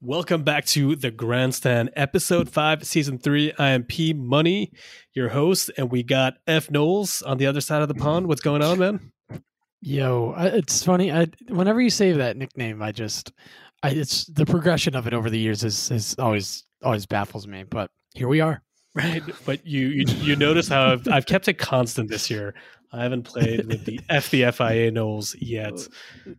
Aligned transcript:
Welcome 0.00 0.44
back 0.44 0.64
to 0.66 0.94
the 0.94 1.10
Grandstand, 1.10 1.90
episode 1.96 2.48
five, 2.48 2.86
season 2.86 3.18
three. 3.18 3.52
I 3.58 3.70
am 3.70 3.82
P 3.82 4.12
Money, 4.12 4.70
your 5.12 5.30
host, 5.30 5.72
and 5.76 5.90
we 5.90 6.04
got 6.04 6.34
F 6.46 6.70
Knowles 6.70 7.20
on 7.22 7.38
the 7.38 7.46
other 7.46 7.60
side 7.60 7.82
of 7.82 7.88
the 7.88 7.96
pond. 7.96 8.28
What's 8.28 8.40
going 8.40 8.62
on, 8.62 8.78
man? 8.78 9.10
Yo, 9.80 10.34
I, 10.36 10.46
it's 10.46 10.84
funny. 10.84 11.10
I 11.10 11.26
whenever 11.48 11.80
you 11.80 11.90
say 11.90 12.12
that 12.12 12.36
nickname, 12.36 12.80
I 12.80 12.92
just, 12.92 13.32
I 13.82 13.90
it's 13.90 14.26
the 14.26 14.46
progression 14.46 14.94
of 14.94 15.08
it 15.08 15.14
over 15.14 15.30
the 15.30 15.38
years 15.38 15.64
is 15.64 15.90
is 15.90 16.14
always 16.16 16.64
always 16.84 17.06
baffles 17.06 17.48
me. 17.48 17.64
But 17.64 17.90
here 18.14 18.28
we 18.28 18.40
are. 18.40 18.62
Right, 18.94 19.22
but 19.44 19.66
you 19.66 19.88
you, 19.88 20.04
you 20.22 20.36
notice 20.36 20.68
how 20.68 20.92
I've, 20.92 21.06
I've 21.08 21.26
kept 21.26 21.46
it 21.48 21.54
constant 21.54 22.08
this 22.08 22.30
year. 22.30 22.54
I 22.90 23.02
haven't 23.02 23.24
played 23.24 23.66
with 23.66 23.84
the 23.84 24.00
F 24.08 24.30
the 24.30 24.50
FIA 24.50 24.90
Knowles 24.90 25.36
yet. 25.38 25.74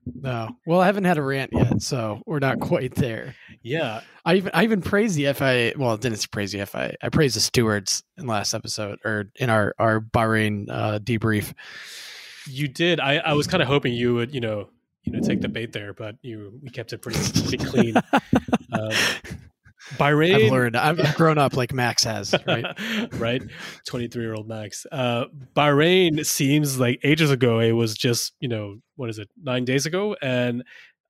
No, 0.05 0.50
well, 0.65 0.82
I 0.82 0.88
haven't 0.88 1.04
had 1.04 1.18
a 1.18 1.21
rant 1.21 1.51
yet, 1.54 1.82
so 1.82 2.21
we're 2.25 2.39
not 2.39 2.60
quite 2.60 2.96
there. 2.96 3.36
Yeah, 3.61 4.01
I 4.25 4.36
even 4.36 4.51
I 4.54 4.64
even 4.64 4.82
praised 4.82 5.15
the 5.15 5.32
FIA. 5.33 5.74
Well, 5.77 5.91
I 5.91 5.97
didn't 5.97 6.29
praise 6.32 6.51
the 6.51 6.65
FIA. 6.65 6.96
I 7.01 7.10
praised 7.10 7.36
the 7.36 7.41
stewards 7.41 8.04
in 8.18 8.25
last 8.25 8.54
episode 8.54 9.00
or 9.05 9.32
in 9.36 9.50
our 9.50 9.75
our 9.77 10.02
Bahrain 10.02 10.66
uh, 10.69 11.00
debrief. 11.00 11.54
You 12.47 12.68
did. 12.68 13.00
I 13.00 13.18
I 13.18 13.33
was 13.33 13.46
kind 13.46 13.61
of 13.61 13.68
hoping 13.68 13.93
you 13.93 14.16
would 14.16 14.33
you 14.33 14.41
know 14.41 14.69
you 15.04 15.13
know 15.13 15.19
take 15.19 15.41
the 15.41 15.50
bait 15.50 15.71
there, 15.71 15.93
but 15.93 16.16
you 16.24 16.60
we 16.63 16.71
kept 16.71 16.93
it 16.93 17.02
pretty 17.02 17.19
pretty 17.41 17.57
clean. 17.57 17.96
Um, 18.71 18.91
Bahrain. 19.98 20.36
I've 20.36 20.52
learned. 20.52 20.78
I've 20.78 21.16
grown 21.16 21.38
up 21.38 21.56
like 21.56 21.74
Max 21.74 22.04
has, 22.04 22.36
right? 22.47 22.66
right. 23.14 23.42
23 23.86 24.21
year 24.21 24.34
old 24.34 24.47
Max. 24.47 24.86
Uh, 24.92 25.25
Bahrain 25.56 26.25
seems 26.25 26.80
like 26.80 27.00
ages 27.04 27.32
ago. 27.32 27.60
It 27.60 27.71
was 27.71 27.96
just, 27.96 28.33
you 28.39 28.47
know, 28.47 28.78
what 28.96 29.10
is 29.10 29.20
it, 29.20 29.30
nine 29.42 29.66
days 29.66 29.86
ago? 29.86 30.16
And 30.21 30.64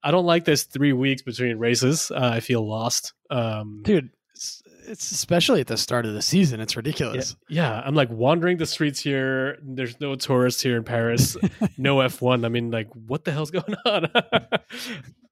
I 0.04 0.12
don't 0.12 0.26
like 0.26 0.46
this 0.46 0.64
three 0.64 0.94
weeks 0.94 1.22
between 1.22 1.58
races. 1.58 2.12
Uh, 2.12 2.32
I 2.34 2.40
feel 2.40 2.68
lost. 2.68 3.14
Um, 3.30 3.82
Dude, 3.84 4.10
it's, 4.34 4.64
it's 4.88 5.12
especially 5.12 5.60
at 5.62 5.68
the 5.68 5.78
start 5.78 6.06
of 6.06 6.14
the 6.14 6.22
season. 6.22 6.62
It's 6.62 6.78
ridiculous. 6.78 7.36
Yeah, 7.50 7.72
yeah, 7.72 7.82
I'm 7.86 7.96
like 7.96 8.10
wandering 8.10 8.58
the 8.58 8.66
streets 8.66 9.00
here. 9.00 9.58
There's 9.62 10.00
no 10.00 10.16
tourists 10.16 10.62
here 10.62 10.78
in 10.78 10.84
Paris. 10.84 11.36
no 11.78 11.98
F1. 11.98 12.46
I 12.46 12.50
mean, 12.50 12.72
like, 12.72 12.88
what 12.94 13.26
the 13.26 13.32
hell's 13.32 13.52
going 13.60 13.76
on? 13.86 14.10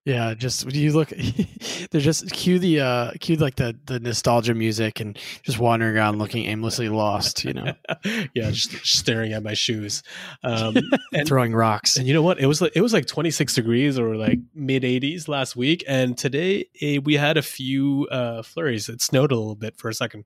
Yeah, 0.07 0.35
just 0.35 0.73
you 0.73 0.93
look. 0.93 1.09
they're 1.91 1.99
just 1.99 2.31
cue 2.31 2.59
the 2.59 2.79
uh 2.79 3.11
cue 3.19 3.35
like 3.35 3.55
the 3.55 3.77
the 3.87 3.99
nostalgia 3.99 4.53
music 4.53 5.01
and 5.01 5.19
just 5.43 5.59
wandering 5.59 5.97
around 5.97 6.17
looking 6.17 6.45
aimlessly 6.45 6.87
lost. 6.87 7.43
You 7.43 7.51
know. 7.51 7.73
yeah, 8.33 8.49
just 8.51 8.71
staring 8.87 9.33
at 9.33 9.43
my 9.43 9.53
shoes, 9.53 10.03
um, 10.43 10.77
and 11.13 11.27
throwing 11.27 11.53
rocks. 11.53 11.97
And 11.97 12.07
you 12.07 12.13
know 12.13 12.21
what? 12.21 12.39
It 12.39 12.45
was 12.45 12.61
like 12.61 12.71
it 12.73 12.79
was 12.79 12.93
like 12.93 13.05
26 13.05 13.53
degrees 13.53 13.99
or 13.99 14.15
like 14.15 14.39
mid 14.55 14.83
80s 14.83 15.27
last 15.27 15.57
week, 15.57 15.83
and 15.89 16.17
today 16.17 16.69
eh, 16.81 16.99
we 17.03 17.15
had 17.15 17.35
a 17.35 17.41
few 17.41 18.07
uh, 18.09 18.43
flurries. 18.43 18.87
It 18.87 19.01
snowed 19.01 19.33
a 19.33 19.35
little 19.35 19.55
bit 19.55 19.75
for 19.75 19.89
a 19.89 19.93
second. 19.93 20.23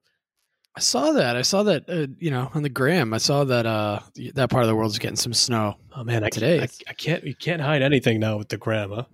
I 0.75 0.79
saw 0.79 1.13
that. 1.13 1.35
I 1.35 1.41
saw 1.41 1.63
that. 1.63 1.89
Uh, 1.89 2.05
you 2.19 2.29
know, 2.29 2.51
on 2.53 2.61
the 2.61 2.69
gram, 2.69 3.15
I 3.15 3.17
saw 3.17 3.45
that. 3.45 3.65
Uh, 3.65 4.01
that 4.35 4.51
part 4.51 4.63
of 4.63 4.67
the 4.67 4.75
world 4.75 4.91
is 4.91 4.99
getting 4.99 5.17
some 5.17 5.33
snow. 5.33 5.77
Oh 5.95 6.03
man, 6.03 6.23
I 6.23 6.29
today 6.29 6.59
can't, 6.59 6.71
I, 6.87 6.91
I, 6.91 6.93
can't. 6.93 7.23
You 7.23 7.33
can't 7.33 7.61
hide 7.63 7.81
anything 7.81 8.19
now 8.19 8.37
with 8.37 8.49
the 8.49 8.57
gram, 8.57 8.91
huh? 8.91 9.05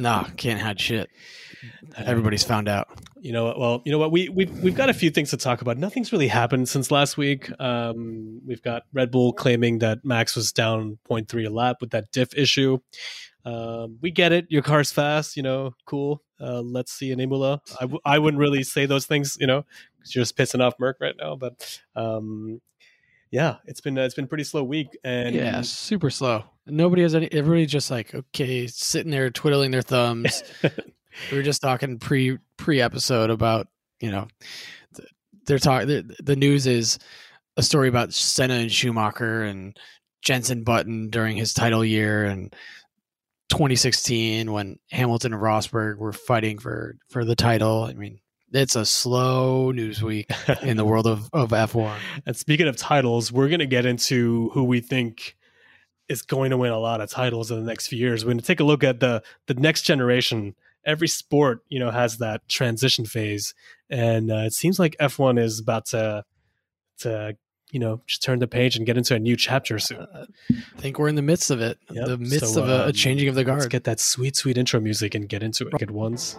No, 0.00 0.26
can't 0.36 0.60
hide 0.60 0.80
shit. 0.80 1.10
Everybody's 1.96 2.44
found 2.44 2.68
out. 2.68 2.88
You 3.20 3.32
know 3.32 3.44
what? 3.44 3.58
Well, 3.58 3.82
you 3.84 3.92
know 3.92 3.98
what? 3.98 4.12
We 4.12 4.28
we've 4.28 4.50
we've 4.62 4.76
got 4.76 4.90
a 4.90 4.94
few 4.94 5.10
things 5.10 5.30
to 5.30 5.36
talk 5.36 5.60
about. 5.60 5.76
Nothing's 5.76 6.12
really 6.12 6.28
happened 6.28 6.68
since 6.68 6.90
last 6.90 7.16
week. 7.16 7.50
Um, 7.60 8.40
we've 8.46 8.62
got 8.62 8.84
Red 8.92 9.10
Bull 9.10 9.32
claiming 9.32 9.78
that 9.80 10.04
Max 10.04 10.36
was 10.36 10.52
down 10.52 10.98
0.3 11.10 11.46
a 11.46 11.50
lap 11.50 11.78
with 11.80 11.90
that 11.90 12.12
diff 12.12 12.32
issue. 12.36 12.78
Um, 13.44 13.98
we 14.00 14.10
get 14.10 14.32
it. 14.32 14.46
Your 14.50 14.62
car's 14.62 14.92
fast. 14.92 15.36
You 15.36 15.42
know, 15.42 15.74
cool. 15.84 16.22
Uh, 16.40 16.60
let's 16.60 16.92
see 16.92 17.10
an 17.10 17.18
Imola. 17.18 17.60
I 17.80 17.84
w- 17.84 18.00
I 18.04 18.18
wouldn't 18.18 18.40
really 18.40 18.62
say 18.62 18.86
those 18.86 19.06
things. 19.06 19.36
You 19.40 19.48
know, 19.48 19.64
because 19.96 20.14
you're 20.14 20.22
just 20.22 20.36
pissing 20.36 20.62
off 20.62 20.74
Merc 20.78 20.98
right 21.00 21.16
now. 21.18 21.34
But 21.34 21.80
um, 21.96 22.60
yeah, 23.30 23.56
it's 23.66 23.80
been 23.80 23.98
uh, 23.98 24.02
it's 24.02 24.14
been 24.14 24.26
pretty 24.26 24.44
slow 24.44 24.62
week. 24.64 24.96
And 25.04 25.34
yeah, 25.34 25.60
super 25.62 26.10
slow. 26.10 26.44
Nobody 26.66 27.02
has 27.02 27.14
any. 27.14 27.30
Everybody's 27.32 27.70
just 27.70 27.90
like 27.90 28.14
okay, 28.14 28.66
sitting 28.66 29.10
there 29.10 29.30
twiddling 29.30 29.70
their 29.70 29.82
thumbs. 29.82 30.42
we 30.62 31.36
were 31.36 31.42
just 31.42 31.62
talking 31.62 31.98
pre 31.98 32.38
pre 32.56 32.80
episode 32.80 33.30
about 33.30 33.68
you 34.00 34.10
know 34.10 34.28
they're 35.46 35.58
talking. 35.58 35.88
The, 35.88 36.16
the 36.22 36.36
news 36.36 36.66
is 36.66 36.98
a 37.56 37.62
story 37.62 37.88
about 37.88 38.14
Senna 38.14 38.54
and 38.54 38.72
Schumacher 38.72 39.42
and 39.42 39.78
Jenson 40.22 40.64
Button 40.64 41.10
during 41.10 41.36
his 41.36 41.52
title 41.54 41.84
year 41.84 42.24
and 42.24 42.54
2016 43.50 44.52
when 44.52 44.78
Hamilton 44.90 45.32
and 45.32 45.42
Rosberg 45.42 45.98
were 45.98 46.12
fighting 46.12 46.58
for 46.58 46.96
for 47.08 47.24
the 47.24 47.36
title. 47.36 47.84
I 47.84 47.94
mean, 47.94 48.20
it's 48.52 48.76
a 48.76 48.86
slow 48.86 49.70
news 49.70 50.02
week 50.02 50.30
in 50.62 50.76
the 50.76 50.84
world 50.84 51.06
of, 51.06 51.28
of 51.32 51.50
F1. 51.50 51.96
And 52.26 52.36
speaking 52.36 52.68
of 52.68 52.76
titles, 52.76 53.30
we're 53.32 53.48
going 53.48 53.60
to 53.60 53.66
get 53.66 53.86
into 53.86 54.50
who 54.50 54.64
we 54.64 54.80
think 54.80 55.36
is 56.08 56.22
going 56.22 56.50
to 56.50 56.56
win 56.56 56.72
a 56.72 56.78
lot 56.78 57.00
of 57.00 57.10
titles 57.10 57.50
in 57.50 57.60
the 57.60 57.66
next 57.66 57.88
few 57.88 57.98
years. 57.98 58.24
We're 58.24 58.30
going 58.30 58.40
to 58.40 58.46
take 58.46 58.60
a 58.60 58.64
look 58.64 58.82
at 58.82 59.00
the 59.00 59.22
the 59.46 59.54
next 59.54 59.82
generation. 59.82 60.54
Every 60.84 61.08
sport, 61.08 61.60
you 61.68 61.78
know, 61.78 61.90
has 61.90 62.18
that 62.18 62.48
transition 62.48 63.04
phase, 63.04 63.52
and 63.90 64.30
uh, 64.30 64.44
it 64.46 64.54
seems 64.54 64.78
like 64.78 64.96
F1 64.98 65.38
is 65.38 65.60
about 65.60 65.86
to 65.86 66.24
to 67.00 67.36
you 67.70 67.80
know 67.80 68.00
just 68.06 68.22
turn 68.22 68.38
the 68.38 68.48
page 68.48 68.76
and 68.76 68.86
get 68.86 68.96
into 68.96 69.14
a 69.14 69.18
new 69.18 69.36
chapter 69.36 69.78
soon. 69.78 69.98
Uh, 69.98 70.26
I 70.50 70.80
think 70.80 70.98
we're 70.98 71.08
in 71.08 71.16
the 71.16 71.22
midst 71.22 71.50
of 71.50 71.60
it, 71.60 71.78
yep. 71.90 72.06
the 72.06 72.16
midst 72.16 72.54
so, 72.54 72.62
of 72.62 72.68
a, 72.70 72.82
um, 72.84 72.88
a, 72.88 72.92
changing 72.92 73.28
of 73.28 73.34
the 73.34 73.44
guard. 73.44 73.60
Let's 73.60 73.68
get 73.68 73.84
that 73.84 74.00
sweet, 74.00 74.36
sweet 74.36 74.56
intro 74.56 74.80
music 74.80 75.14
and 75.14 75.28
get 75.28 75.42
into 75.42 75.66
it. 75.66 75.74
Good 75.78 75.90
ones. 75.90 76.38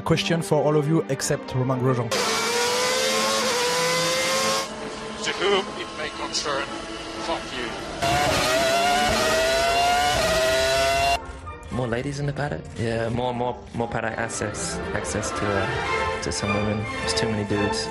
A 0.00 0.02
question 0.02 0.40
for 0.40 0.62
all 0.64 0.78
of 0.78 0.88
you 0.88 1.04
except 1.10 1.54
Romain 1.54 1.78
Grosjean. 1.78 2.08
To 5.24 5.30
whom 5.32 5.62
it 5.78 5.86
may 5.98 6.08
concern, 6.24 6.64
fuck 7.26 7.42
you. 11.70 11.76
More 11.76 11.86
ladies 11.86 12.18
in 12.18 12.24
the 12.24 12.32
paddock? 12.32 12.62
Yeah, 12.78 13.10
more, 13.10 13.34
more, 13.34 13.58
more 13.74 13.88
paddock 13.88 14.16
access, 14.16 14.78
access 14.94 15.30
to, 15.32 15.46
uh, 15.46 16.22
to 16.22 16.32
some 16.32 16.54
women. 16.54 16.82
There's 17.00 17.12
too 17.12 17.28
many 17.28 17.44
dudes. 17.44 17.86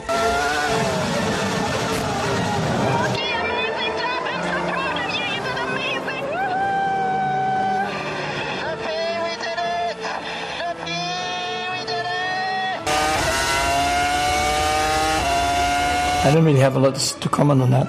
I 16.21 16.31
don't 16.33 16.43
really 16.45 16.59
have 16.59 16.75
a 16.75 16.79
lot 16.79 16.95
to 16.95 17.29
comment 17.29 17.61
on 17.61 17.71
that, 17.71 17.87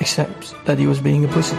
except 0.00 0.54
that 0.64 0.78
he 0.78 0.86
was 0.86 1.00
being 1.00 1.24
a 1.24 1.28
pussy. 1.28 1.56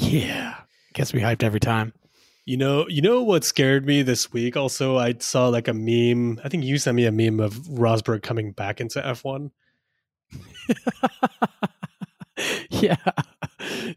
Yeah, 0.00 0.56
gets 0.92 1.14
me 1.14 1.20
hyped 1.20 1.44
every 1.44 1.60
time. 1.60 1.92
You 2.44 2.56
know, 2.56 2.86
you 2.88 3.02
know 3.02 3.22
what 3.22 3.44
scared 3.44 3.86
me 3.86 4.02
this 4.02 4.32
week? 4.32 4.56
Also, 4.56 4.96
I 4.98 5.14
saw 5.18 5.48
like 5.48 5.68
a 5.68 5.74
meme. 5.74 6.40
I 6.44 6.48
think 6.48 6.64
you 6.64 6.78
sent 6.78 6.96
me 6.96 7.06
a 7.06 7.12
meme 7.12 7.40
of 7.40 7.54
Rosberg 7.54 8.22
coming 8.22 8.52
back 8.52 8.80
into 8.80 9.06
F 9.06 9.24
one. 9.24 9.50
yeah, 12.70 12.96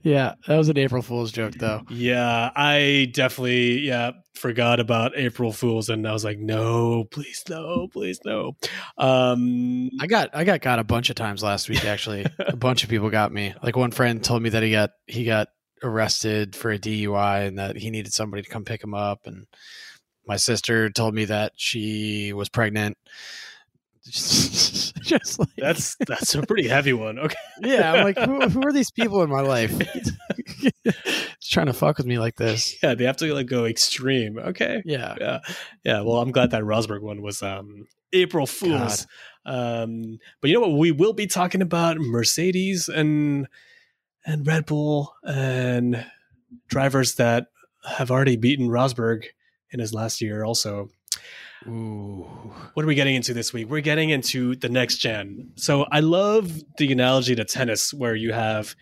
yeah, 0.01 0.33
that 0.47 0.57
was 0.57 0.69
an 0.69 0.77
April 0.77 1.01
Fool's 1.01 1.31
joke, 1.31 1.53
though. 1.53 1.81
Yeah, 1.89 2.51
I 2.55 3.11
definitely 3.13 3.79
yeah 3.79 4.11
forgot 4.35 4.79
about 4.79 5.13
April 5.15 5.51
Fools, 5.51 5.89
and 5.89 6.07
I 6.07 6.11
was 6.11 6.25
like, 6.25 6.39
no, 6.39 7.05
please 7.05 7.43
no, 7.49 7.87
please 7.91 8.19
no. 8.25 8.55
Um, 8.97 9.89
I 9.99 10.07
got 10.07 10.29
I 10.33 10.43
got 10.43 10.61
got 10.61 10.79
a 10.79 10.83
bunch 10.83 11.09
of 11.09 11.15
times 11.15 11.43
last 11.43 11.69
week. 11.69 11.85
Actually, 11.85 12.25
a 12.39 12.55
bunch 12.55 12.83
of 12.83 12.89
people 12.89 13.09
got 13.09 13.31
me. 13.31 13.53
Like 13.63 13.75
one 13.75 13.91
friend 13.91 14.23
told 14.23 14.41
me 14.41 14.49
that 14.49 14.63
he 14.63 14.71
got 14.71 14.91
he 15.07 15.23
got 15.23 15.47
arrested 15.83 16.55
for 16.55 16.71
a 16.71 16.79
DUI 16.79 17.47
and 17.47 17.59
that 17.59 17.77
he 17.77 17.89
needed 17.89 18.13
somebody 18.13 18.41
to 18.41 18.49
come 18.49 18.65
pick 18.65 18.83
him 18.83 18.93
up. 18.93 19.21
And 19.25 19.45
my 20.27 20.37
sister 20.37 20.89
told 20.89 21.13
me 21.13 21.25
that 21.25 21.53
she 21.55 22.33
was 22.33 22.49
pregnant. 22.49 22.97
Just, 24.03 25.39
like 25.39 25.49
that's 25.57 25.95
that's 26.07 26.35
a 26.35 26.41
pretty 26.43 26.67
heavy 26.67 26.91
one. 26.91 27.19
Okay. 27.19 27.35
Yeah, 27.61 27.93
I'm 27.93 28.03
like, 28.03 28.17
who, 28.17 28.41
who 28.49 28.67
are 28.67 28.73
these 28.73 28.91
people 28.91 29.21
in 29.23 29.29
my 29.29 29.41
life? 29.41 29.71
trying 31.41 31.67
to 31.67 31.73
fuck 31.73 31.97
with 31.97 32.07
me 32.07 32.19
like 32.19 32.35
this. 32.35 32.75
Yeah, 32.83 32.95
they 32.95 33.05
have 33.05 33.17
to 33.17 33.33
like 33.33 33.47
go 33.47 33.65
extreme. 33.65 34.37
Okay. 34.37 34.81
Yeah. 34.85 35.15
Yeah. 35.19 35.39
Yeah. 35.83 36.01
Well, 36.01 36.17
I'm 36.17 36.31
glad 36.31 36.51
that 36.51 36.63
Rosberg 36.63 37.01
one 37.01 37.21
was 37.21 37.41
um 37.41 37.87
April 38.11 38.45
Fools. 38.45 39.07
Um, 39.45 40.19
but 40.41 40.49
you 40.49 40.55
know 40.55 40.67
what? 40.67 40.77
We 40.77 40.91
will 40.91 41.13
be 41.13 41.27
talking 41.27 41.61
about 41.61 41.97
Mercedes 41.97 42.87
and 42.87 43.47
and 44.25 44.45
Red 44.45 44.65
Bull 44.65 45.13
and 45.23 46.05
drivers 46.67 47.15
that 47.15 47.47
have 47.85 48.11
already 48.11 48.37
beaten 48.37 48.67
Rosberg 48.67 49.25
in 49.71 49.79
his 49.79 49.93
last 49.93 50.21
year. 50.21 50.43
Also, 50.43 50.89
Ooh. 51.67 52.25
what 52.73 52.83
are 52.83 52.87
we 52.87 52.95
getting 52.95 53.15
into 53.15 53.33
this 53.33 53.53
week? 53.53 53.69
We're 53.69 53.81
getting 53.81 54.09
into 54.09 54.55
the 54.55 54.69
next 54.69 54.97
gen. 54.97 55.51
So 55.55 55.85
I 55.91 55.99
love 55.99 56.61
the 56.77 56.91
analogy 56.91 57.35
to 57.35 57.45
tennis 57.45 57.93
where 57.93 58.15
you 58.15 58.33
have 58.33 58.75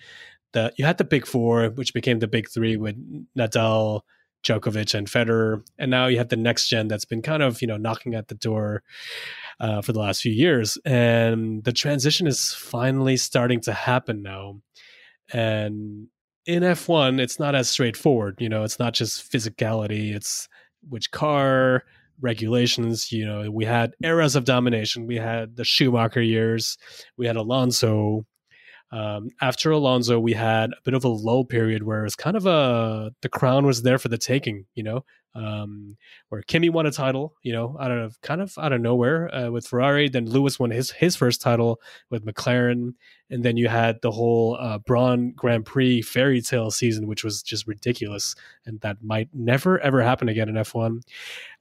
the 0.53 0.73
you 0.77 0.85
had 0.85 0.97
the 0.97 1.03
big 1.03 1.25
four, 1.25 1.69
which 1.69 1.93
became 1.93 2.19
the 2.19 2.27
big 2.27 2.49
three 2.49 2.77
with 2.77 2.95
Nadal, 3.37 4.01
Djokovic, 4.43 4.93
and 4.93 5.07
Federer, 5.07 5.63
and 5.77 5.89
now 5.89 6.07
you 6.07 6.17
have 6.17 6.29
the 6.29 6.35
next 6.35 6.67
gen 6.67 6.87
that's 6.87 7.05
been 7.05 7.21
kind 7.21 7.41
of 7.41 7.61
you 7.61 7.67
know 7.67 7.77
knocking 7.77 8.15
at 8.15 8.27
the 8.27 8.35
door 8.35 8.83
uh, 9.59 9.81
for 9.81 9.93
the 9.93 9.99
last 9.99 10.21
few 10.21 10.31
years, 10.31 10.77
and 10.83 11.63
the 11.63 11.71
transition 11.71 12.27
is 12.27 12.53
finally 12.53 13.17
starting 13.17 13.61
to 13.61 13.73
happen 13.73 14.21
now. 14.21 14.59
And 15.33 16.07
in 16.45 16.63
F1, 16.63 17.19
it's 17.19 17.39
not 17.39 17.55
as 17.55 17.69
straightforward. 17.69 18.37
You 18.39 18.49
know, 18.49 18.63
it's 18.63 18.79
not 18.79 18.93
just 18.93 19.31
physicality; 19.31 20.13
it's 20.13 20.47
which 20.89 21.11
car 21.11 21.83
regulations. 22.19 23.11
You 23.11 23.25
know, 23.25 23.51
we 23.51 23.65
had 23.65 23.93
eras 24.03 24.35
of 24.35 24.45
domination. 24.45 25.07
We 25.07 25.17
had 25.17 25.55
the 25.55 25.65
Schumacher 25.65 26.21
years. 26.21 26.77
We 27.17 27.27
had 27.27 27.35
Alonso. 27.35 28.25
Um, 28.93 29.29
after 29.41 29.71
Alonso, 29.71 30.19
we 30.19 30.33
had 30.33 30.71
a 30.71 30.81
bit 30.83 30.93
of 30.93 31.05
a 31.05 31.09
lull 31.09 31.45
period 31.45 31.83
where 31.83 32.05
it's 32.05 32.15
kind 32.15 32.35
of 32.35 32.45
a 32.45 33.11
the 33.21 33.29
crown 33.29 33.65
was 33.65 33.83
there 33.83 33.97
for 33.97 34.09
the 34.09 34.17
taking. 34.17 34.65
You 34.75 34.83
know, 34.83 35.05
um, 35.35 35.97
where 36.29 36.41
Kimi 36.41 36.69
won 36.69 36.85
a 36.85 36.91
title. 36.91 37.35
You 37.43 37.53
know, 37.53 37.77
out 37.79 37.91
of 37.91 38.19
kind 38.21 38.41
of 38.41 38.57
out 38.57 38.73
of 38.73 38.81
nowhere 38.81 39.33
uh, 39.33 39.49
with 39.49 39.67
Ferrari. 39.67 40.09
Then 40.09 40.29
Lewis 40.29 40.59
won 40.59 40.71
his 40.71 40.91
his 40.91 41.15
first 41.15 41.41
title 41.41 41.81
with 42.09 42.25
McLaren, 42.25 42.93
and 43.29 43.43
then 43.43 43.57
you 43.57 43.67
had 43.67 44.01
the 44.01 44.11
whole 44.11 44.57
uh, 44.59 44.77
Braun 44.79 45.31
Grand 45.31 45.65
Prix 45.65 46.01
fairy 46.01 46.41
tale 46.41 46.71
season, 46.71 47.07
which 47.07 47.23
was 47.23 47.41
just 47.41 47.67
ridiculous, 47.67 48.35
and 48.65 48.79
that 48.81 49.03
might 49.03 49.29
never 49.33 49.79
ever 49.79 50.01
happen 50.01 50.29
again 50.29 50.49
in 50.49 50.57
F 50.57 50.73
one. 50.73 51.01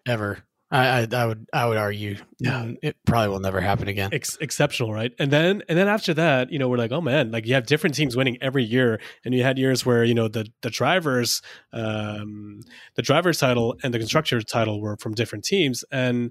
Ever. 0.07 0.45
I, 0.73 1.01
I, 1.03 1.09
I 1.13 1.27
would 1.27 1.47
I 1.53 1.67
would 1.67 1.77
argue 1.77 2.17
Yeah. 2.39 2.71
it 2.81 2.97
probably 3.05 3.29
will 3.29 3.41
never 3.41 3.61
happen 3.61 3.89
again. 3.89 4.11
ex- 4.13 4.39
exceptional, 4.41 4.93
right? 4.93 5.13
And 5.19 5.31
then 5.33 5.63
and 5.69 5.77
then 5.77 5.89
after 5.89 6.15
that, 6.15 6.53
you 6.53 6.59
know, 6.61 6.69
we're 6.69 6.77
like, 6.79 6.93
oh 6.93 7.01
man, 7.01 7.33
like 7.33 7.45
you 7.47 7.55
have 7.55 7.67
different 7.67 7.97
teams 7.97 8.17
winning 8.17 8.39
every 8.41 8.63
year, 8.65 9.01
and 9.25 9.35
you 9.35 9.43
had 9.43 9.59
years 9.59 9.85
where 9.85 10.05
you 10.05 10.15
know 10.15 10.29
the 10.29 10.47
the 10.63 10.71
drivers, 10.71 11.43
um, 11.73 12.61
the 12.95 13.03
drivers 13.03 13.39
title 13.39 13.77
and 13.83 13.93
the 13.93 13.99
constructor 13.99 14.41
title 14.43 14.81
were 14.81 14.97
from 14.97 15.13
different 15.15 15.45
teams, 15.45 15.85
and 15.91 16.31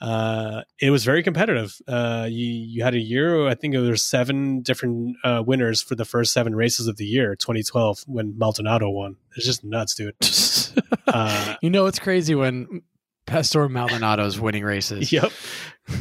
uh, 0.00 0.62
it 0.80 0.90
was 0.90 1.04
very 1.04 1.22
competitive. 1.22 1.76
Uh, 1.86 2.26
you 2.28 2.46
you 2.46 2.82
had 2.82 2.94
a 2.94 2.98
year, 2.98 3.46
I 3.46 3.54
think 3.54 3.74
there 3.74 3.82
were 3.82 3.96
seven 3.96 4.62
different 4.62 5.16
uh, 5.22 5.42
winners 5.46 5.82
for 5.82 5.94
the 5.94 6.04
first 6.06 6.32
seven 6.32 6.54
races 6.56 6.86
of 6.88 6.96
the 6.96 7.04
year, 7.04 7.36
2012, 7.36 8.04
when 8.06 8.36
Maldonado 8.38 8.88
won. 8.88 9.16
It's 9.36 9.44
just 9.46 9.62
nuts, 9.64 9.94
dude. 9.94 10.14
Uh, 11.12 11.56
you 11.60 11.70
know 11.70 11.86
it's 11.86 11.98
crazy 11.98 12.36
when 12.36 12.82
Pastor 13.30 13.68
Maldonado's 13.68 14.40
winning 14.40 14.64
races. 14.64 15.12
yep. 15.12 15.30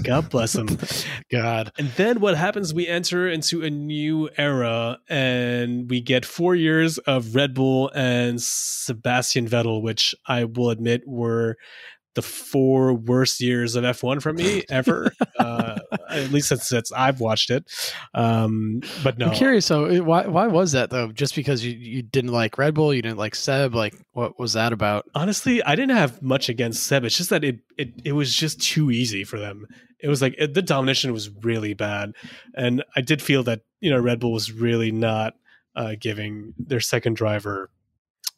God 0.01 0.31
bless 0.31 0.55
him. 0.55 0.67
God. 1.31 1.71
And 1.77 1.89
then 1.89 2.21
what 2.21 2.35
happens? 2.35 2.73
We 2.73 2.87
enter 2.87 3.29
into 3.29 3.63
a 3.63 3.69
new 3.69 4.31
era 4.35 4.97
and 5.07 5.87
we 5.87 6.01
get 6.01 6.25
four 6.25 6.55
years 6.55 6.97
of 6.97 7.35
Red 7.35 7.53
Bull 7.53 7.91
and 7.93 8.41
Sebastian 8.41 9.47
Vettel, 9.47 9.83
which 9.83 10.15
I 10.25 10.45
will 10.45 10.71
admit 10.71 11.03
were 11.05 11.57
the 12.19 12.27
four 12.27 12.94
worst 12.94 13.39
years 13.39 13.75
of 13.75 13.83
F1 13.83 14.21
for 14.21 14.33
me 14.33 14.63
ever. 14.69 15.13
uh, 15.38 15.80
at 16.10 16.31
least 16.31 16.50
since, 16.50 16.68
since 16.68 16.92
I've 16.92 17.19
watched 17.19 17.50
it. 17.50 17.66
Um, 18.13 18.81
but 19.04 19.18
no, 19.18 19.27
I'm 19.27 19.33
curious. 19.33 19.66
So 19.66 20.04
why 20.04 20.27
why 20.27 20.48
was 20.48 20.74
that 20.74 20.89
though? 20.89 21.12
Just 21.12 21.36
because 21.36 21.63
you, 21.63 21.71
you 21.71 22.01
didn't 22.01 22.31
like 22.31 22.57
Red 22.57 22.74
Bull, 22.74 22.94
you 22.94 23.01
didn't 23.01 23.18
like 23.18 23.36
Seb. 23.36 23.74
Like 23.74 23.95
what 24.13 24.39
was 24.39 24.54
that 24.54 24.74
about? 24.74 25.06
honestly, 25.16 25.63
I 25.63 25.75
didn't 25.75 25.95
have 25.95 26.21
much 26.21 26.50
against 26.50 26.83
Seb. 26.83 27.04
It's 27.04 27.18
just 27.18 27.30
that 27.30 27.44
it 27.44 27.60
it, 27.77 27.94
it 28.04 28.12
was 28.13 28.33
just 28.33 28.62
too 28.62 28.92
easy 28.92 29.24
for 29.24 29.39
them. 29.39 29.68
It 30.00 30.07
was 30.07 30.21
like 30.21 30.36
it, 30.38 30.54
the 30.54 30.62
domination 30.62 31.13
was 31.13 31.30
really 31.30 31.74
bad, 31.74 32.13
and 32.56 32.83
I 32.95 33.01
did 33.01 33.21
feel 33.21 33.44
that 33.44 33.62
you 33.80 33.92
know 33.92 34.00
Red 34.00 34.19
Bull 34.19 34.33
was 34.33 34.51
really 34.51 34.92
not 34.92 35.36
uh, 35.75 35.95
giving 36.00 36.54
their 36.57 36.80
second 36.80 37.16
driver 37.16 37.69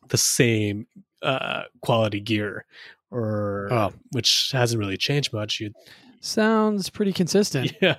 the 0.10 0.18
same 0.18 0.88
uh, 1.22 1.64
quality 1.82 2.20
gear, 2.20 2.66
or 3.12 3.68
Oh. 3.72 3.94
which 4.12 4.50
hasn't 4.54 4.80
really 4.80 4.98
changed 4.98 5.34
much. 5.34 5.60
You 5.60 5.72
Sounds 6.24 6.90
pretty 6.90 7.14
consistent. 7.14 7.74
yeah, 7.82 7.96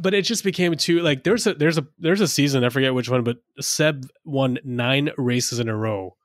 but 0.00 0.14
it 0.14 0.22
just 0.22 0.44
became 0.44 0.74
too 0.76 1.00
like 1.00 1.24
there's 1.24 1.44
a 1.46 1.54
there's 1.54 1.76
a 1.76 1.84
there's 1.98 2.20
a 2.20 2.28
season 2.28 2.62
I 2.64 2.68
forget 2.68 2.94
which 2.94 3.08
one, 3.10 3.24
but 3.24 3.38
Seb 3.60 4.06
won 4.24 4.58
nine 4.64 5.10
races 5.18 5.58
in 5.58 5.68
a 5.68 5.76
row, 5.76 6.16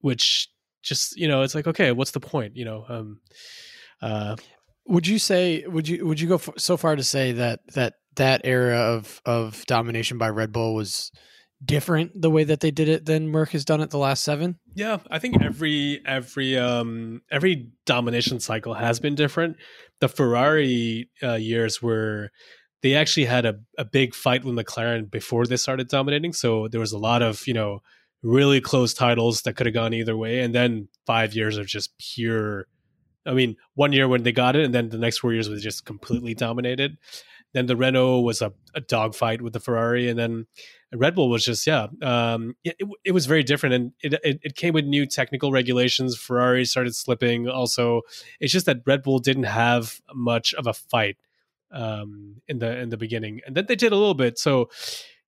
which 0.00 0.48
just 0.82 1.16
you 1.16 1.28
know 1.28 1.42
it's 1.42 1.54
like 1.54 1.66
okay, 1.68 1.92
what's 1.92 2.10
the 2.10 2.20
point? 2.20 2.56
You 2.56 2.64
know, 2.64 2.84
um, 2.88 3.20
uh, 4.00 4.34
Would 4.86 5.06
you 5.06 5.20
say 5.20 5.64
would 5.66 5.86
you 5.86 6.06
would 6.06 6.20
you 6.20 6.28
go 6.28 6.40
so 6.58 6.76
far 6.76 6.96
to 6.96 7.04
say 7.04 7.30
that 7.32 7.60
that 7.74 7.94
that 8.16 8.40
era 8.42 8.78
of 8.78 9.20
of 9.24 9.64
domination 9.66 10.18
by 10.18 10.28
Red 10.30 10.50
Bull 10.52 10.74
was 10.74 11.12
different 11.64 12.20
the 12.20 12.30
way 12.30 12.44
that 12.44 12.60
they 12.60 12.70
did 12.70 12.88
it 12.88 13.06
than 13.06 13.28
Merc 13.28 13.50
has 13.50 13.64
done 13.64 13.80
it 13.80 13.90
the 13.90 13.98
last 13.98 14.24
seven? 14.24 14.58
yeah, 14.74 14.98
I 15.10 15.18
think 15.18 15.42
every 15.42 16.00
every 16.06 16.58
um 16.58 17.22
every 17.30 17.70
domination 17.86 18.40
cycle 18.40 18.74
has 18.74 19.00
been 19.00 19.14
different. 19.14 19.56
The 20.00 20.08
Ferrari 20.08 21.10
uh, 21.22 21.34
years 21.34 21.80
were 21.82 22.30
they 22.82 22.94
actually 22.94 23.26
had 23.26 23.46
a, 23.46 23.54
a 23.78 23.84
big 23.84 24.14
fight 24.14 24.44
with 24.44 24.56
McLaren 24.56 25.10
before 25.10 25.46
they 25.46 25.56
started 25.56 25.88
dominating. 25.88 26.32
So 26.32 26.68
there 26.68 26.80
was 26.80 26.92
a 26.92 26.98
lot 26.98 27.22
of, 27.22 27.46
you 27.46 27.54
know, 27.54 27.80
really 28.22 28.60
close 28.60 28.92
titles 28.92 29.42
that 29.42 29.54
could 29.54 29.66
have 29.66 29.74
gone 29.74 29.94
either 29.94 30.16
way. 30.16 30.40
And 30.40 30.54
then 30.54 30.88
five 31.06 31.34
years 31.34 31.56
of 31.56 31.66
just 31.66 31.96
pure, 31.98 32.66
I 33.24 33.34
mean, 33.34 33.56
one 33.74 33.92
year 33.92 34.08
when 34.08 34.24
they 34.24 34.32
got 34.32 34.56
it, 34.56 34.64
and 34.64 34.74
then 34.74 34.88
the 34.88 34.98
next 34.98 35.18
four 35.18 35.32
years 35.32 35.48
was 35.48 35.62
just 35.62 35.84
completely 35.84 36.34
dominated. 36.34 36.98
Then 37.52 37.66
the 37.66 37.76
Renault 37.76 38.20
was 38.20 38.40
a, 38.40 38.52
a 38.74 38.80
dogfight 38.80 39.42
with 39.42 39.52
the 39.52 39.60
Ferrari. 39.60 40.08
And 40.08 40.18
then 40.18 40.46
Red 40.94 41.14
Bull 41.14 41.28
was 41.28 41.44
just, 41.44 41.66
yeah, 41.66 41.88
um, 42.02 42.54
it, 42.64 42.76
it, 43.04 43.12
was 43.12 43.26
very 43.26 43.42
different. 43.42 43.74
And 43.74 43.92
it, 44.02 44.14
it, 44.24 44.40
it 44.42 44.56
came 44.56 44.74
with 44.74 44.84
new 44.84 45.06
technical 45.06 45.52
regulations. 45.52 46.16
Ferrari 46.16 46.64
started 46.64 46.94
slipping. 46.94 47.48
Also, 47.48 48.02
it's 48.40 48.52
just 48.52 48.66
that 48.66 48.82
Red 48.86 49.02
Bull 49.02 49.18
didn't 49.18 49.44
have 49.44 50.00
much 50.14 50.54
of 50.54 50.66
a 50.66 50.72
fight 50.72 51.16
um, 51.72 52.42
in 52.48 52.58
the 52.58 52.78
in 52.78 52.90
the 52.90 52.96
beginning, 52.96 53.40
and 53.46 53.56
then 53.56 53.66
they 53.66 53.74
did 53.74 53.92
a 53.92 53.96
little 53.96 54.14
bit. 54.14 54.38
So, 54.38 54.70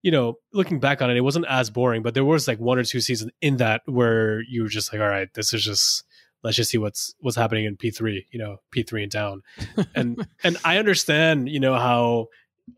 you 0.02 0.10
know, 0.10 0.38
looking 0.52 0.78
back 0.78 1.00
on 1.00 1.10
it, 1.10 1.16
it 1.16 1.22
wasn't 1.22 1.46
as 1.48 1.70
boring, 1.70 2.02
but 2.02 2.14
there 2.14 2.24
was 2.24 2.46
like 2.46 2.60
one 2.60 2.78
or 2.78 2.84
two 2.84 3.00
seasons 3.00 3.32
in 3.40 3.56
that 3.56 3.82
where 3.86 4.42
you 4.42 4.62
were 4.62 4.68
just 4.68 4.92
like, 4.92 5.00
all 5.00 5.08
right, 5.08 5.32
this 5.34 5.54
is 5.54 5.64
just 5.64 6.04
let's 6.44 6.56
just 6.56 6.70
see 6.70 6.78
what's 6.78 7.14
what's 7.18 7.36
happening 7.36 7.64
in 7.64 7.76
P 7.76 7.90
three, 7.90 8.26
you 8.30 8.38
know, 8.38 8.58
P 8.70 8.84
three 8.84 9.02
and 9.02 9.10
down, 9.10 9.42
and 9.94 10.24
and 10.44 10.56
I 10.64 10.78
understand, 10.78 11.48
you 11.48 11.58
know, 11.58 11.74
how 11.74 12.28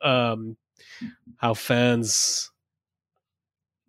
um 0.02 0.56
how 1.36 1.54
fans 1.54 2.50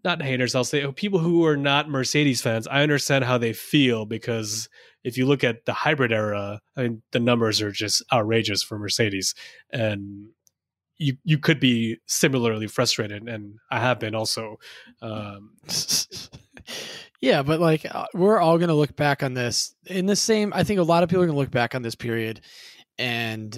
not 0.04 0.22
haters 0.22 0.54
i'll 0.56 0.64
say 0.64 0.90
people 0.92 1.20
who 1.20 1.46
are 1.46 1.58
not 1.58 1.90
mercedes 1.90 2.42
fans 2.42 2.68
i 2.68 2.84
understand 2.84 3.24
how 3.26 3.38
they 3.38 3.52
feel 3.52 4.06
because 4.06 4.70
if 5.04 5.18
you 5.18 5.26
look 5.26 5.44
at 5.44 5.66
the 5.66 5.74
hybrid 5.74 6.12
era 6.12 6.62
i 6.76 6.84
mean 6.84 7.02
the 7.12 7.20
numbers 7.20 7.62
are 7.62 7.72
just 7.72 8.04
outrageous 8.14 8.64
for 8.64 8.78
mercedes. 8.78 9.34
And 9.72 10.28
you 10.98 11.18
you 11.24 11.38
could 11.38 11.60
be 11.60 11.98
similarly 12.08 12.68
frustrated 12.68 13.28
and 13.28 13.56
i 13.72 13.80
have 13.80 14.00
been 14.00 14.16
also 14.16 14.58
um 15.02 15.52
yeah, 17.22 17.44
but 17.44 17.60
like 17.60 17.86
uh, 17.94 18.06
we're 18.14 18.40
all 18.40 18.58
going 18.58 18.70
to 18.70 18.74
look 18.76 18.96
back 18.96 19.24
on 19.24 19.34
this 19.34 19.74
in 19.86 20.06
the 20.06 20.16
same 20.16 20.54
I 20.54 20.64
think 20.64 20.80
a 20.80 20.84
lot 20.84 21.04
of 21.04 21.10
people 21.10 21.24
are 21.24 21.28
going 21.28 21.36
to 21.36 21.40
look 21.42 21.52
back 21.52 21.76
on 21.76 21.82
this 21.82 21.96
period 21.96 22.42
and 22.98 23.58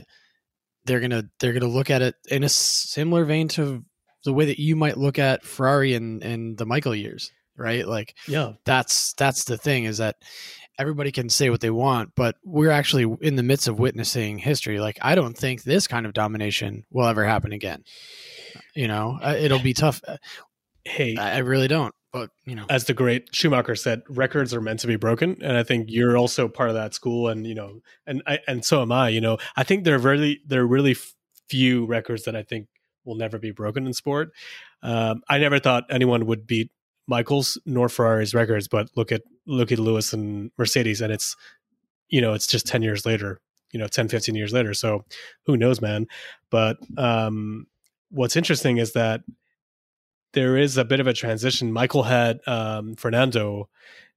they're 0.86 1.00
going 1.00 1.12
to 1.12 1.30
they're 1.40 1.54
to 1.60 1.68
look 1.68 1.90
at 1.90 2.02
it 2.02 2.16
in 2.30 2.44
a 2.44 2.50
similar 2.50 3.26
vein 3.26 3.48
to 3.50 3.84
the 4.26 4.34
way 4.34 4.46
that 4.46 4.60
you 4.60 4.76
might 4.76 4.98
look 4.98 5.20
at 5.20 5.44
Ferrari 5.44 5.94
and 5.94 6.24
and 6.24 6.58
the 6.58 6.66
Michael 6.66 6.96
years, 6.96 7.32
right? 7.58 7.88
Like 7.88 8.16
yeah 8.28 8.54
that's 8.66 9.14
that's 9.14 9.44
the 9.46 9.58
thing 9.58 9.86
is 9.86 9.98
that 9.98 10.16
everybody 10.78 11.12
can 11.12 11.28
say 11.30 11.50
what 11.50 11.60
they 11.60 11.70
want, 11.70 12.12
but 12.16 12.38
we're 12.46 12.72
actually 12.72 13.14
in 13.22 13.36
the 13.36 13.44
midst 13.44 13.68
of 13.68 13.80
witnessing 13.80 14.38
history. 14.38 14.80
Like 14.80 14.98
I 15.02 15.14
don't 15.16 15.38
think 15.38 15.64
this 15.64 15.88
kind 15.88 16.06
of 16.06 16.14
domination 16.14 16.86
will 16.90 17.06
ever 17.08 17.26
happen 17.26 17.52
again. 17.52 17.84
You 18.76 18.88
know, 18.88 19.20
Uh, 19.22 19.36
it'll 19.38 19.60
be 19.60 19.74
tough. 19.74 20.02
hey 20.86 21.18
I 21.18 21.36
I 21.36 21.38
really 21.40 21.68
don't. 21.68 21.94
But 22.12 22.32
you 22.46 22.56
know, 22.56 22.66
as 22.70 22.86
the 22.86 22.94
great 22.94 23.34
Schumacher 23.36 23.76
said, 23.76 24.02
records 24.10 24.54
are 24.54 24.62
meant 24.62 24.80
to 24.80 24.88
be 24.88 24.96
broken, 24.96 25.38
and 25.42 25.56
I 25.56 25.64
think 25.64 25.88
you're 25.90 26.18
also 26.18 26.48
part 26.48 26.70
of 26.70 26.76
that 26.76 26.94
school, 26.94 27.28
and 27.28 27.46
you 27.46 27.54
know, 27.56 27.82
and 28.08 28.24
I 28.26 28.40
and 28.48 28.66
so 28.66 28.82
am 28.82 28.92
I. 28.92 29.10
You 29.10 29.22
know, 29.22 29.38
I 29.56 29.64
think 29.64 29.84
there 29.84 29.96
are 29.96 30.00
really 30.00 30.42
there 30.48 30.62
are 30.62 30.68
really 30.68 30.96
few 31.50 31.86
records 31.86 32.24
that 32.24 32.36
I 32.36 32.44
think 32.44 32.68
will 33.06 33.16
never 33.16 33.38
be 33.38 33.52
broken 33.52 33.86
in 33.86 33.94
sport. 33.94 34.32
Um, 34.82 35.22
I 35.30 35.38
never 35.38 35.60
thought 35.60 35.84
anyone 35.90 36.26
would 36.26 36.48
beat 36.48 36.72
Michael's 37.08 37.60
nor 37.66 37.90
Ferrari's 37.90 38.34
records, 38.34 38.68
but 38.68 38.90
look 38.96 39.12
at 39.12 39.22
look 39.46 39.72
at 39.72 39.80
Lewis 39.80 40.12
and 40.14 40.52
Mercedes, 40.58 41.02
and 41.02 41.14
it's 41.14 41.36
you 42.10 42.22
know 42.22 42.34
it's 42.34 42.48
just 42.48 42.66
ten 42.68 42.82
years 42.82 43.06
later. 43.06 43.40
you 43.72 43.80
know 43.80 43.88
10 43.88 44.08
15 44.08 44.34
years 44.34 44.52
later 44.52 44.74
so 44.74 45.06
who 45.46 45.56
knows 45.56 45.80
man 45.80 46.08
but 46.50 46.78
um 46.98 47.68
what's 48.10 48.36
interesting 48.36 48.78
is 48.80 48.94
that 48.94 49.22
there 50.34 50.58
is 50.58 50.78
a 50.78 50.86
bit 50.86 51.00
of 51.00 51.08
a 51.08 51.14
transition 51.14 51.72
michael 51.72 52.04
had 52.04 52.40
um 52.48 52.96
fernando 52.96 53.68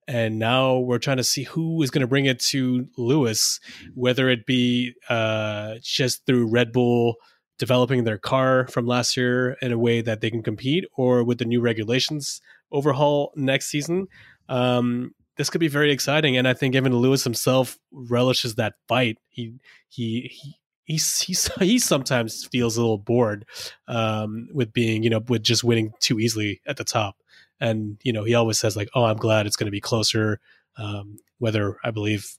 and 0.09 0.38
now 0.38 0.78
we're 0.78 0.99
trying 0.99 1.16
to 1.16 1.25
see 1.25 1.45
who 1.45 1.81
is 1.83 1.90
going 1.90 2.00
to 2.00 2.07
bring 2.07 2.26
it 2.26 2.40
to 2.40 2.87
lewis 2.97 3.61
whether 3.95 4.28
it 4.28 4.47
be 4.47 4.92
uh 5.09 5.75
just 5.83 6.25
through 6.26 6.47
red 6.49 6.73
bull 6.73 7.16
developing 7.59 8.04
their 8.04 8.19
car 8.19 8.66
from 8.69 8.87
last 8.87 9.16
year 9.16 9.52
in 9.62 9.71
a 9.73 9.78
way 9.78 10.00
that 10.00 10.21
they 10.21 10.31
can 10.31 10.42
compete 10.42 10.85
or 10.97 11.23
with 11.23 11.38
the 11.38 11.45
new 11.45 11.61
regulations 11.61 12.40
overhaul 12.73 13.33
next 13.37 13.66
season 13.66 14.07
um 14.49 15.14
this 15.37 15.50
could 15.50 15.61
be 15.61 15.69
very 15.69 15.92
exciting. 15.92 16.37
And 16.37 16.47
I 16.47 16.54
think 16.54 16.75
even 16.75 16.95
Lewis 16.95 17.25
himself 17.25 17.78
relishes 17.90 18.57
that 18.57 18.75
fight. 18.88 19.19
He 19.28 19.54
he 19.88 20.31
he. 20.33 20.57
He, 20.84 21.00
he, 21.20 21.36
he 21.64 21.78
sometimes 21.78 22.44
feels 22.44 22.76
a 22.76 22.80
little 22.80 22.98
bored 22.98 23.44
um, 23.88 24.48
with 24.52 24.72
being, 24.72 25.02
you 25.02 25.10
know, 25.10 25.20
with 25.26 25.42
just 25.42 25.64
winning 25.64 25.92
too 26.00 26.18
easily 26.18 26.60
at 26.66 26.76
the 26.76 26.84
top. 26.84 27.16
And, 27.60 27.98
you 28.02 28.12
know, 28.12 28.24
he 28.24 28.34
always 28.34 28.58
says, 28.58 28.76
like, 28.76 28.88
oh, 28.94 29.04
I'm 29.04 29.18
glad 29.18 29.46
it's 29.46 29.56
going 29.56 29.68
to 29.68 29.72
be 29.72 29.80
closer, 29.80 30.40
um, 30.76 31.18
whether 31.38 31.76
I 31.84 31.92
believe 31.92 32.36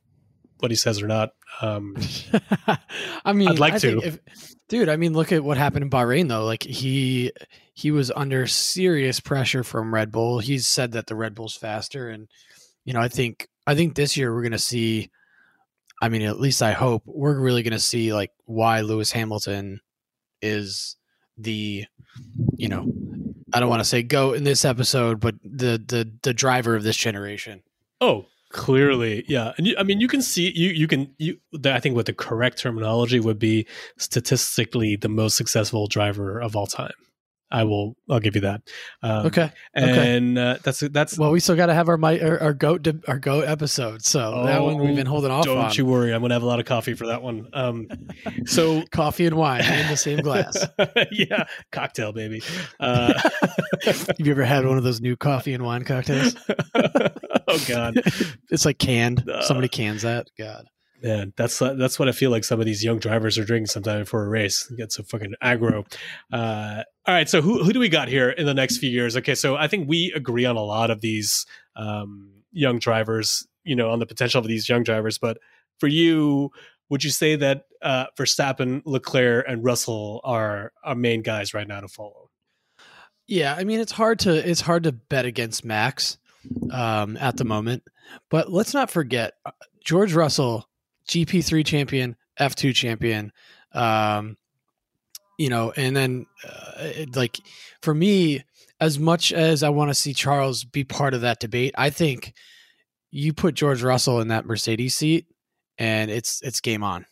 what 0.63 0.71
he 0.71 0.77
says 0.77 1.01
or 1.01 1.07
not. 1.07 1.31
Um, 1.62 1.95
I 3.25 3.33
mean, 3.33 3.50
I'd 3.50 3.59
like 3.59 3.73
I 3.73 3.79
to. 3.79 4.00
if, 4.00 4.19
dude. 4.69 4.88
I 4.88 4.95
mean, 4.95 5.13
look 5.13 5.33
at 5.33 5.43
what 5.43 5.57
happened 5.57 5.83
in 5.83 5.89
Bahrain, 5.89 6.29
though. 6.29 6.45
Like 6.45 6.63
he 6.63 7.31
he 7.73 7.91
was 7.91 8.12
under 8.15 8.47
serious 8.47 9.19
pressure 9.19 9.63
from 9.63 9.93
Red 9.93 10.12
Bull. 10.12 10.39
He's 10.39 10.65
said 10.65 10.93
that 10.93 11.07
the 11.07 11.15
Red 11.15 11.35
Bull's 11.35 11.55
faster, 11.55 12.09
and 12.09 12.29
you 12.85 12.93
know, 12.93 13.01
I 13.01 13.09
think 13.09 13.47
I 13.67 13.75
think 13.75 13.95
this 13.95 14.15
year 14.17 14.33
we're 14.33 14.41
going 14.41 14.53
to 14.53 14.57
see. 14.57 15.12
I 16.03 16.10
mean, 16.10 16.24
at 16.24 16.38
least 16.38 16.62
I 16.62 16.74
hope 16.74 17.03
we're 17.05 17.39
really 17.39 17.63
going 17.63 17.72
to 17.72 17.79
see 17.79 18.13
like 18.13 18.31
why 18.43 18.81
Lewis 18.81 19.13
Hamilton 19.13 19.79
is 20.41 20.98
the, 21.38 21.86
you 22.57 22.67
know, 22.67 22.91
I 23.53 23.62
don't 23.62 23.69
want 23.69 23.79
to 23.79 23.86
say 23.86 24.03
go 24.03 24.33
in 24.33 24.43
this 24.43 24.65
episode, 24.65 25.22
but 25.22 25.36
the 25.45 25.81
the 25.88 26.12
the 26.22 26.33
driver 26.33 26.75
of 26.75 26.83
this 26.83 26.98
generation. 26.98 27.63
Oh, 28.01 28.25
clearly, 28.50 29.24
yeah. 29.29 29.53
And 29.57 29.65
you, 29.65 29.75
I 29.79 29.83
mean, 29.83 30.01
you 30.01 30.10
can 30.10 30.22
see 30.22 30.51
you 30.53 30.72
you 30.72 30.89
can 30.89 31.15
you. 31.19 31.38
I 31.63 31.79
think 31.79 31.95
what 31.95 32.05
the 32.05 32.13
correct 32.13 32.57
terminology 32.57 33.22
would 33.22 33.39
be 33.39 33.65
statistically 33.98 34.98
the 34.98 35.07
most 35.07 35.38
successful 35.38 35.88
driver 35.88 36.38
of 36.38 36.57
all 36.57 36.67
time. 36.67 36.91
I 37.53 37.63
will. 37.65 37.95
I'll 38.10 38.19
give 38.19 38.33
you 38.36 38.41
that. 38.41 38.62
Um, 39.03 39.27
Okay. 39.27 39.43
Okay. 39.77 40.15
And 40.17 40.38
uh, 40.39 40.57
that's 40.63 40.79
that's. 40.79 41.17
Well, 41.19 41.29
we 41.31 41.39
still 41.39 41.55
got 41.55 41.67
to 41.67 41.74
have 41.75 41.88
our, 41.88 41.98
my, 41.98 42.19
our 42.19 42.39
our 42.41 42.53
goat 42.53 42.88
our 43.07 43.19
goat 43.19 43.45
episode. 43.48 44.03
So 44.03 44.43
that 44.45 44.62
one 44.63 44.77
we've 44.79 44.95
been 44.95 45.05
holding 45.05 45.29
off 45.29 45.43
Oh, 45.48 45.53
Don't 45.53 45.65
on. 45.65 45.74
you 45.75 45.86
worry. 45.86 46.13
I'm 46.13 46.22
gonna 46.22 46.33
have 46.33 46.41
a 46.43 46.48
lot 46.48 46.60
of 46.60 46.65
coffee 46.65 46.95
for 46.95 47.05
that 47.07 47.22
one. 47.22 47.48
Um, 47.53 47.88
so 48.45 48.81
Coffee 48.91 49.27
and 49.27 49.36
wine 49.38 49.63
in 49.63 49.88
the 49.88 49.95
same 49.98 50.19
glass. 50.22 50.65
yeah, 51.12 51.45
cocktail, 51.72 52.12
baby. 52.12 52.41
Uh, 52.79 53.13
Have 53.83 54.10
you 54.17 54.31
ever 54.31 54.43
had 54.45 54.65
one 54.65 54.77
of 54.77 54.83
those 54.83 55.00
new 55.00 55.15
coffee 55.15 55.53
and 55.53 55.63
wine 55.63 55.83
cocktails? 55.83 56.36
oh 56.75 57.63
God, 57.67 58.01
It's 58.50 58.65
like 58.65 58.79
canned. 58.79 59.29
Uh. 59.29 59.41
Somebody 59.43 59.67
cans 59.67 60.01
that. 60.01 60.27
God. 60.39 60.65
man, 61.03 61.33
that's 61.38 61.62
uh, 61.62 61.74
that's 61.74 62.00
what 62.00 62.07
I 62.07 62.13
feel 62.13 62.31
like 62.31 62.43
some 62.45 62.60
of 62.60 62.65
these 62.65 62.83
young 62.83 62.98
drivers 63.00 63.38
are 63.38 63.43
drinking 63.45 63.67
sometime 63.67 64.05
for 64.05 64.25
a 64.25 64.27
race. 64.29 64.72
Get 64.77 64.91
so 64.91 65.03
fucking 65.03 65.33
aggro. 65.43 65.86
Uh, 66.31 66.83
all 67.05 67.13
right, 67.13 67.27
so 67.27 67.41
who 67.41 67.63
who 67.63 67.74
do 67.74 67.79
we 67.79 67.89
got 67.89 68.07
here 68.07 68.29
in 68.29 68.45
the 68.45 68.53
next 68.53 68.77
few 68.77 68.89
years? 68.89 69.17
Okay, 69.17 69.36
so 69.36 69.55
I 69.55 69.67
think 69.67 69.89
we 69.89 70.13
agree 70.15 70.45
on 70.45 70.55
a 70.55 70.63
lot 70.63 70.89
of 70.89 71.01
these 71.01 71.45
um, 71.75 72.31
young 72.51 72.79
drivers. 72.79 73.45
You 73.65 73.75
know, 73.75 73.89
on 73.91 74.00
the 74.00 74.05
potential 74.05 74.39
of 74.39 74.48
these 74.48 74.67
young 74.67 74.83
drivers, 74.83 75.17
but 75.17 75.38
for 75.79 75.88
you, 75.88 76.51
would 76.89 77.03
you 77.03 77.10
say 77.10 77.36
that 77.38 77.65
uh, 77.81 78.05
Verstappen, 78.17 78.81
Leclerc, 78.86 79.45
and 79.48 79.63
Russell 79.63 80.22
are 80.24 80.72
our 80.83 80.95
main 80.95 81.22
guys 81.22 81.53
right 81.53 81.67
now 81.67 81.81
to 81.81 81.88
follow? 81.88 82.29
Yeah, 83.27 83.55
I 83.57 83.63
mean 83.63 83.79
it's 83.79 83.91
hard 83.91 84.19
to 84.19 84.50
it's 84.50 84.62
hard 84.62 84.83
to 84.83 84.91
bet 84.91 85.25
against 85.25 85.65
Max 85.65 86.17
um, 86.72 87.17
at 87.17 87.38
the 87.38 87.45
moment, 87.45 87.83
but 88.29 88.51
let's 88.51 88.74
not 88.74 88.89
forget 88.89 89.33
uh, 89.45 89.51
George 89.83 90.13
Russell, 90.13 90.69
GP 91.07 91.43
three 91.43 91.63
champion, 91.63 92.15
F 92.38 92.55
two 92.55 92.74
champion, 92.74 93.31
um, 93.74 94.38
you 95.37 95.49
know, 95.49 95.71
and 95.75 95.95
then 95.95 96.25
uh, 96.47 96.71
it- 96.79 97.15
like 97.15 97.39
for 97.81 97.93
me, 97.93 98.43
as 98.79 98.99
much 98.99 99.31
as 99.31 99.63
I 99.63 99.69
want 99.69 99.89
to 99.89 99.93
see 99.95 100.13
Charles 100.13 100.63
be 100.63 100.83
part 100.83 101.13
of 101.13 101.21
that 101.21 101.39
debate, 101.39 101.73
I 101.77 101.89
think 101.89 102.33
you 103.11 103.31
put 103.33 103.55
George 103.55 103.81
Russell 103.83 104.19
in 104.21 104.27
that 104.29 104.45
Mercedes 104.45 104.95
seat, 104.95 105.25
and 105.77 106.09
it's 106.11 106.41
it's 106.41 106.59
game 106.59 106.83
on. 106.83 107.05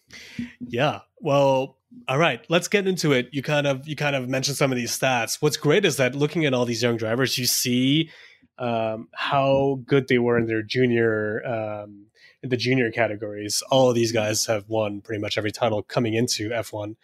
Yeah. 0.60 1.02
Well, 1.20 1.78
all 2.08 2.18
right, 2.18 2.44
let's 2.50 2.68
get 2.68 2.88
into 2.88 3.12
it. 3.12 3.30
You 3.32 3.42
kind 3.44 3.68
of 3.68 3.88
you 3.88 3.96
kind 3.96 4.16
of 4.16 4.28
mentioned 4.28 4.58
some 4.58 4.72
of 4.72 4.78
these 4.78 4.98
stats. 4.98 5.38
What's 5.42 5.58
great 5.58 5.86
is 5.86 5.98
that 5.98 6.16
looking 6.16 6.46
at 6.46 6.54
all 6.54 6.66
these 6.66 6.82
young 6.84 6.98
drivers, 6.98 7.38
you 7.38 7.46
see 7.46 8.10
um, 8.58 9.08
how 9.14 9.80
good 9.86 10.08
they 10.08 10.18
were 10.18 10.38
in 10.38 10.46
their 10.48 10.62
junior 10.64 11.46
um, 11.46 12.08
in 12.44 12.50
the 12.50 12.58
junior 12.58 12.92
categories. 12.92 13.64
All 13.70 13.90
of 13.90 13.96
these 13.96 14.12
guys 14.12 14.46
have 14.46 14.68
won 14.68 15.02
pretty 15.02 15.22
much 15.22 15.38
every 15.38 15.52
title 15.52 15.84
coming 15.84 16.14
into 16.14 16.50
F1. 16.50 16.96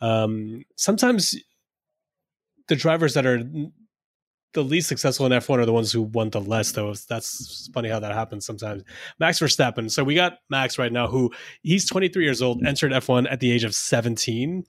Um, 0.00 0.64
sometimes 0.76 1.36
the 2.68 2.76
drivers 2.76 3.14
that 3.14 3.26
are 3.26 3.42
the 4.56 4.64
least 4.64 4.88
successful 4.88 5.26
in 5.26 5.32
F1 5.32 5.58
are 5.58 5.66
the 5.66 5.72
ones 5.72 5.92
who 5.92 6.02
won 6.02 6.30
the 6.30 6.40
less, 6.40 6.72
though. 6.72 6.94
That's 7.08 7.68
funny 7.74 7.90
how 7.90 8.00
that 8.00 8.12
happens 8.12 8.46
sometimes. 8.46 8.82
Max 9.20 9.38
Verstappen. 9.38 9.90
So 9.90 10.02
we 10.02 10.14
got 10.14 10.38
Max 10.48 10.78
right 10.78 10.92
now, 10.92 11.06
who 11.06 11.30
he's 11.62 11.86
23 11.86 12.24
years 12.24 12.40
old, 12.40 12.64
entered 12.66 12.92
F1 12.92 13.30
at 13.30 13.40
the 13.40 13.52
age 13.52 13.64
of 13.64 13.74
17. 13.74 14.64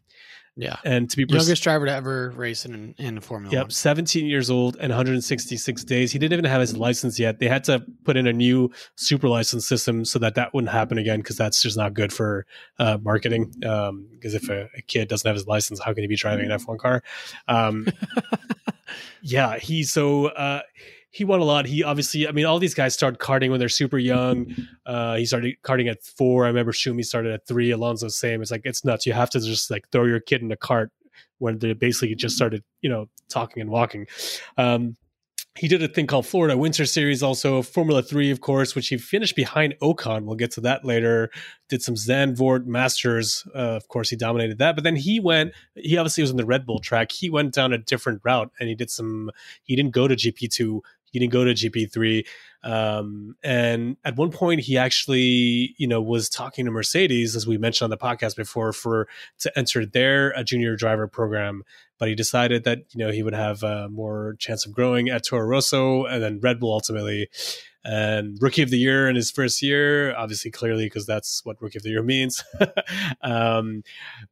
Yeah, 0.60 0.78
And 0.84 1.08
to 1.12 1.16
be 1.16 1.24
pres- 1.26 1.44
youngest 1.44 1.62
driver 1.62 1.86
to 1.86 1.92
ever 1.92 2.32
race 2.32 2.66
in 2.66 2.96
in 2.98 3.20
Formula 3.22 3.54
Yep, 3.54 3.66
One. 3.66 3.70
17 3.70 4.26
years 4.26 4.50
old 4.50 4.76
and 4.78 4.90
166 4.90 5.84
days. 5.84 6.12
He 6.12 6.18
didn't 6.18 6.34
even 6.34 6.46
have 6.46 6.62
his 6.62 6.76
license 6.76 7.20
yet. 7.20 7.38
They 7.38 7.48
had 7.48 7.64
to 7.66 7.86
put 8.06 8.18
in 8.18 8.26
a 8.26 8.34
new 8.34 8.72
super 8.96 9.30
license 9.30 9.68
system 9.68 10.04
so 10.04 10.18
that 10.18 10.34
that 10.34 10.56
wouldn't 10.56 10.72
happen 10.72 10.98
again 10.98 11.20
because 11.20 11.38
that's 11.38 11.62
just 11.62 11.78
not 11.78 11.94
good 11.94 12.12
for 12.12 12.48
uh, 12.80 12.98
marketing. 13.04 13.54
Because 13.60 14.34
if 14.34 14.50
a, 14.50 14.68
a 14.76 14.82
kid 14.82 15.08
doesn't 15.10 15.28
have 15.28 15.36
his 15.36 15.46
license, 15.46 15.80
how 15.80 15.94
can 15.94 16.02
he 16.04 16.08
be 16.08 16.16
driving 16.16 16.50
an 16.50 16.58
F1 16.60 16.80
car? 16.80 17.04
Um, 17.48 17.88
yeah, 19.22 19.60
he 19.60 19.84
so 19.84 20.28
uh, 20.28 20.62
he 21.18 21.24
won 21.24 21.40
a 21.40 21.44
lot. 21.44 21.66
He 21.66 21.84
obviously, 21.84 22.28
I 22.28 22.32
mean, 22.32 22.46
all 22.46 22.60
these 22.60 22.76
guys 22.76 22.94
start 22.94 23.18
karting 23.18 23.50
when 23.50 23.60
they're 23.60 23.70
super 23.70 23.98
young. 23.98 24.54
Uh, 24.86 25.16
he 25.16 25.26
started 25.26 25.56
karting 25.64 25.90
at 25.90 26.04
four. 26.04 26.46
I 26.46 26.50
remember 26.50 26.72
Schumi 26.72 27.04
started 27.04 27.34
at 27.34 27.48
three. 27.48 27.72
Alonso 27.72 28.08
same. 28.08 28.40
It's 28.40 28.52
like 28.52 28.62
it's 28.66 28.86
nuts. 28.86 29.08
You 29.08 29.14
have 29.14 29.32
to 29.32 29.40
just 29.40 29.72
like 29.72 29.90
throw 29.90 30.06
your 30.06 30.20
kid 30.20 30.44
in 30.44 30.52
a 30.52 30.56
kart 30.56 30.90
when 31.40 31.58
they 31.58 31.74
basically 31.74 32.14
just 32.14 32.36
started, 32.36 32.64
you 32.82 32.90
know, 32.90 33.10
talking 33.30 33.62
and 33.62 33.72
walking. 33.72 34.06
Um, 34.60 34.96
he 35.58 35.68
did 35.68 35.82
a 35.82 35.88
thing 35.88 36.06
called 36.06 36.28
Florida 36.28 36.56
Winter 36.56 36.86
Series, 36.86 37.24
also 37.24 37.62
Formula 37.64 38.04
Three, 38.04 38.30
of 38.30 38.42
course, 38.42 38.76
which 38.76 38.90
he 38.90 38.98
finished 38.98 39.36
behind 39.36 39.74
Ocon. 39.82 40.26
We'll 40.26 40.36
get 40.36 40.52
to 40.52 40.62
that 40.62 40.86
later. 40.86 41.32
Did 41.68 41.82
some 41.82 41.96
Zandvoort 41.96 42.66
Masters, 42.66 43.44
uh, 43.56 43.76
of 43.76 43.88
course, 43.88 44.10
he 44.10 44.16
dominated 44.16 44.60
that. 44.60 44.76
But 44.76 44.84
then 44.84 44.96
he 44.96 45.20
went. 45.20 45.54
He 45.76 45.98
obviously 45.98 46.22
was 46.22 46.32
in 46.32 46.38
the 46.38 46.46
Red 46.46 46.66
Bull 46.66 46.80
track. 46.80 47.12
He 47.12 47.30
went 47.30 47.54
down 47.54 47.74
a 47.74 47.78
different 47.78 48.22
route, 48.24 48.52
and 48.60 48.70
he 48.70 48.76
did 48.76 48.92
some. 48.92 49.32
He 49.64 49.76
didn't 49.76 49.92
go 49.92 50.08
to 50.08 50.16
GP 50.16 50.52
two. 50.52 50.84
He 51.18 51.20
didn't 51.20 51.34
go 51.34 51.44
to 51.44 51.54
GP 51.54 51.92
three. 51.92 52.26
Um, 52.64 53.36
and 53.44 53.98
at 54.06 54.18
one 54.18 54.32
point, 54.32 54.62
he 54.62 54.78
actually, 54.78 55.74
you 55.78 55.88
know, 55.88 56.02
was 56.02 56.30
talking 56.30 56.66
to 56.66 56.72
Mercedes, 56.72 57.36
as 57.36 57.48
we 57.48 57.58
mentioned 57.58 57.86
on 57.86 57.90
the 57.90 57.98
podcast 57.98 58.36
before, 58.36 58.72
for 58.74 59.08
to 59.40 59.58
enter 59.58 59.86
their 59.86 60.38
uh, 60.38 60.44
junior 60.44 60.76
driver 60.76 61.08
program 61.08 61.64
but 62.00 62.10
he 62.10 62.16
decided 62.16 62.64
that 62.64 62.80
you 62.94 63.04
know 63.04 63.12
he 63.12 63.24
would 63.24 63.34
have 63.34 63.64
uh, 63.64 63.88
more 63.90 64.36
chance 64.40 64.66
of 64.66 64.72
growing 64.72 65.10
at 65.10 65.26
Toro 65.26 65.46
Rosso 65.46 66.06
and 66.06 66.22
then 66.22 66.40
Red 66.40 66.60
Bull 66.60 66.74
ultimately. 66.74 67.30
And 67.90 68.38
rookie 68.42 68.64
of 68.64 68.70
the 68.70 68.78
year 68.78 69.08
in 69.08 69.16
his 69.16 69.32
first 69.32 69.62
year, 69.62 70.14
obviously, 70.14 70.52
clearly 70.52 70.88
because 70.88 71.06
that's 71.06 71.40
what 71.46 71.56
rookie 71.62 71.78
of 71.78 71.84
the 71.84 71.90
year 71.90 72.04
means. 72.04 72.44
um, 73.22 73.82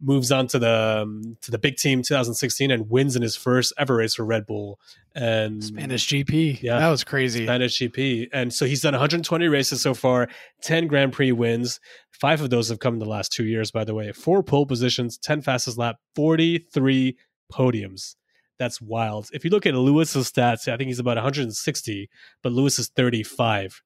moves 0.01 0.29
on 0.29 0.47
to 0.47 0.59
the 0.59 1.03
um, 1.03 1.37
to 1.41 1.51
the 1.51 1.57
big 1.57 1.77
team 1.77 2.01
2016 2.01 2.69
and 2.69 2.89
wins 2.89 3.15
in 3.15 3.21
his 3.21 3.37
first 3.37 3.71
ever 3.77 3.95
race 3.95 4.15
for 4.15 4.25
Red 4.25 4.45
Bull 4.45 4.77
and 5.15 5.63
Spanish 5.63 6.05
GP. 6.05 6.61
Yeah. 6.61 6.79
that 6.79 6.89
was 6.89 7.05
crazy. 7.05 7.45
Spanish 7.45 7.79
GP. 7.79 8.27
And 8.33 8.53
so 8.53 8.65
he's 8.65 8.81
done 8.81 8.91
120 8.93 9.47
races 9.47 9.81
so 9.81 9.93
far, 9.93 10.27
10 10.61 10.87
Grand 10.87 11.13
Prix 11.13 11.31
wins. 11.31 11.79
Five 12.11 12.41
of 12.41 12.49
those 12.49 12.67
have 12.67 12.79
come 12.79 12.95
in 12.95 12.99
the 12.99 13.05
last 13.05 13.31
two 13.31 13.45
years, 13.45 13.71
by 13.71 13.85
the 13.85 13.93
way. 13.93 14.11
Four 14.11 14.43
pole 14.43 14.65
positions, 14.65 15.17
10 15.17 15.41
fastest 15.41 15.77
lap, 15.77 15.95
43 16.15 17.17
podiums. 17.53 18.15
That's 18.57 18.81
wild. 18.81 19.29
If 19.33 19.43
you 19.43 19.51
look 19.51 19.65
at 19.65 19.73
Lewis's 19.73 20.31
stats, 20.31 20.71
I 20.71 20.77
think 20.77 20.87
he's 20.87 20.99
about 20.99 21.17
160, 21.17 22.09
but 22.41 22.51
Lewis 22.51 22.79
is 22.79 22.87
35. 22.89 23.81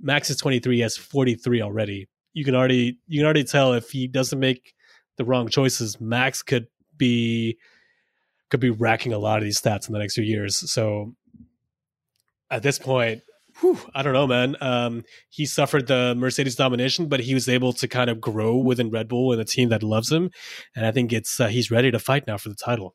Max 0.00 0.28
is 0.30 0.36
23, 0.36 0.76
he 0.76 0.82
has 0.82 0.96
43 0.96 1.62
already. 1.62 2.08
You 2.32 2.44
can 2.44 2.54
already 2.54 2.98
you 3.06 3.20
can 3.20 3.24
already 3.24 3.44
tell 3.44 3.74
if 3.74 3.90
he 3.90 4.08
doesn't 4.08 4.38
make 4.38 4.74
the 5.16 5.24
wrong 5.24 5.48
choices, 5.48 6.00
Max 6.00 6.42
could 6.42 6.66
be 6.96 7.58
could 8.50 8.60
be 8.60 8.70
racking 8.70 9.12
a 9.12 9.18
lot 9.18 9.38
of 9.38 9.44
these 9.44 9.60
stats 9.60 9.88
in 9.88 9.92
the 9.92 9.98
next 9.98 10.14
few 10.14 10.24
years. 10.24 10.70
So 10.70 11.14
at 12.50 12.62
this 12.62 12.78
point, 12.78 13.22
whew, 13.60 13.78
I 13.94 14.02
don't 14.02 14.12
know, 14.12 14.26
man. 14.26 14.56
Um, 14.60 15.04
he 15.30 15.46
suffered 15.46 15.86
the 15.86 16.14
Mercedes 16.16 16.56
domination, 16.56 17.08
but 17.08 17.20
he 17.20 17.34
was 17.34 17.48
able 17.48 17.72
to 17.74 17.88
kind 17.88 18.10
of 18.10 18.20
grow 18.20 18.56
within 18.56 18.90
Red 18.90 19.08
Bull 19.08 19.32
and 19.32 19.40
a 19.40 19.44
team 19.44 19.68
that 19.70 19.82
loves 19.82 20.10
him. 20.10 20.30
And 20.74 20.84
I 20.86 20.92
think 20.92 21.12
it's 21.12 21.40
uh, 21.40 21.48
he's 21.48 21.70
ready 21.70 21.90
to 21.90 21.98
fight 21.98 22.26
now 22.26 22.36
for 22.36 22.48
the 22.48 22.54
title. 22.54 22.94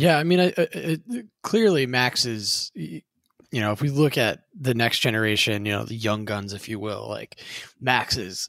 Yeah, 0.00 0.16
I 0.16 0.24
mean, 0.24 0.40
I, 0.40 0.54
I, 0.56 0.98
clearly 1.42 1.86
Max 1.86 2.24
is. 2.24 2.72
You 2.74 3.60
know, 3.60 3.72
if 3.72 3.82
we 3.82 3.90
look 3.90 4.16
at 4.16 4.44
the 4.58 4.74
next 4.74 5.00
generation, 5.00 5.66
you 5.66 5.72
know, 5.72 5.84
the 5.84 5.96
young 5.96 6.24
guns, 6.24 6.52
if 6.52 6.68
you 6.68 6.78
will, 6.78 7.06
like 7.08 7.40
Max 7.80 8.16
is 8.16 8.48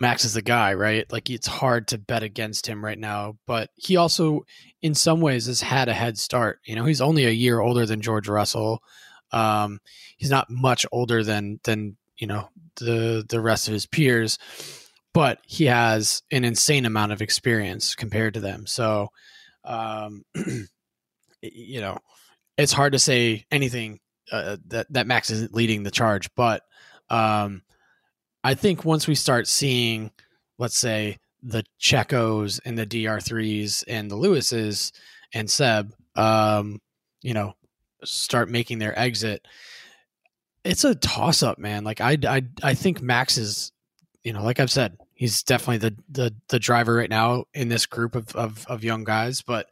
Max 0.00 0.24
is 0.24 0.34
the 0.34 0.42
guy, 0.42 0.74
right? 0.74 1.10
Like 1.12 1.30
it's 1.30 1.46
hard 1.46 1.86
to 1.88 1.98
bet 1.98 2.24
against 2.24 2.66
him 2.66 2.84
right 2.84 2.98
now, 2.98 3.36
but 3.46 3.70
he 3.76 3.96
also, 3.96 4.46
in 4.82 4.94
some 4.96 5.20
ways, 5.20 5.46
has 5.46 5.60
had 5.60 5.88
a 5.88 5.94
head 5.94 6.18
start. 6.18 6.58
You 6.64 6.74
know, 6.74 6.86
he's 6.86 7.00
only 7.00 7.24
a 7.24 7.30
year 7.30 7.60
older 7.60 7.86
than 7.86 8.00
George 8.00 8.28
Russell. 8.28 8.82
Um, 9.30 9.78
he's 10.16 10.30
not 10.30 10.50
much 10.50 10.84
older 10.90 11.22
than 11.22 11.60
than 11.62 11.98
you 12.16 12.26
know 12.26 12.48
the 12.80 13.24
the 13.28 13.40
rest 13.40 13.68
of 13.68 13.74
his 13.74 13.86
peers, 13.86 14.38
but 15.14 15.38
he 15.46 15.66
has 15.66 16.22
an 16.32 16.44
insane 16.44 16.84
amount 16.84 17.12
of 17.12 17.22
experience 17.22 17.94
compared 17.94 18.34
to 18.34 18.40
them. 18.40 18.66
So, 18.66 19.10
um, 19.64 20.24
you 21.42 21.80
know, 21.80 21.98
it's 22.56 22.72
hard 22.72 22.92
to 22.92 22.98
say 22.98 23.44
anything 23.50 24.00
uh, 24.32 24.56
that 24.68 24.92
that 24.92 25.06
Max 25.06 25.30
isn't 25.30 25.54
leading 25.54 25.82
the 25.82 25.90
charge, 25.90 26.28
but 26.34 26.62
um, 27.08 27.62
I 28.42 28.54
think 28.54 28.84
once 28.84 29.06
we 29.06 29.14
start 29.14 29.48
seeing, 29.48 30.10
let's 30.58 30.78
say, 30.78 31.18
the 31.42 31.64
Checos 31.80 32.60
and 32.64 32.78
the 32.78 32.86
DR3s 32.86 33.84
and 33.88 34.10
the 34.10 34.16
Lewises 34.16 34.92
and 35.32 35.50
Seb, 35.50 35.92
um, 36.16 36.80
you 37.22 37.34
know, 37.34 37.54
start 38.04 38.48
making 38.48 38.78
their 38.78 38.98
exit, 38.98 39.46
it's 40.64 40.84
a 40.84 40.94
toss 40.94 41.42
up, 41.42 41.58
man. 41.58 41.84
Like 41.84 42.00
I, 42.00 42.16
I, 42.26 42.42
I 42.62 42.74
think 42.74 43.02
Max 43.02 43.38
is, 43.38 43.72
you 44.22 44.32
know, 44.32 44.42
like 44.42 44.60
I've 44.60 44.70
said, 44.70 44.96
he's 45.14 45.42
definitely 45.42 45.78
the 45.78 45.96
the 46.08 46.34
the 46.48 46.58
driver 46.58 46.94
right 46.94 47.10
now 47.10 47.44
in 47.54 47.68
this 47.68 47.86
group 47.86 48.14
of 48.14 48.34
of, 48.36 48.66
of 48.68 48.84
young 48.84 49.04
guys, 49.04 49.42
but 49.42 49.66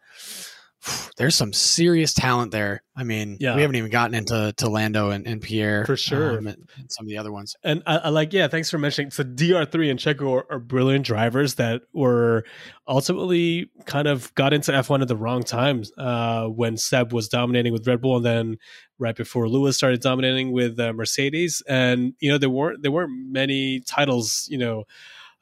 there's 1.17 1.35
some 1.35 1.53
serious 1.53 2.15
talent 2.15 2.53
there. 2.53 2.83
I 2.97 3.05
mean, 3.05 3.37
yeah. 3.41 3.55
we 3.55 3.63
haven't 3.63 3.77
even 3.77 3.91
gotten 3.91 4.15
into 4.15 4.53
to 4.57 4.69
Lando 4.69 5.11
and, 5.11 5.27
and 5.27 5.41
Pierre 5.41 5.85
for 5.85 5.97
sure, 5.97 6.39
um, 6.39 6.47
and, 6.47 6.69
and, 6.77 6.91
some 6.91 7.07
of 7.07 7.09
the 7.09 7.19
other 7.19 7.33
ones. 7.33 7.57
And 7.63 7.83
I, 7.87 7.99
I, 7.99 8.09
like, 8.09 8.33
yeah, 8.33 8.49
thanks 8.49 8.71
for 8.71 8.79
mentioning. 8.79 9.11
So 9.11 9.25
DR3 9.25 9.91
and 9.91 9.99
Checo 9.99 10.33
are, 10.33 10.47
are, 10.51 10.59
brilliant 10.59 11.07
drivers 11.07 11.55
that 11.57 11.83
were 11.93 12.45
ultimately 12.87 13.71
kind 13.87 14.09
of 14.09 14.35
got 14.35 14.53
into 14.53 14.73
F1 14.73 15.03
at 15.03 15.09
the 15.09 15.17
wrong 15.17 15.43
times 15.43 15.93
uh, 15.97 16.47
when 16.47 16.77
Seb 16.77 17.13
was 17.13 17.29
dominating 17.29 17.73
with 17.73 17.87
Red 17.87 18.01
Bull, 18.01 18.17
and 18.17 18.27
then 18.27 18.57
right 18.99 19.17
before 19.17 19.49
Lewis 19.49 19.77
started 19.77 20.01
dominating 20.01 20.53
with 20.53 20.79
uh, 20.79 20.93
Mercedes. 20.93 21.63
And 21.69 22.15
you 22.21 22.31
know, 22.31 22.39
there 22.39 22.51
weren't 22.51 22.83
there 22.83 22.93
weren't 22.93 23.13
many 23.31 23.81
titles, 23.81 24.47
you 24.51 24.59
know, 24.59 24.85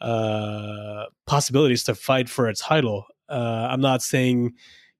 uh, 0.00 1.05
possibilities 1.26 1.85
to 1.85 1.95
fight 1.95 2.28
for 2.28 2.49
a 2.49 2.55
title. 2.55 3.07
Uh, 3.28 3.69
I'm 3.71 3.81
not 3.81 4.02
saying 4.02 4.55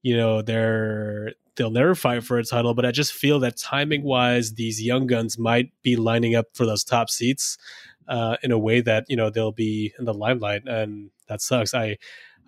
you 0.07 0.17
know 0.17 0.41
they're 0.41 1.33
they'll 1.57 1.73
never 1.73 1.97
fight 1.97 2.23
for 2.23 2.39
a 2.39 2.45
title 2.45 2.75
but 2.75 2.87
i 2.87 2.93
just 2.93 3.13
feel 3.13 3.41
that 3.41 3.57
timing 3.57 4.05
wise 4.05 4.55
these 4.55 4.81
young 4.81 5.05
guns 5.05 5.37
might 5.37 5.73
be 5.83 5.97
lining 5.97 6.37
up 6.37 6.47
for 6.55 6.65
those 6.65 6.85
top 6.85 7.11
seats 7.11 7.59
uh, 8.07 8.37
in 8.45 8.53
a 8.53 8.59
way 8.59 8.81
that 8.81 9.05
you 9.09 9.17
know 9.17 9.31
they'll 9.31 9.51
be 9.51 9.93
in 9.99 10.05
the 10.05 10.15
limelight 10.15 10.63
and 10.67 11.11
that 11.27 11.41
sucks. 11.41 11.75
I 11.75 11.97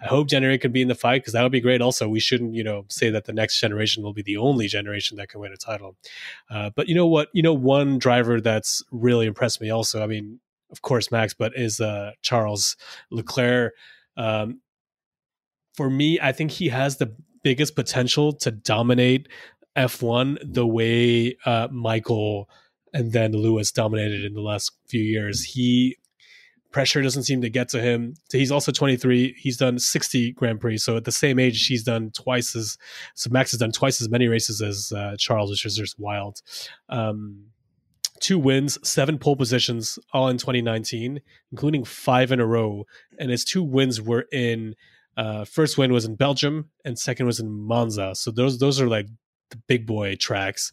i 0.01 0.07
hope 0.07 0.29
january 0.29 0.57
could 0.57 0.73
be 0.73 0.83
in 0.83 0.87
the 0.87 0.95
fight 0.95 1.23
because 1.23 1.33
that 1.33 1.43
would 1.43 1.51
be 1.51 1.61
great. 1.61 1.83
Also 1.83 2.09
we 2.09 2.21
shouldn't 2.21 2.55
you 2.55 2.63
know 2.63 2.85
say 2.89 3.11
that 3.11 3.25
the 3.25 3.33
next 3.33 3.59
generation 3.59 4.05
will 4.05 4.13
be 4.13 4.23
the 4.23 4.37
only 4.37 4.69
generation 4.69 5.17
that 5.17 5.29
can 5.29 5.41
win 5.41 5.53
a 5.53 5.57
title. 5.57 5.97
Uh, 6.49 6.71
but 6.77 6.89
you 6.89 6.95
know 6.95 7.09
what? 7.09 7.29
You 7.33 7.43
know 7.43 7.55
one 7.55 7.99
driver 7.99 8.41
that's 8.41 8.85
really 8.93 9.27
impressed 9.27 9.61
me 9.61 9.69
also 9.69 10.01
i 10.01 10.07
mean 10.07 10.39
of 10.71 10.81
course 10.83 11.11
max 11.11 11.35
but 11.35 11.53
is 11.57 11.81
uh, 11.81 12.13
charles 12.23 12.77
leclerc. 13.11 13.75
Um, 14.17 14.61
for 15.79 15.89
me, 15.89 16.19
I 16.21 16.33
think 16.33 16.51
he 16.51 16.71
has 16.71 16.97
the 16.97 17.15
biggest 17.43 17.77
potential 17.77 18.33
to 18.33 18.51
dominate 18.51 19.29
F1 19.77 20.39
the 20.43 20.67
way 20.67 21.37
uh, 21.45 21.69
Michael 21.71 22.49
and 22.93 23.13
then 23.13 23.33
Lewis 23.33 23.71
dominated 23.71 24.25
in 24.25 24.35
the 24.35 24.41
last 24.41 24.73
few 24.89 25.03
years. 25.03 25.45
He 25.45 25.97
pressure 26.71 27.01
doesn't 27.01 27.23
seem 27.23 27.41
to 27.41 27.51
get 27.51 27.69
to 27.71 27.81
him. 27.81 28.15
He's 28.31 28.53
also 28.53 28.73
23. 28.73 29.35
He's 29.39 29.57
done 29.57 29.79
60 29.79 30.33
Grand 30.33 30.61
Prix. 30.61 30.79
So 30.79 30.97
at 30.97 31.05
the 31.05 31.13
same 31.13 31.39
age, 31.39 31.67
he's 31.67 31.83
done 31.83 32.11
twice 32.11 32.55
as 32.55 32.77
so 33.15 33.31
Max 33.31 33.53
has 33.53 33.61
done 33.61 33.73
twice 33.73 34.01
as 34.01 34.09
many 34.09 34.29
races 34.29 34.61
as 34.61 34.93
uh, 34.93 35.17
Charles, 35.19 35.51
which 35.51 35.65
is 35.65 35.77
just 35.77 35.99
wild. 35.99 36.43
Um, 36.89 37.47
two 38.21 38.39
wins, 38.39 38.79
seven 38.87 39.19
pole 39.19 39.37
positions, 39.37 39.99
all 40.13 40.29
in 40.29 40.39
2019, 40.39 41.21
including 41.53 41.85
five 41.85 42.33
in 42.33 42.41
a 42.41 42.47
row. 42.47 42.85
And 43.19 43.31
his 43.31 43.45
two 43.45 43.63
wins 43.63 44.01
were 44.01 44.27
in 44.33 44.75
uh, 45.19 45.45
first 45.45 45.77
win 45.77 45.93
was 45.93 46.05
in 46.05 46.15
Belgium, 46.15 46.71
and 46.85 46.97
second 46.97 47.27
was 47.27 47.41
in 47.41 47.51
Monza. 47.51 48.15
So 48.15 48.31
those 48.31 48.59
those 48.61 48.81
are 48.81 48.89
like 48.89 49.09
the 49.51 49.59
big 49.67 49.85
boy 49.85 50.15
tracks. 50.15 50.71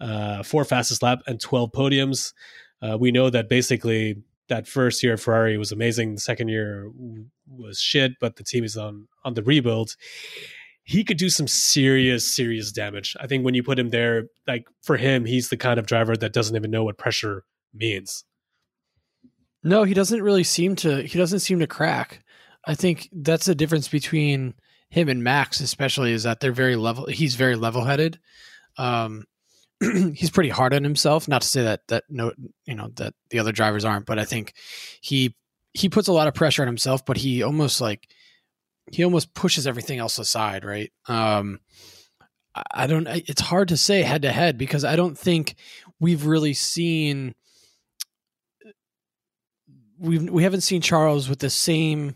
Uh, 0.00 0.42
four 0.42 0.64
fastest 0.64 1.02
lap 1.02 1.20
and 1.28 1.40
twelve 1.40 1.70
podiums. 1.70 2.32
Uh, 2.82 2.98
we 2.98 3.12
know 3.12 3.30
that 3.30 3.48
basically 3.48 4.16
that 4.48 4.66
first 4.66 5.02
year 5.02 5.16
Ferrari 5.16 5.56
was 5.56 5.70
amazing. 5.70 6.14
The 6.16 6.20
second 6.20 6.48
year 6.48 6.90
was 7.46 7.78
shit, 7.80 8.12
but 8.20 8.34
the 8.34 8.42
team 8.42 8.64
is 8.64 8.76
on 8.76 9.06
on 9.24 9.34
the 9.34 9.44
rebuild. 9.44 9.94
He 10.82 11.04
could 11.04 11.16
do 11.16 11.30
some 11.30 11.46
serious, 11.46 12.34
serious 12.34 12.72
damage. 12.72 13.16
I 13.20 13.28
think 13.28 13.44
when 13.44 13.54
you 13.54 13.62
put 13.62 13.78
him 13.78 13.90
there, 13.90 14.24
like 14.46 14.66
for 14.82 14.96
him, 14.96 15.24
he's 15.24 15.50
the 15.50 15.56
kind 15.56 15.78
of 15.78 15.86
driver 15.86 16.16
that 16.16 16.32
doesn't 16.32 16.56
even 16.56 16.70
know 16.70 16.84
what 16.84 16.98
pressure 16.98 17.44
means. 17.72 18.24
No, 19.62 19.84
he 19.84 19.94
doesn't 19.94 20.20
really 20.20 20.44
seem 20.44 20.74
to. 20.76 21.02
He 21.02 21.16
doesn't 21.16 21.38
seem 21.38 21.60
to 21.60 21.68
crack. 21.68 22.23
I 22.66 22.74
think 22.74 23.08
that's 23.12 23.46
the 23.46 23.54
difference 23.54 23.88
between 23.88 24.54
him 24.88 25.08
and 25.08 25.22
Max, 25.22 25.60
especially, 25.60 26.12
is 26.12 26.22
that 26.22 26.40
they're 26.40 26.52
very 26.52 26.76
level. 26.76 27.06
He's 27.06 27.34
very 27.34 27.56
level 27.56 27.84
headed. 27.84 28.18
Um, 28.78 29.24
he's 29.80 30.30
pretty 30.30 30.50
hard 30.50 30.72
on 30.72 30.84
himself. 30.84 31.28
Not 31.28 31.42
to 31.42 31.48
say 31.48 31.62
that 31.64 31.80
that 31.88 32.04
no, 32.08 32.32
you 32.64 32.74
know, 32.74 32.90
that 32.96 33.14
the 33.30 33.38
other 33.38 33.52
drivers 33.52 33.84
aren't, 33.84 34.06
but 34.06 34.18
I 34.18 34.24
think 34.24 34.54
he 35.00 35.34
he 35.72 35.88
puts 35.88 36.08
a 36.08 36.12
lot 36.12 36.28
of 36.28 36.34
pressure 36.34 36.62
on 36.62 36.68
himself. 36.68 37.04
But 37.04 37.16
he 37.16 37.42
almost 37.42 37.80
like 37.80 38.08
he 38.92 39.04
almost 39.04 39.34
pushes 39.34 39.66
everything 39.66 39.98
else 39.98 40.18
aside, 40.18 40.64
right? 40.64 40.92
Um, 41.06 41.60
I 42.72 42.86
don't. 42.86 43.08
It's 43.08 43.40
hard 43.40 43.68
to 43.68 43.76
say 43.76 44.02
head 44.02 44.22
to 44.22 44.30
head 44.30 44.58
because 44.58 44.84
I 44.84 44.96
don't 44.96 45.18
think 45.18 45.56
we've 45.98 46.24
really 46.24 46.54
seen. 46.54 47.34
We've 49.98 50.30
we 50.30 50.44
haven't 50.44 50.60
seen 50.60 50.80
Charles 50.80 51.28
with 51.28 51.40
the 51.40 51.50
same 51.50 52.14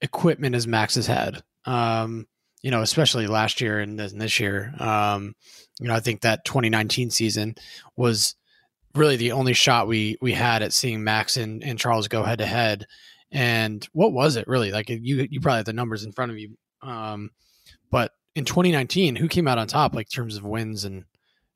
equipment 0.00 0.54
as 0.54 0.66
Max 0.66 0.94
has 0.94 1.06
had. 1.06 1.42
Um, 1.64 2.26
you 2.62 2.70
know, 2.70 2.80
especially 2.80 3.26
last 3.26 3.60
year 3.60 3.78
and 3.78 3.98
this 3.98 4.40
year. 4.40 4.74
Um, 4.78 5.34
you 5.80 5.88
know, 5.88 5.94
I 5.94 6.00
think 6.00 6.22
that 6.22 6.44
2019 6.46 7.10
season 7.10 7.56
was 7.96 8.36
really 8.94 9.16
the 9.16 9.32
only 9.32 9.52
shot 9.52 9.86
we 9.86 10.16
we 10.22 10.32
had 10.32 10.62
at 10.62 10.72
seeing 10.72 11.04
Max 11.04 11.36
and, 11.36 11.62
and 11.62 11.78
Charles 11.78 12.08
go 12.08 12.22
head 12.22 12.38
to 12.38 12.46
head. 12.46 12.86
And 13.30 13.86
what 13.92 14.12
was 14.12 14.36
it 14.36 14.48
really? 14.48 14.70
Like 14.70 14.88
you 14.88 15.26
you 15.30 15.40
probably 15.40 15.58
have 15.58 15.66
the 15.66 15.72
numbers 15.72 16.04
in 16.04 16.12
front 16.12 16.32
of 16.32 16.38
you. 16.38 16.56
Um, 16.80 17.30
but 17.90 18.12
in 18.34 18.44
2019, 18.44 19.16
who 19.16 19.28
came 19.28 19.46
out 19.46 19.58
on 19.58 19.66
top, 19.66 19.94
like 19.94 20.08
terms 20.08 20.36
of 20.36 20.44
wins 20.44 20.84
and 20.84 21.04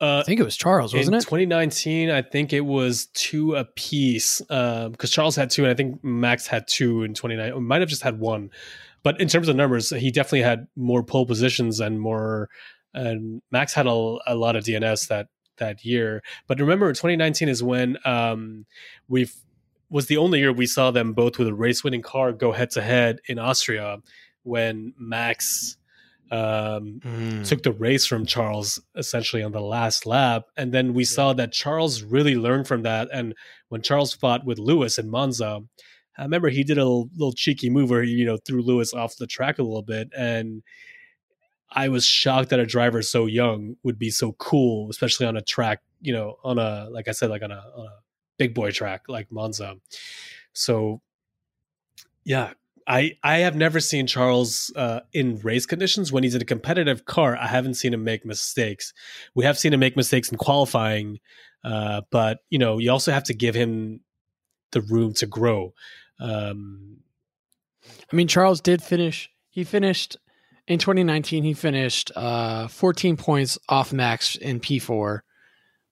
uh, 0.01 0.19
I 0.19 0.23
think 0.23 0.39
it 0.39 0.43
was 0.43 0.55
Charles, 0.55 0.93
wasn't 0.93 1.15
in 1.15 1.19
it? 1.19 1.23
2019, 1.23 2.09
I 2.09 2.21
think 2.21 2.53
it 2.53 2.61
was 2.61 3.07
two 3.07 3.55
a 3.55 3.65
piece 3.65 4.39
because 4.39 4.85
um, 4.85 4.93
Charles 4.95 5.35
had 5.35 5.49
two, 5.49 5.63
and 5.63 5.71
I 5.71 5.75
think 5.75 6.03
Max 6.03 6.47
had 6.47 6.67
two 6.67 7.03
in 7.03 7.13
29. 7.13 7.61
Might 7.63 7.81
have 7.81 7.89
just 7.89 8.03
had 8.03 8.19
one, 8.19 8.49
but 9.03 9.19
in 9.19 9.27
terms 9.27 9.49
of 9.49 9.55
numbers, 9.55 9.89
he 9.89 10.09
definitely 10.09 10.43
had 10.43 10.67
more 10.75 11.03
pole 11.03 11.25
positions 11.25 11.79
and 11.79 11.99
more. 11.99 12.49
And 12.93 13.41
Max 13.51 13.73
had 13.73 13.87
a, 13.87 14.17
a 14.25 14.35
lot 14.35 14.55
of 14.55 14.63
DNS 14.63 15.07
that 15.09 15.27
that 15.57 15.83
year. 15.83 16.23
But 16.47 16.59
remember, 16.59 16.89
2019 16.91 17.49
is 17.49 17.61
when 17.61 17.97
um, 18.05 18.65
we've 19.09 19.35
was 19.89 20.05
the 20.05 20.17
only 20.17 20.39
year 20.39 20.53
we 20.53 20.65
saw 20.67 20.91
them 20.91 21.13
both 21.13 21.37
with 21.37 21.47
a 21.47 21.53
race 21.53 21.83
winning 21.83 22.01
car 22.01 22.31
go 22.31 22.51
head 22.51 22.69
to 22.71 22.81
head 22.81 23.19
in 23.27 23.39
Austria 23.39 23.97
when 24.43 24.93
Max 24.97 25.77
um, 26.31 26.99
mm. 27.03 27.47
took 27.47 27.63
the 27.63 27.71
race 27.71 28.05
from 28.05 28.25
Charles 28.25 28.81
essentially 28.95 29.43
on 29.43 29.51
the 29.51 29.61
last 29.61 30.05
lap. 30.05 30.43
And 30.57 30.71
then 30.71 30.93
we 30.93 31.03
yeah. 31.03 31.09
saw 31.09 31.33
that 31.33 31.51
Charles 31.51 32.03
really 32.03 32.35
learned 32.35 32.67
from 32.67 32.83
that. 32.83 33.07
And 33.11 33.33
when 33.69 33.81
Charles 33.81 34.13
fought 34.13 34.45
with 34.45 34.59
Lewis 34.59 34.97
in 34.97 35.09
Monza, 35.09 35.61
I 36.17 36.23
remember 36.23 36.49
he 36.49 36.63
did 36.63 36.77
a 36.77 36.83
little, 36.83 37.09
little 37.13 37.33
cheeky 37.33 37.69
move 37.69 37.89
where 37.89 38.03
he, 38.03 38.11
you 38.11 38.25
know, 38.25 38.37
threw 38.37 38.61
Lewis 38.61 38.93
off 38.93 39.15
the 39.15 39.27
track 39.27 39.57
a 39.57 39.63
little 39.63 39.81
bit. 39.81 40.09
And 40.15 40.63
I 41.71 41.89
was 41.89 42.05
shocked 42.05 42.49
that 42.49 42.59
a 42.59 42.65
driver 42.65 43.01
so 43.01 43.25
young 43.25 43.75
would 43.83 43.97
be 43.97 44.09
so 44.09 44.33
cool, 44.33 44.89
especially 44.89 45.27
on 45.27 45.37
a 45.37 45.41
track, 45.41 45.81
you 46.01 46.11
know, 46.11 46.35
on 46.43 46.57
a, 46.57 46.87
like 46.89 47.07
I 47.07 47.11
said, 47.11 47.29
like 47.29 47.43
on 47.43 47.51
a, 47.51 47.63
on 47.75 47.85
a 47.85 47.99
big 48.37 48.53
boy 48.53 48.71
track 48.71 49.03
like 49.07 49.31
Monza. 49.31 49.75
So, 50.53 51.01
yeah, 52.25 52.53
I 52.89 53.17
I 53.23 53.37
have 53.39 53.55
never 53.55 53.79
seen 53.79 54.07
Charles 54.07 54.73
uh, 54.75 55.01
in 55.13 55.37
race 55.39 55.67
conditions 55.67 56.11
when 56.11 56.23
he's 56.23 56.33
in 56.33 56.41
a 56.41 56.45
competitive 56.45 57.05
car. 57.05 57.37
I 57.37 57.45
haven't 57.45 57.75
seen 57.75 57.93
him 57.93 58.03
make 58.03 58.25
mistakes. 58.25 58.93
We 59.35 59.45
have 59.45 59.59
seen 59.59 59.73
him 59.73 59.79
make 59.79 59.95
mistakes 59.95 60.29
in 60.29 60.37
qualifying, 60.39 61.19
uh, 61.63 62.01
but 62.09 62.39
you 62.49 62.57
know 62.57 62.79
you 62.79 62.91
also 62.91 63.11
have 63.11 63.25
to 63.25 63.35
give 63.35 63.53
him 63.53 64.01
the 64.71 64.81
room 64.81 65.13
to 65.13 65.27
grow. 65.27 65.73
Um, 66.19 66.97
I 68.11 68.15
mean, 68.15 68.27
Charles 68.27 68.59
did 68.59 68.81
finish. 68.81 69.29
He 69.51 69.63
finished 69.63 70.17
in 70.67 70.79
2019. 70.79 71.43
He 71.43 71.53
finished 71.53 72.11
uh, 72.15 72.67
14 72.67 73.17
points 73.17 73.59
off 73.69 73.93
max 73.93 74.35
in 74.35 74.59
P4, 74.59 75.19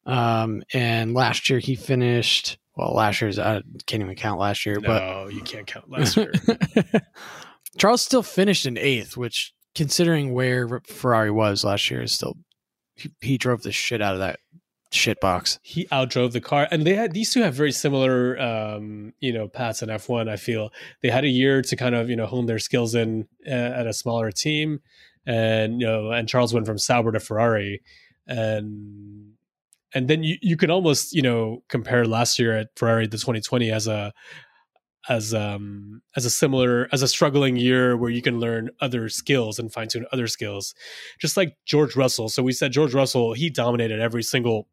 um, 0.08 0.64
and 0.74 1.14
last 1.14 1.48
year 1.48 1.60
he 1.60 1.76
finished. 1.76 2.58
Well, 2.78 2.94
last 2.94 3.22
year's 3.22 3.40
I 3.40 3.62
can't 3.88 4.04
even 4.04 4.16
count 4.16 4.40
last 4.40 4.66
year, 4.66 4.80
but 4.80 5.00
no, 5.00 5.28
you 5.30 5.42
can't 5.42 5.66
count 5.66 5.90
last 5.90 6.16
year. 6.16 6.32
Charles 7.78 8.02
still 8.04 8.24
finished 8.24 8.66
in 8.66 8.78
eighth, 8.78 9.18
which 9.18 9.54
considering 9.74 10.34
where 10.34 10.82
Ferrari 10.86 11.32
was 11.32 11.64
last 11.64 11.90
year 11.90 12.04
is 12.04 12.12
still 12.12 12.38
he, 12.96 13.12
he 13.22 13.38
drove 13.38 13.64
the 13.64 13.72
shit 13.72 14.02
out 14.02 14.14
of 14.14 14.20
that 14.20 14.40
shit 14.92 15.20
box. 15.20 15.60
he 15.64 15.86
outdrove 15.88 16.32
the 16.32 16.40
car 16.40 16.66
and 16.72 16.88
they 16.88 16.96
had 16.96 17.12
these 17.12 17.34
two 17.34 17.42
have 17.42 17.54
very 17.54 17.74
similar 17.74 18.40
um 18.40 19.14
you 19.20 19.34
know 19.34 19.46
paths 19.46 19.82
in 19.82 19.90
f1 19.90 20.30
i 20.30 20.38
feel 20.38 20.72
they 21.02 21.10
had 21.10 21.26
a 21.26 21.30
year 21.30 21.62
to 21.62 21.76
kind 21.76 21.94
of 21.94 22.10
you 22.10 22.16
know 22.16 22.26
hone 22.26 22.46
their 22.46 22.58
skills 22.58 22.96
in 22.96 23.28
uh, 23.46 23.50
at 23.50 23.86
a 23.86 23.92
smaller 23.92 24.32
team 24.32 24.80
and 25.26 25.82
you 25.82 25.86
know 25.86 26.10
and 26.12 26.30
charles 26.30 26.54
went 26.54 26.66
from 26.66 26.78
sauber 26.78 27.12
to 27.12 27.20
ferrari 27.20 27.82
and 28.28 29.34
and 29.98 30.08
then 30.08 30.22
you, 30.22 30.38
you 30.42 30.56
can 30.56 30.70
almost 30.70 31.14
you 31.14 31.22
know 31.22 31.64
compare 31.70 32.06
last 32.06 32.38
year 32.38 32.56
at 32.56 32.68
ferrari 32.76 33.08
the 33.08 33.18
2020 33.18 33.72
as 33.72 33.88
a 33.88 34.14
as 35.10 35.34
um 35.34 36.02
as 36.16 36.24
a 36.26 36.30
similar 36.30 36.88
as 36.92 37.02
a 37.02 37.08
struggling 37.08 37.58
year 37.58 37.98
where 37.98 38.12
you 38.12 38.22
can 38.22 38.40
learn 38.40 38.70
other 38.80 39.10
skills 39.10 39.58
and 39.58 39.74
fine 39.74 39.88
tune 39.88 40.06
other 40.12 40.28
skills 40.28 40.76
just 41.20 41.36
like 41.36 41.58
george 41.66 41.96
russell 41.96 42.30
so 42.30 42.44
we 42.44 42.52
said 42.52 42.72
george 42.72 42.94
russell 42.94 43.34
he 43.34 43.50
dominated 43.50 44.00
every 44.00 44.24
single 44.24 44.68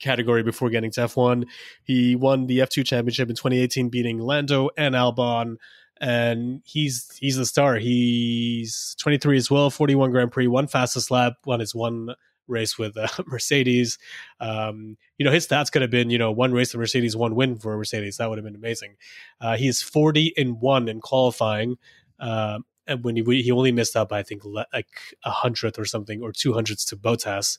category 0.00 0.44
before 0.44 0.70
getting 0.70 0.92
to 0.92 1.00
F1. 1.00 1.44
He 1.82 2.14
won 2.14 2.46
the 2.46 2.60
F2 2.60 2.86
championship 2.86 3.28
in 3.28 3.34
2018, 3.34 3.88
beating 3.88 4.20
Lando 4.20 4.70
and 4.76 4.94
Albon. 4.94 5.56
And 6.00 6.62
he's 6.64 7.10
he's 7.18 7.36
the 7.36 7.44
star. 7.44 7.78
He's 7.78 8.94
23 9.00 9.36
as 9.36 9.50
well, 9.50 9.70
41 9.70 10.12
Grand 10.12 10.30
Prix, 10.30 10.46
one 10.46 10.68
fastest 10.68 11.10
lap, 11.10 11.32
won 11.44 11.58
his 11.58 11.74
one 11.74 12.14
race 12.48 12.78
with 12.78 12.96
uh, 12.96 13.08
Mercedes. 13.26 13.98
Um, 14.40 14.96
you 15.18 15.24
know, 15.24 15.32
his 15.32 15.46
stats 15.46 15.70
could 15.70 15.82
have 15.82 15.90
been, 15.90 16.10
you 16.10 16.18
know, 16.18 16.32
one 16.32 16.52
race 16.52 16.72
with 16.72 16.80
Mercedes, 16.80 17.16
one 17.16 17.34
win 17.34 17.58
for 17.58 17.76
Mercedes. 17.76 18.16
That 18.16 18.28
would 18.28 18.38
have 18.38 18.44
been 18.44 18.56
amazing. 18.56 18.96
Uh, 19.40 19.56
he's 19.56 19.82
40 19.82 20.34
and 20.36 20.60
one 20.60 20.88
in 20.88 21.00
qualifying. 21.00 21.76
Uh, 22.18 22.60
and 22.86 23.04
when 23.04 23.16
he, 23.16 23.42
he 23.42 23.50
only 23.52 23.70
missed 23.70 23.94
by, 23.94 24.18
I 24.18 24.22
think, 24.22 24.42
like 24.44 24.88
a 25.24 25.30
hundredth 25.30 25.78
or 25.78 25.84
something, 25.84 26.22
or 26.22 26.32
two 26.32 26.54
hundredths 26.54 26.86
to 26.86 26.96
Bottas 26.96 27.58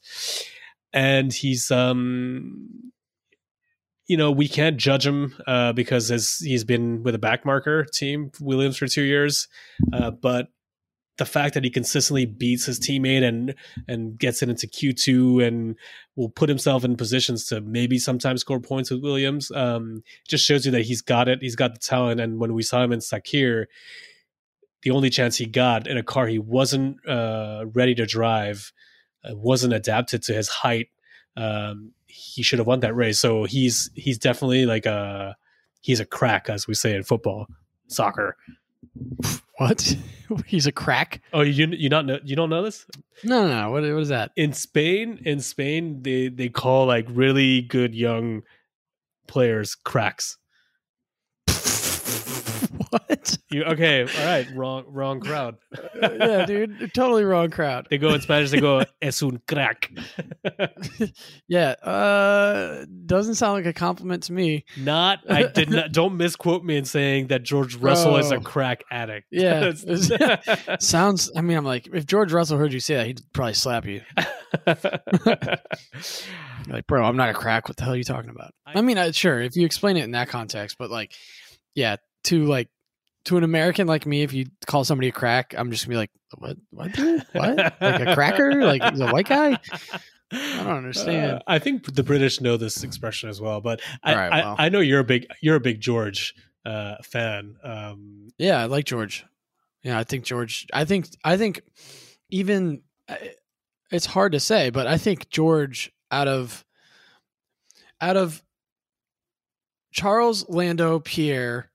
and 0.94 1.34
he's 1.34 1.72
um 1.72 2.92
you 4.08 4.18
know 4.18 4.32
we 4.32 4.48
can't 4.48 4.78
judge 4.78 5.06
him 5.06 5.36
uh, 5.46 5.72
because 5.74 6.10
his, 6.10 6.40
he's 6.40 6.64
been 6.64 7.04
with 7.04 7.14
a 7.14 7.20
backmarker 7.20 7.90
team 7.92 8.32
Williams 8.42 8.78
for 8.78 8.88
two 8.88 9.04
years, 9.04 9.48
uh, 9.94 10.10
but 10.10 10.48
the 11.20 11.26
fact 11.26 11.54
that 11.54 11.64
he 11.64 11.70
consistently 11.70 12.26
beats 12.26 12.66
his 12.66 12.80
teammate 12.80 13.24
and 13.24 13.54
and 13.88 14.18
gets 14.18 14.42
it 14.42 14.50
into 14.50 14.66
Q 14.66 14.94
two 14.94 15.40
and 15.42 15.76
will 16.16 16.30
put 16.30 16.50
himself 16.50 16.84
in 16.84 16.96
positions 16.96 17.46
to 17.48 17.62
maybe 17.62 18.00
sometimes 18.00 18.42
score 18.42 18.60
points 18.60 18.90
with 18.90 19.04
Williams 19.04 19.52
um, 19.52 20.02
just 20.28 20.46
shows 20.46 20.66
you 20.66 20.72
that 20.72 20.86
he's 20.86 21.02
got 21.02 21.28
it. 21.28 21.40
He's 21.42 21.56
got 21.56 21.74
the 21.74 21.80
talent. 21.80 22.20
And 22.20 22.40
when 22.40 22.54
we 22.54 22.64
saw 22.64 22.84
him 22.84 22.92
in 22.92 23.00
Sakhir, 23.00 23.66
the 24.82 24.92
only 24.92 25.10
chance 25.10 25.38
he 25.38 25.46
got 25.46 25.88
in 25.88 25.98
a 25.98 26.04
car 26.04 26.26
he 26.26 26.40
wasn't 26.40 27.06
uh, 27.08 27.66
ready 27.74 27.94
to 27.96 28.06
drive 28.06 28.72
uh, 29.24 29.36
wasn't 29.36 29.74
adapted 29.74 30.24
to 30.24 30.34
his 30.34 30.48
height. 30.48 30.88
Um, 31.36 31.92
he 32.08 32.42
should 32.42 32.60
have 32.60 32.68
won 32.68 32.80
that 32.80 32.96
race. 32.96 33.20
So 33.20 33.44
he's 33.44 33.92
he's 33.94 34.18
definitely 34.18 34.66
like 34.66 34.86
a 34.86 35.36
he's 35.82 36.00
a 36.00 36.06
crack, 36.06 36.50
as 36.50 36.68
we 36.68 36.74
say 36.74 36.96
in 36.96 37.04
football, 37.04 37.48
soccer. 37.88 38.38
What? 39.60 39.98
He's 40.46 40.68
a 40.68 40.72
crack? 40.72 41.22
Oh, 41.34 41.42
you 41.42 41.68
you 41.68 41.90
not 41.90 42.06
know 42.06 42.20
you 42.24 42.36
don't 42.36 42.50
know 42.50 42.64
this? 42.64 42.86
No, 43.26 43.46
no, 43.46 43.62
no. 43.62 43.72
What, 43.72 43.82
what 43.84 44.02
is 44.02 44.08
that? 44.08 44.32
In 44.38 44.54
Spain, 44.54 45.20
in 45.26 45.42
Spain, 45.42 46.02
they 46.02 46.30
they 46.30 46.48
call 46.48 46.86
like 46.86 47.06
really 47.10 47.64
good 47.64 47.94
young 47.94 48.44
players 49.28 49.76
cracks. 49.76 50.38
What? 52.90 53.38
You 53.52 53.64
okay? 53.64 54.04
All 54.04 54.26
right, 54.26 54.48
wrong 54.54 54.84
wrong 54.88 55.20
crowd. 55.22 55.58
yeah, 56.02 56.46
dude, 56.46 56.94
totally 56.94 57.24
wrong 57.24 57.50
crowd. 57.50 57.88
They 57.90 57.98
go 57.98 58.14
in 58.14 58.22
Spanish. 58.22 58.52
They 58.52 58.60
go 58.60 58.84
es 59.02 59.24
un 59.24 59.42
crack. 59.48 59.92
yeah, 61.48 61.72
uh, 61.82 62.86
doesn't 63.08 63.36
sound 63.36 63.54
like 63.54 63.66
a 63.66 63.74
compliment 63.74 64.24
to 64.24 64.34
me. 64.34 64.66
Not. 64.78 65.20
I 65.28 65.48
did 65.48 65.72
not. 65.72 65.92
Don't 65.92 66.16
misquote 66.16 66.64
me 66.64 66.78
in 66.78 66.86
saying 66.86 67.28
that 67.28 67.42
George 67.42 67.76
Russell 67.76 68.18
is 68.18 68.30
a 68.32 68.40
crack 68.40 68.84
addict. 68.92 69.26
Yeah. 69.32 69.74
Sounds. 70.80 71.32
I 71.36 71.42
mean, 71.42 71.58
I'm 71.58 71.66
like, 71.66 71.88
if 71.88 72.06
George 72.06 72.32
Russell 72.32 72.60
heard 72.60 72.72
you 72.72 72.80
say 72.80 72.98
that, 72.98 73.08
he'd 73.08 73.22
probably 73.34 73.54
slap 73.54 73.86
you. 73.86 74.02
Like, 76.68 76.88
bro, 76.88 77.04
I'm 77.04 77.18
not 77.18 77.30
a 77.30 77.34
crack. 77.34 77.68
What 77.68 77.78
the 77.78 77.84
hell 77.84 77.94
are 77.94 77.98
you 77.98 78.04
talking 78.04 78.30
about? 78.30 78.54
I 78.66 78.82
mean, 78.82 78.98
I, 78.98 79.12
sure, 79.12 79.42
if 79.42 79.56
you 79.56 79.66
explain 79.66 79.98
it 79.98 80.04
in 80.04 80.12
that 80.12 80.30
context, 80.30 80.78
but 80.78 80.92
like, 80.92 81.14
yeah, 81.76 81.98
to 82.26 82.46
like 82.46 82.70
to 83.26 83.38
an 83.38 83.44
American 83.44 83.88
like 83.88 84.06
me, 84.06 84.24
if 84.24 84.34
you 84.34 84.46
call 84.66 84.84
somebody 84.84 85.10
a 85.10 85.12
crack, 85.12 85.54
I'm 85.58 85.72
just 85.72 85.86
gonna 85.86 85.94
be 85.94 85.98
like, 85.98 86.12
what, 86.38 86.58
what, 86.72 86.94
dude? 86.94 87.26
what? 87.34 87.58
Like 87.58 88.08
a 88.08 88.14
cracker? 88.16 88.64
Like 88.64 88.84
he's 88.84 89.00
a 89.00 89.12
white 89.12 89.28
guy? 89.28 89.60
I 90.32 90.64
don't 90.64 90.68
understand. 90.78 91.38
Uh, 91.38 91.40
I 91.48 91.60
think 91.60 91.94
the 91.94 92.04
British 92.04 92.42
know 92.42 92.58
this 92.58 92.84
expression 92.84 93.30
as 93.30 93.42
well, 93.42 93.62
but 93.62 93.82
I, 94.04 94.16
right, 94.16 94.32
well. 94.32 94.56
I, 94.58 94.66
I 94.66 94.70
know 94.70 94.80
you're 94.80 95.00
a 95.00 95.04
big 95.04 95.28
you're 95.42 95.56
a 95.56 95.62
big 95.62 95.82
George 95.82 96.36
uh, 96.66 96.96
fan. 97.04 97.56
Um, 97.64 98.30
Yeah, 98.38 98.62
I 98.62 98.66
like 98.66 98.86
George. 98.86 99.26
Yeah, 99.84 99.98
I 99.98 100.04
think 100.04 100.26
George. 100.26 100.68
I 100.74 100.86
think 100.86 101.08
I 101.24 101.38
think 101.38 101.62
even 102.30 102.82
it's 103.92 104.06
hard 104.06 104.34
to 104.34 104.40
say, 104.40 104.70
but 104.70 104.88
I 104.88 104.98
think 104.98 105.30
George 105.30 105.92
out 106.12 106.28
of 106.28 106.66
out 108.02 108.18
of 108.18 108.44
Charles, 109.92 110.48
Lando, 110.48 111.00
Pierre, 111.00 111.69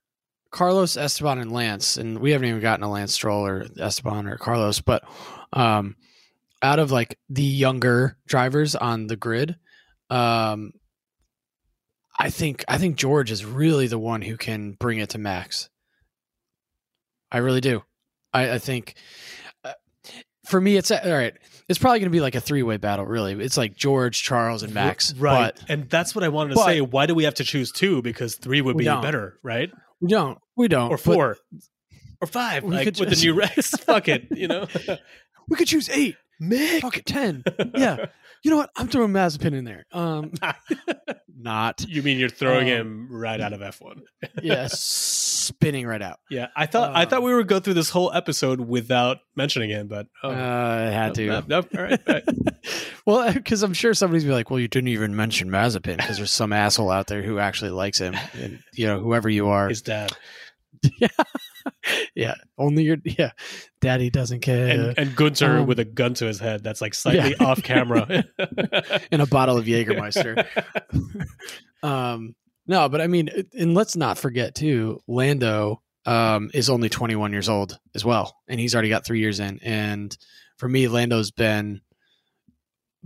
Carlos, 0.54 0.96
Esteban, 0.96 1.40
and 1.40 1.50
Lance, 1.50 1.96
and 1.96 2.20
we 2.20 2.30
haven't 2.30 2.46
even 2.46 2.60
gotten 2.60 2.84
a 2.84 2.90
Lance 2.90 3.12
Stroll 3.12 3.44
or 3.44 3.66
Esteban 3.76 4.28
or 4.28 4.36
Carlos, 4.36 4.80
but 4.80 5.02
um, 5.52 5.96
out 6.62 6.78
of 6.78 6.92
like 6.92 7.18
the 7.28 7.42
younger 7.42 8.16
drivers 8.28 8.76
on 8.76 9.08
the 9.08 9.16
grid, 9.16 9.56
um, 10.10 10.72
I 12.16 12.30
think 12.30 12.64
I 12.68 12.78
think 12.78 12.94
George 12.94 13.32
is 13.32 13.44
really 13.44 13.88
the 13.88 13.98
one 13.98 14.22
who 14.22 14.36
can 14.36 14.74
bring 14.74 15.00
it 15.00 15.10
to 15.10 15.18
max. 15.18 15.70
I 17.32 17.38
really 17.38 17.60
do. 17.60 17.82
I, 18.32 18.52
I 18.52 18.58
think 18.58 18.94
uh, 19.64 19.72
for 20.46 20.60
me, 20.60 20.76
it's 20.76 20.92
all 20.92 21.00
right. 21.02 21.34
It's 21.68 21.80
probably 21.80 21.98
going 21.98 22.12
to 22.12 22.16
be 22.16 22.20
like 22.20 22.36
a 22.36 22.40
three 22.40 22.62
way 22.62 22.76
battle. 22.76 23.06
Really, 23.06 23.32
it's 23.44 23.56
like 23.56 23.74
George, 23.74 24.22
Charles, 24.22 24.62
and 24.62 24.72
Max. 24.72 25.14
right? 25.14 25.52
But 25.52 25.68
and 25.68 25.90
that's 25.90 26.14
what 26.14 26.22
I 26.22 26.28
wanted 26.28 26.50
to 26.50 26.54
but- 26.56 26.66
say. 26.66 26.80
Why 26.80 27.06
do 27.06 27.16
we 27.16 27.24
have 27.24 27.34
to 27.34 27.44
choose 27.44 27.72
two? 27.72 28.02
Because 28.02 28.36
three 28.36 28.60
would 28.60 28.76
be 28.76 28.84
better, 28.84 29.40
right? 29.42 29.72
We 30.04 30.10
don't. 30.10 30.38
We 30.54 30.68
don't. 30.68 30.90
Or 30.90 30.98
four, 30.98 31.38
or 32.20 32.26
five, 32.26 32.62
like 32.62 32.84
with 32.98 33.08
the 33.08 33.16
new 33.16 33.34
regs. 33.34 33.80
Fuck 33.84 34.08
it, 34.08 34.26
you 34.30 34.46
know. 34.46 34.66
we 35.48 35.56
could 35.56 35.66
choose 35.66 35.88
eight. 35.88 36.16
Mick. 36.38 36.82
Fuck 36.82 36.98
it, 36.98 37.06
ten. 37.06 37.42
Yeah. 37.74 38.06
You 38.44 38.50
know 38.50 38.58
what? 38.58 38.70
I'm 38.76 38.88
throwing 38.88 39.10
Mazepin 39.12 39.54
in 39.54 39.64
there. 39.64 39.86
Um, 39.90 40.32
not. 41.36 41.84
You 41.88 42.02
mean 42.02 42.18
you're 42.18 42.28
throwing 42.28 42.70
Um, 42.70 42.76
him 42.76 43.08
right 43.10 43.40
out 43.40 43.52
of 43.54 43.60
F1? 43.60 44.02
Yeah, 44.42 44.66
spinning 44.70 45.86
right 45.86 46.02
out. 46.02 46.18
Yeah, 46.30 46.48
I 46.54 46.66
thought 46.66 46.94
I 46.94 47.04
Um, 47.04 47.08
thought 47.08 47.22
we 47.22 47.34
would 47.34 47.48
go 47.48 47.58
through 47.60 47.74
this 47.74 47.88
whole 47.90 48.12
episode 48.12 48.60
without 48.60 49.18
mentioning 49.34 49.70
him, 49.70 49.88
but 49.88 50.06
oh, 50.22 50.30
Uh, 50.30 50.32
I 50.34 50.90
had 50.92 51.14
to. 51.14 51.26
nope, 51.26 51.44
nope, 51.48 51.68
all 51.76 51.82
right, 51.84 52.00
all 52.06 52.14
right. 52.14 52.24
well, 53.06 53.32
because 53.32 53.62
I'm 53.62 53.72
sure 53.74 53.94
somebody's 53.94 54.24
be 54.24 54.30
like, 54.30 54.50
"Well, 54.50 54.60
you 54.60 54.68
didn't 54.68 54.88
even 54.88 55.16
mention 55.16 55.48
Mazepin 55.50 55.96
because 55.96 56.16
there's 56.18 56.30
some 56.30 56.52
asshole 56.52 56.90
out 56.90 57.06
there 57.06 57.22
who 57.22 57.38
actually 57.38 57.70
likes 57.70 57.98
him, 57.98 58.14
and 58.34 58.60
you 58.74 58.86
know, 58.86 59.00
whoever 59.00 59.28
you 59.28 59.48
are, 59.48 59.68
his 59.68 59.82
dad 59.82 60.12
yeah, 60.98 61.08
yeah, 62.14 62.34
only 62.58 62.84
your 62.84 62.96
yeah, 63.04 63.32
daddy 63.80 64.10
doesn't 64.10 64.40
care." 64.40 64.68
and 64.68 64.98
and 64.98 65.16
Gunter 65.16 65.58
um, 65.58 65.66
with 65.66 65.78
a 65.78 65.84
gun 65.84 66.14
to 66.14 66.26
his 66.26 66.38
head 66.38 66.62
that's 66.62 66.80
like 66.80 66.94
slightly 66.94 67.34
Yeah. 67.38 67.46
off 67.46 67.62
camera. 67.62 68.24
and 69.12 69.22
a 69.22 69.26
bottle 69.26 69.58
of 69.58 69.66
Jägermeister. 69.66 70.46
um, 71.82 72.34
no, 72.66 72.88
but 72.88 73.00
I 73.00 73.06
mean, 73.06 73.30
and 73.58 73.74
let's 73.74 73.96
not 73.96 74.18
forget 74.18 74.54
too, 74.54 75.00
Lando 75.06 75.82
um, 76.06 76.50
is 76.54 76.70
only 76.70 76.88
21 76.88 77.32
years 77.32 77.48
old 77.48 77.78
as 77.94 78.04
well, 78.04 78.36
and 78.48 78.58
he's 78.58 78.74
already 78.74 78.88
got 78.88 79.04
three 79.04 79.20
years 79.20 79.40
in. 79.40 79.58
And 79.62 80.16
for 80.56 80.68
me, 80.68 80.88
Lando's 80.88 81.30
been 81.30 81.80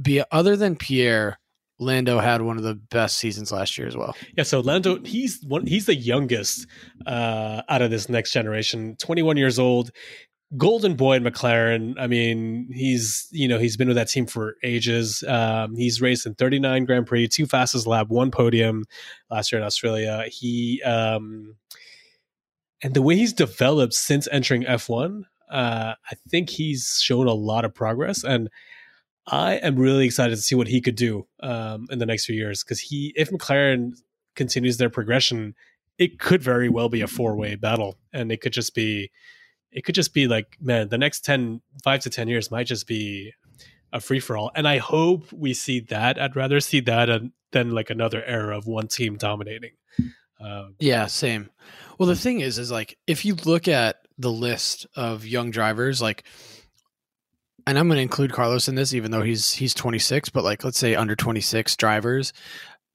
be 0.00 0.22
other 0.30 0.56
than 0.56 0.76
Pierre, 0.76 1.38
Lando 1.80 2.18
had 2.18 2.42
one 2.42 2.56
of 2.56 2.64
the 2.64 2.74
best 2.74 3.18
seasons 3.18 3.52
last 3.52 3.78
year 3.78 3.86
as 3.86 3.96
well. 3.96 4.16
Yeah, 4.36 4.42
so 4.42 4.60
Lando, 4.60 5.02
he's 5.04 5.40
one, 5.46 5.66
he's 5.66 5.86
the 5.86 5.94
youngest 5.94 6.66
uh, 7.06 7.62
out 7.68 7.82
of 7.82 7.90
this 7.90 8.08
next 8.08 8.32
generation. 8.32 8.96
Twenty 8.96 9.22
one 9.22 9.36
years 9.36 9.58
old, 9.58 9.92
golden 10.56 10.96
boy 10.96 11.14
in 11.14 11.22
McLaren. 11.22 11.94
I 11.98 12.08
mean, 12.08 12.68
he's 12.72 13.28
you 13.30 13.46
know 13.46 13.58
he's 13.58 13.76
been 13.76 13.88
with 13.88 13.96
that 13.96 14.08
team 14.08 14.26
for 14.26 14.56
ages. 14.64 15.22
Um, 15.28 15.76
he's 15.76 16.00
raced 16.00 16.26
in 16.26 16.34
thirty 16.34 16.58
nine 16.58 16.84
Grand 16.84 17.06
Prix, 17.06 17.28
two 17.28 17.46
fastest 17.46 17.86
lap, 17.86 18.08
one 18.08 18.30
podium 18.32 18.84
last 19.30 19.52
year 19.52 19.60
in 19.60 19.66
Australia. 19.66 20.24
He 20.28 20.82
um, 20.82 21.54
and 22.82 22.94
the 22.94 23.02
way 23.02 23.16
he's 23.16 23.32
developed 23.32 23.94
since 23.94 24.26
entering 24.32 24.66
F 24.66 24.88
one, 24.88 25.26
uh, 25.50 25.94
I 26.10 26.16
think 26.28 26.50
he's 26.50 27.00
shown 27.00 27.28
a 27.28 27.34
lot 27.34 27.64
of 27.64 27.72
progress 27.74 28.24
and. 28.24 28.50
I 29.30 29.54
am 29.54 29.76
really 29.76 30.06
excited 30.06 30.36
to 30.36 30.42
see 30.42 30.54
what 30.54 30.68
he 30.68 30.80
could 30.80 30.96
do 30.96 31.26
um, 31.40 31.86
in 31.90 31.98
the 31.98 32.06
next 32.06 32.24
few 32.24 32.34
years 32.34 32.64
because 32.64 32.80
he, 32.80 33.12
if 33.14 33.30
McLaren 33.30 33.92
continues 34.34 34.78
their 34.78 34.90
progression, 34.90 35.54
it 35.98 36.18
could 36.18 36.42
very 36.42 36.68
well 36.68 36.88
be 36.88 37.02
a 37.02 37.06
four 37.06 37.36
way 37.36 37.54
battle, 37.54 37.98
and 38.12 38.32
it 38.32 38.40
could 38.40 38.52
just 38.52 38.74
be, 38.74 39.10
it 39.70 39.84
could 39.84 39.94
just 39.94 40.14
be 40.14 40.26
like, 40.26 40.56
man, 40.60 40.88
the 40.88 40.98
next 40.98 41.24
10, 41.24 41.60
five 41.84 42.00
to 42.00 42.10
ten 42.10 42.28
years 42.28 42.50
might 42.50 42.66
just 42.66 42.86
be 42.86 43.32
a 43.92 44.00
free 44.00 44.20
for 44.20 44.36
all, 44.36 44.50
and 44.54 44.66
I 44.66 44.78
hope 44.78 45.30
we 45.32 45.52
see 45.52 45.80
that. 45.80 46.20
I'd 46.20 46.36
rather 46.36 46.60
see 46.60 46.80
that 46.80 47.22
than 47.52 47.70
like 47.72 47.90
another 47.90 48.24
era 48.24 48.56
of 48.56 48.66
one 48.66 48.88
team 48.88 49.16
dominating. 49.16 49.72
Um, 50.40 50.76
yeah, 50.78 51.06
same. 51.06 51.50
Well, 51.98 52.08
the 52.08 52.16
thing 52.16 52.40
is, 52.40 52.58
is 52.58 52.70
like 52.70 52.96
if 53.06 53.24
you 53.24 53.34
look 53.44 53.66
at 53.66 54.06
the 54.16 54.30
list 54.30 54.86
of 54.94 55.26
young 55.26 55.50
drivers, 55.50 56.00
like 56.00 56.24
and 57.68 57.78
I'm 57.78 57.86
going 57.86 57.98
to 57.98 58.02
include 58.02 58.32
Carlos 58.32 58.66
in 58.66 58.76
this, 58.76 58.94
even 58.94 59.10
though 59.10 59.20
he's 59.20 59.52
he's 59.52 59.74
26. 59.74 60.30
But 60.30 60.42
like, 60.42 60.64
let's 60.64 60.78
say 60.78 60.94
under 60.94 61.14
26 61.14 61.76
drivers, 61.76 62.32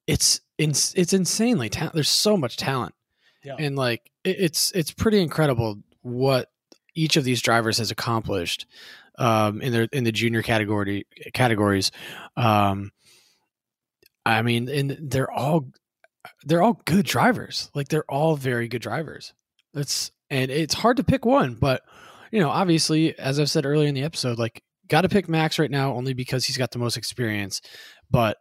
it's 0.07 0.41
it's 0.57 0.95
it's 0.95 1.13
insanely 1.13 1.69
talent. 1.69 1.93
There's 1.93 2.09
so 2.09 2.35
much 2.35 2.57
talent, 2.57 2.95
yeah. 3.43 3.55
and 3.59 3.75
like 3.75 4.09
it, 4.23 4.37
it's 4.39 4.71
it's 4.71 4.91
pretty 4.91 5.21
incredible 5.21 5.77
what 6.01 6.49
each 6.95 7.17
of 7.17 7.23
these 7.23 7.41
drivers 7.41 7.77
has 7.77 7.91
accomplished 7.91 8.65
um, 9.19 9.61
in 9.61 9.71
their 9.71 9.87
in 9.91 10.05
the 10.05 10.11
junior 10.11 10.41
category 10.41 11.05
categories. 11.33 11.91
Um, 12.35 12.91
I 14.25 14.41
mean, 14.41 14.69
and 14.69 14.97
they're 14.99 15.31
all 15.31 15.67
they're 16.45 16.63
all 16.63 16.81
good 16.85 17.05
drivers. 17.05 17.69
Like 17.75 17.89
they're 17.89 18.09
all 18.09 18.35
very 18.35 18.67
good 18.67 18.81
drivers. 18.81 19.33
It's 19.75 20.11
and 20.31 20.49
it's 20.49 20.73
hard 20.73 20.97
to 20.97 21.03
pick 21.03 21.25
one, 21.25 21.53
but 21.53 21.83
you 22.33 22.39
know, 22.39 22.49
obviously, 22.49 23.17
as 23.19 23.39
I've 23.39 23.51
said 23.51 23.63
earlier 23.63 23.87
in 23.87 23.93
the 23.93 24.01
episode, 24.01 24.39
like 24.39 24.63
got 24.87 25.01
to 25.01 25.09
pick 25.09 25.29
Max 25.29 25.59
right 25.59 25.69
now 25.69 25.93
only 25.93 26.15
because 26.15 26.43
he's 26.43 26.57
got 26.57 26.71
the 26.71 26.79
most 26.79 26.97
experience. 26.97 27.61
But 28.09 28.37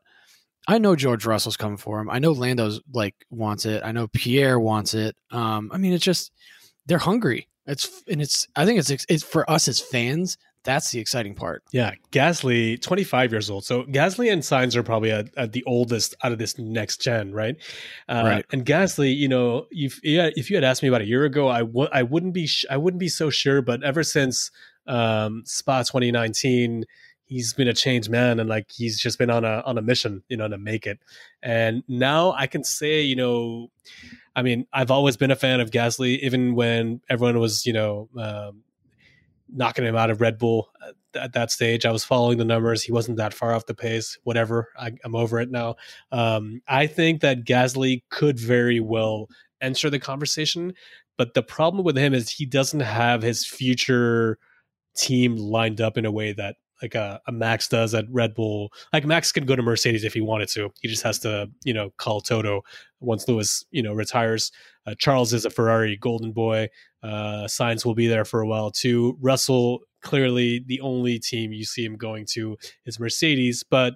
I 0.66 0.78
know 0.78 0.96
George 0.96 1.26
Russell's 1.26 1.58
coming 1.58 1.76
for 1.76 2.00
him. 2.00 2.08
I 2.08 2.18
know 2.18 2.32
Lando's 2.32 2.80
like 2.90 3.14
wants 3.28 3.66
it. 3.66 3.82
I 3.84 3.92
know 3.92 4.08
Pierre 4.08 4.58
wants 4.58 4.94
it. 4.94 5.14
Um, 5.30 5.70
I 5.74 5.76
mean, 5.76 5.92
it's 5.92 6.04
just 6.04 6.32
they're 6.86 6.96
hungry. 6.96 7.50
It's 7.66 8.02
and 8.08 8.22
it's. 8.22 8.48
I 8.56 8.64
think 8.64 8.78
it's 8.78 9.04
it's 9.10 9.22
for 9.22 9.48
us 9.50 9.68
as 9.68 9.78
fans. 9.78 10.38
That's 10.64 10.90
the 10.90 11.00
exciting 11.00 11.34
part. 11.34 11.64
Yeah, 11.72 11.92
Gasly, 12.12 12.80
25 12.80 13.32
years 13.32 13.50
old. 13.50 13.64
So 13.64 13.82
Gasly 13.84 14.32
and 14.32 14.42
Sainz 14.42 14.76
are 14.76 14.82
probably 14.82 15.10
at, 15.10 15.28
at 15.36 15.52
the 15.52 15.64
oldest 15.64 16.14
out 16.22 16.32
of 16.32 16.38
this 16.38 16.56
next 16.58 17.00
gen, 17.00 17.32
right? 17.32 17.56
Uh, 18.08 18.22
right. 18.24 18.46
And 18.52 18.64
Gasly, 18.64 19.16
you 19.16 19.28
know, 19.28 19.66
if, 19.70 19.98
if 20.02 20.50
you 20.50 20.56
had 20.56 20.64
asked 20.64 20.82
me 20.82 20.88
about 20.88 21.00
a 21.00 21.06
year 21.06 21.24
ago, 21.24 21.48
I 21.48 21.60
w- 21.60 21.88
I 21.92 22.02
wouldn't 22.02 22.34
be 22.34 22.46
sh- 22.46 22.66
I 22.70 22.76
wouldn't 22.76 23.00
be 23.00 23.08
so 23.08 23.28
sure. 23.28 23.60
But 23.60 23.82
ever 23.82 24.02
since 24.02 24.50
um, 24.86 25.42
Spa 25.46 25.82
2019, 25.82 26.84
he's 27.24 27.54
been 27.54 27.68
a 27.68 27.74
changed 27.74 28.10
man 28.10 28.38
and 28.38 28.48
like 28.48 28.70
he's 28.70 29.00
just 29.00 29.18
been 29.18 29.30
on 29.30 29.44
a 29.44 29.62
on 29.66 29.78
a 29.78 29.82
mission, 29.82 30.22
you 30.28 30.36
know, 30.36 30.48
to 30.48 30.58
make 30.58 30.86
it. 30.86 31.00
And 31.42 31.82
now 31.88 32.32
I 32.32 32.46
can 32.46 32.62
say, 32.62 33.02
you 33.02 33.16
know, 33.16 33.70
I 34.36 34.42
mean, 34.42 34.66
I've 34.72 34.90
always 34.90 35.16
been 35.16 35.30
a 35.30 35.36
fan 35.36 35.60
of 35.60 35.70
Gasly, 35.70 36.18
even 36.20 36.54
when 36.54 37.00
everyone 37.08 37.38
was, 37.38 37.66
you 37.66 37.72
know. 37.72 38.08
Um, 38.16 38.62
knocking 39.54 39.84
him 39.84 39.96
out 39.96 40.10
of 40.10 40.20
Red 40.20 40.38
Bull 40.38 40.70
at 41.14 41.32
that 41.32 41.50
stage. 41.50 41.84
I 41.84 41.90
was 41.90 42.04
following 42.04 42.38
the 42.38 42.44
numbers. 42.44 42.82
He 42.82 42.92
wasn't 42.92 43.18
that 43.18 43.34
far 43.34 43.54
off 43.54 43.66
the 43.66 43.74
pace. 43.74 44.18
Whatever. 44.24 44.68
I, 44.78 44.92
am 45.04 45.14
over 45.14 45.40
it 45.40 45.50
now. 45.50 45.76
Um, 46.10 46.62
I 46.68 46.86
think 46.86 47.20
that 47.20 47.44
Gasly 47.44 48.02
could 48.10 48.38
very 48.38 48.80
well 48.80 49.28
enter 49.60 49.90
the 49.90 49.98
conversation, 49.98 50.72
but 51.16 51.34
the 51.34 51.42
problem 51.42 51.84
with 51.84 51.96
him 51.96 52.14
is 52.14 52.30
he 52.30 52.46
doesn't 52.46 52.80
have 52.80 53.22
his 53.22 53.46
future 53.46 54.38
team 54.96 55.36
lined 55.36 55.80
up 55.80 55.96
in 55.96 56.04
a 56.04 56.10
way 56.10 56.32
that 56.32 56.56
like 56.82 56.94
a, 56.94 57.20
a, 57.26 57.32
Max 57.32 57.68
does 57.68 57.94
at 57.94 58.04
Red 58.10 58.34
Bull. 58.34 58.72
Like 58.92 59.06
Max 59.06 59.32
can 59.32 59.46
go 59.46 59.56
to 59.56 59.62
Mercedes 59.62 60.04
if 60.04 60.14
he 60.14 60.20
wanted 60.20 60.48
to. 60.50 60.70
He 60.80 60.88
just 60.88 61.02
has 61.04 61.18
to, 61.20 61.48
you 61.64 61.72
know, 61.72 61.90
call 61.96 62.20
Toto 62.20 62.62
once 63.00 63.26
Lewis, 63.28 63.64
you 63.70 63.82
know, 63.82 63.92
retires. 63.92 64.52
Uh, 64.86 64.94
Charles 64.98 65.32
is 65.32 65.44
a 65.44 65.50
Ferrari 65.50 65.96
golden 65.96 66.32
boy. 66.32 66.68
Uh, 67.02 67.46
Sainz 67.46 67.84
will 67.84 67.94
be 67.94 68.06
there 68.06 68.24
for 68.24 68.40
a 68.40 68.46
while 68.46 68.70
too. 68.70 69.16
Russell 69.20 69.80
clearly 70.02 70.62
the 70.66 70.80
only 70.80 71.18
team 71.18 71.52
you 71.52 71.64
see 71.64 71.84
him 71.84 71.96
going 71.96 72.26
to 72.26 72.56
is 72.84 73.00
Mercedes, 73.00 73.64
but 73.68 73.94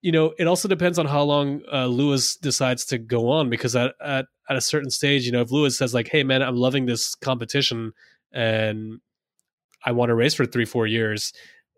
you 0.00 0.10
know 0.10 0.34
it 0.38 0.46
also 0.46 0.68
depends 0.68 0.98
on 0.98 1.06
how 1.06 1.22
long 1.22 1.62
uh, 1.72 1.86
Lewis 1.86 2.36
decides 2.36 2.84
to 2.86 2.98
go 2.98 3.30
on 3.30 3.48
because 3.48 3.76
at, 3.76 3.94
at 4.04 4.26
at 4.48 4.56
a 4.56 4.60
certain 4.60 4.90
stage, 4.90 5.24
you 5.24 5.32
know, 5.32 5.40
if 5.40 5.50
Lewis 5.50 5.78
says 5.78 5.94
like, 5.94 6.08
"Hey 6.08 6.24
man, 6.24 6.42
I'm 6.42 6.56
loving 6.56 6.86
this 6.86 7.14
competition 7.14 7.92
and 8.32 9.00
I 9.84 9.92
want 9.92 10.10
to 10.10 10.14
race 10.14 10.34
for 10.34 10.44
three 10.46 10.64
four 10.64 10.86
years," 10.86 11.32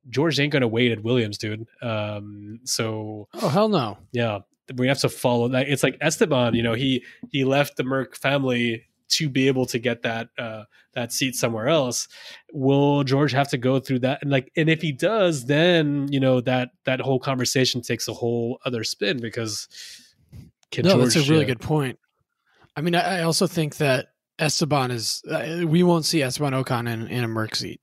George 0.08 0.38
ain't 0.38 0.52
going 0.52 0.62
to 0.62 0.68
wait 0.68 0.92
at 0.92 1.02
Williams, 1.02 1.38
dude. 1.38 1.66
Um, 1.82 2.60
so 2.64 3.28
oh 3.34 3.48
hell 3.48 3.68
no, 3.68 3.98
yeah, 4.12 4.40
we 4.76 4.88
have 4.88 5.00
to 5.00 5.08
follow 5.08 5.48
that. 5.48 5.68
It's 5.68 5.82
like 5.82 5.96
Esteban, 6.00 6.54
you 6.54 6.62
know, 6.62 6.74
he 6.74 7.04
he 7.30 7.44
left 7.44 7.76
the 7.76 7.84
Merc 7.84 8.16
family 8.16 8.84
to 9.08 9.28
be 9.28 9.48
able 9.48 9.66
to 9.66 9.78
get 9.78 10.02
that 10.02 10.28
uh, 10.38 10.64
that 10.94 11.12
seat 11.12 11.36
somewhere 11.36 11.68
else. 11.68 12.08
Will 12.52 13.04
George 13.04 13.32
have 13.32 13.48
to 13.50 13.58
go 13.58 13.78
through 13.78 14.00
that? 14.00 14.22
And 14.22 14.30
like, 14.30 14.50
and 14.56 14.68
if 14.68 14.82
he 14.82 14.92
does, 14.92 15.46
then 15.46 16.08
you 16.10 16.20
know 16.20 16.40
that 16.42 16.70
that 16.84 17.00
whole 17.00 17.20
conversation 17.20 17.82
takes 17.82 18.08
a 18.08 18.14
whole 18.14 18.58
other 18.64 18.84
spin 18.84 19.20
because. 19.20 19.68
no, 20.76 20.90
George, 20.90 21.14
that's 21.14 21.28
a 21.28 21.30
really 21.30 21.44
uh, 21.44 21.48
good 21.48 21.60
point. 21.60 21.98
I 22.76 22.80
mean, 22.80 22.96
I, 22.96 23.20
I 23.20 23.22
also 23.22 23.46
think 23.46 23.76
that 23.76 24.08
Esteban 24.38 24.90
is. 24.90 25.22
Uh, 25.30 25.64
we 25.66 25.82
won't 25.82 26.04
see 26.04 26.22
Esteban 26.22 26.52
Ocon 26.52 26.90
in, 26.92 27.06
in 27.06 27.22
a 27.22 27.28
Merc 27.28 27.54
seat. 27.54 27.80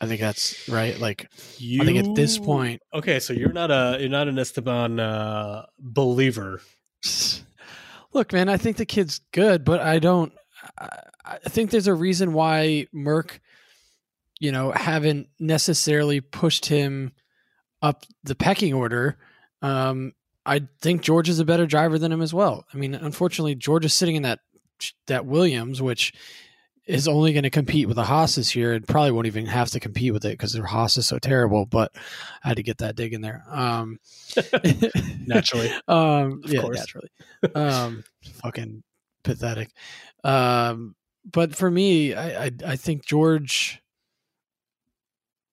I 0.00 0.06
think 0.06 0.20
that's 0.20 0.68
right. 0.68 0.98
Like 0.98 1.28
you, 1.58 1.82
I 1.82 1.84
think 1.84 1.98
at 1.98 2.14
this 2.14 2.38
point, 2.38 2.80
okay, 2.92 3.20
so 3.20 3.32
you're 3.32 3.52
not 3.52 3.70
a 3.70 3.98
you're 4.00 4.08
not 4.08 4.28
an 4.28 4.38
Esteban 4.38 4.98
uh, 4.98 5.66
believer. 5.78 6.62
Look, 8.12 8.32
man, 8.32 8.48
I 8.48 8.56
think 8.56 8.76
the 8.76 8.86
kid's 8.86 9.20
good, 9.32 9.64
but 9.64 9.80
I 9.80 9.98
don't. 9.98 10.32
I 10.78 11.38
think 11.48 11.70
there's 11.70 11.86
a 11.86 11.94
reason 11.94 12.32
why 12.32 12.86
Merc, 12.92 13.40
you 14.40 14.52
know, 14.52 14.72
haven't 14.72 15.28
necessarily 15.38 16.20
pushed 16.20 16.66
him 16.66 17.12
up 17.82 18.04
the 18.24 18.34
pecking 18.34 18.74
order. 18.74 19.18
Um, 19.62 20.12
I 20.46 20.62
think 20.80 21.02
George 21.02 21.28
is 21.28 21.38
a 21.38 21.44
better 21.44 21.66
driver 21.66 21.98
than 21.98 22.12
him 22.12 22.22
as 22.22 22.32
well. 22.32 22.64
I 22.72 22.76
mean, 22.78 22.94
unfortunately, 22.94 23.54
George 23.54 23.84
is 23.84 23.92
sitting 23.92 24.16
in 24.16 24.22
that 24.22 24.40
that 25.06 25.26
Williams, 25.26 25.82
which 25.82 26.14
is 26.90 27.06
only 27.06 27.32
going 27.32 27.44
to 27.44 27.50
compete 27.50 27.86
with 27.86 27.96
the 27.96 28.04
Haas 28.04 28.34
this 28.34 28.56
year 28.56 28.72
and 28.72 28.86
probably 28.86 29.12
won't 29.12 29.28
even 29.28 29.46
have 29.46 29.70
to 29.70 29.80
compete 29.80 30.12
with 30.12 30.24
it 30.24 30.32
because 30.32 30.52
their 30.52 30.64
Haas 30.64 30.96
is 30.96 31.06
so 31.06 31.18
terrible. 31.18 31.64
But 31.64 31.92
I 32.42 32.48
had 32.48 32.56
to 32.56 32.64
get 32.64 32.78
that 32.78 32.96
dig 32.96 33.12
in 33.12 33.20
there. 33.20 33.44
Um, 33.48 34.00
naturally. 35.26 35.70
um, 35.88 36.42
yeah, 36.46 36.62
course. 36.62 36.78
naturally. 36.78 37.08
Um, 37.54 38.04
fucking 38.42 38.82
pathetic. 39.22 39.70
Um, 40.24 40.96
but 41.30 41.54
for 41.54 41.70
me, 41.70 42.14
I, 42.14 42.46
I, 42.46 42.50
I 42.66 42.76
think 42.76 43.06
George, 43.06 43.80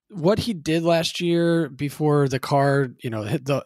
what 0.10 0.40
he 0.40 0.54
did 0.54 0.82
last 0.82 1.22
year 1.22 1.70
before 1.70 2.28
the 2.28 2.40
car, 2.40 2.90
you 3.04 3.12
know, 3.12 3.22
hit 3.22 3.46
the, 3.46 3.64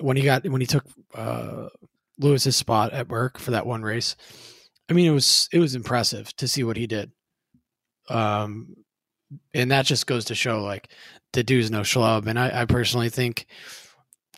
when 0.00 0.16
he 0.16 0.24
got 0.24 0.44
when 0.44 0.60
he 0.60 0.66
took 0.66 0.84
uh, 1.14 1.68
Lewis's 2.18 2.56
spot 2.56 2.92
at 2.92 3.08
Merc 3.08 3.38
for 3.38 3.52
that 3.52 3.64
one 3.64 3.82
race 3.82 4.16
I 4.88 4.92
mean, 4.92 5.06
it 5.06 5.14
was 5.14 5.48
it 5.52 5.58
was 5.58 5.74
impressive 5.74 6.34
to 6.36 6.48
see 6.48 6.64
what 6.64 6.76
he 6.76 6.86
did. 6.86 7.10
Um, 8.08 8.76
and 9.54 9.70
that 9.70 9.86
just 9.86 10.06
goes 10.06 10.26
to 10.26 10.34
show 10.34 10.62
like 10.62 10.90
the 11.32 11.42
dude's 11.42 11.70
no 11.70 11.80
schlub. 11.80 12.26
And 12.26 12.38
I, 12.38 12.62
I 12.62 12.64
personally 12.66 13.08
think 13.08 13.46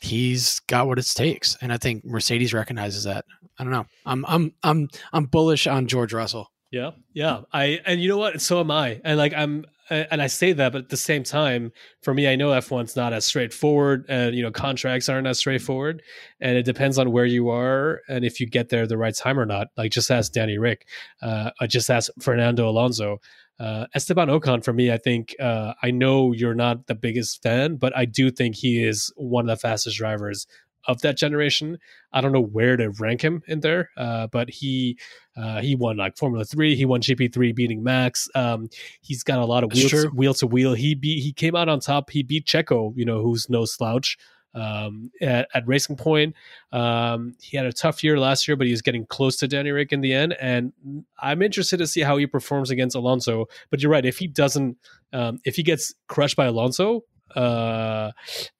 he's 0.00 0.60
got 0.60 0.86
what 0.86 0.98
it 0.98 1.12
takes, 1.14 1.56
and 1.60 1.72
I 1.72 1.78
think 1.78 2.04
Mercedes 2.04 2.54
recognizes 2.54 3.04
that. 3.04 3.24
I 3.58 3.64
don't 3.64 3.72
know. 3.72 3.86
I'm 4.04 4.24
I'm 4.26 4.54
I'm 4.62 4.88
I'm 5.12 5.24
bullish 5.24 5.66
on 5.66 5.86
George 5.86 6.12
Russell. 6.12 6.50
Yeah, 6.70 6.92
yeah. 7.12 7.42
I 7.52 7.80
and 7.84 8.00
you 8.00 8.08
know 8.08 8.18
what? 8.18 8.40
So 8.40 8.60
am 8.60 8.70
I. 8.70 9.00
And 9.04 9.18
like 9.18 9.34
I'm 9.34 9.64
and 9.90 10.20
I 10.20 10.26
say 10.26 10.52
that, 10.52 10.72
but 10.72 10.82
at 10.82 10.88
the 10.88 10.96
same 10.96 11.22
time, 11.22 11.72
for 12.02 12.12
me, 12.12 12.28
I 12.28 12.36
know 12.36 12.50
F1's 12.50 12.96
not 12.96 13.12
as 13.12 13.24
straightforward, 13.24 14.04
and 14.08 14.34
you 14.34 14.42
know 14.42 14.50
contracts 14.50 15.08
aren't 15.08 15.26
as 15.26 15.38
straightforward, 15.38 16.02
and 16.40 16.56
it 16.56 16.64
depends 16.64 16.98
on 16.98 17.12
where 17.12 17.24
you 17.24 17.48
are 17.50 18.00
and 18.08 18.24
if 18.24 18.40
you 18.40 18.46
get 18.46 18.68
there 18.68 18.86
the 18.86 18.98
right 18.98 19.14
time 19.14 19.38
or 19.38 19.46
not. 19.46 19.68
Like 19.76 19.92
just 19.92 20.10
ask 20.10 20.32
Danny 20.32 20.58
Ric, 20.58 20.86
uh, 21.22 21.50
just 21.68 21.90
ask 21.90 22.10
Fernando 22.20 22.68
Alonso, 22.68 23.18
uh, 23.58 23.86
Esteban 23.94 24.28
Ocon. 24.28 24.64
For 24.64 24.72
me, 24.72 24.92
I 24.92 24.98
think 24.98 25.34
uh, 25.40 25.74
I 25.82 25.90
know 25.90 26.32
you're 26.32 26.54
not 26.54 26.86
the 26.86 26.94
biggest 26.94 27.42
fan, 27.42 27.76
but 27.76 27.96
I 27.96 28.04
do 28.04 28.30
think 28.30 28.56
he 28.56 28.84
is 28.84 29.12
one 29.16 29.48
of 29.48 29.56
the 29.56 29.60
fastest 29.60 29.96
drivers 29.96 30.46
of 30.86 31.00
that 31.02 31.16
generation. 31.16 31.78
I 32.12 32.20
don't 32.20 32.32
know 32.32 32.42
where 32.42 32.76
to 32.76 32.90
rank 32.90 33.22
him 33.22 33.42
in 33.46 33.60
there, 33.60 33.90
uh, 33.96 34.28
but 34.28 34.48
he 34.48 34.98
uh, 35.36 35.60
he 35.60 35.74
won 35.74 35.96
like 35.96 36.16
Formula 36.16 36.44
Three. 36.44 36.76
He 36.76 36.84
won 36.84 37.00
GP 37.00 37.32
three, 37.32 37.52
beating 37.52 37.82
Max. 37.82 38.28
Um, 38.34 38.68
he's 39.00 39.22
got 39.22 39.38
a 39.38 39.44
lot 39.44 39.64
of 39.64 39.72
wheel 39.72 39.88
to, 39.88 40.08
wheel 40.08 40.34
to 40.34 40.46
wheel. 40.46 40.74
He 40.74 40.94
beat 40.94 41.22
he 41.22 41.32
came 41.32 41.54
out 41.54 41.68
on 41.68 41.80
top. 41.80 42.10
He 42.10 42.22
beat 42.22 42.46
Checo, 42.46 42.92
you 42.96 43.04
know, 43.04 43.22
who's 43.22 43.50
no 43.50 43.64
slouch. 43.64 44.16
Um, 44.54 45.10
at, 45.20 45.48
at, 45.52 45.68
Racing 45.68 45.96
Point. 45.96 46.34
Um, 46.72 47.34
he 47.42 47.58
had 47.58 47.66
a 47.66 47.72
tough 47.74 48.02
year 48.02 48.18
last 48.18 48.48
year, 48.48 48.56
but 48.56 48.66
he 48.66 48.72
was 48.72 48.80
getting 48.80 49.04
close 49.04 49.36
to 49.36 49.48
Danny 49.48 49.70
Ric 49.70 49.92
in 49.92 50.00
the 50.00 50.14
end. 50.14 50.34
And 50.40 50.72
I'm 51.20 51.42
interested 51.42 51.76
to 51.76 51.86
see 51.86 52.00
how 52.00 52.16
he 52.16 52.26
performs 52.26 52.70
against 52.70 52.96
Alonso. 52.96 53.48
But 53.68 53.82
you're 53.82 53.92
right. 53.92 54.06
If 54.06 54.16
he 54.16 54.26
doesn't, 54.26 54.78
um, 55.12 55.40
if 55.44 55.56
he 55.56 55.62
gets 55.62 55.92
crushed 56.08 56.36
by 56.36 56.46
Alonso, 56.46 57.02
uh, 57.34 58.12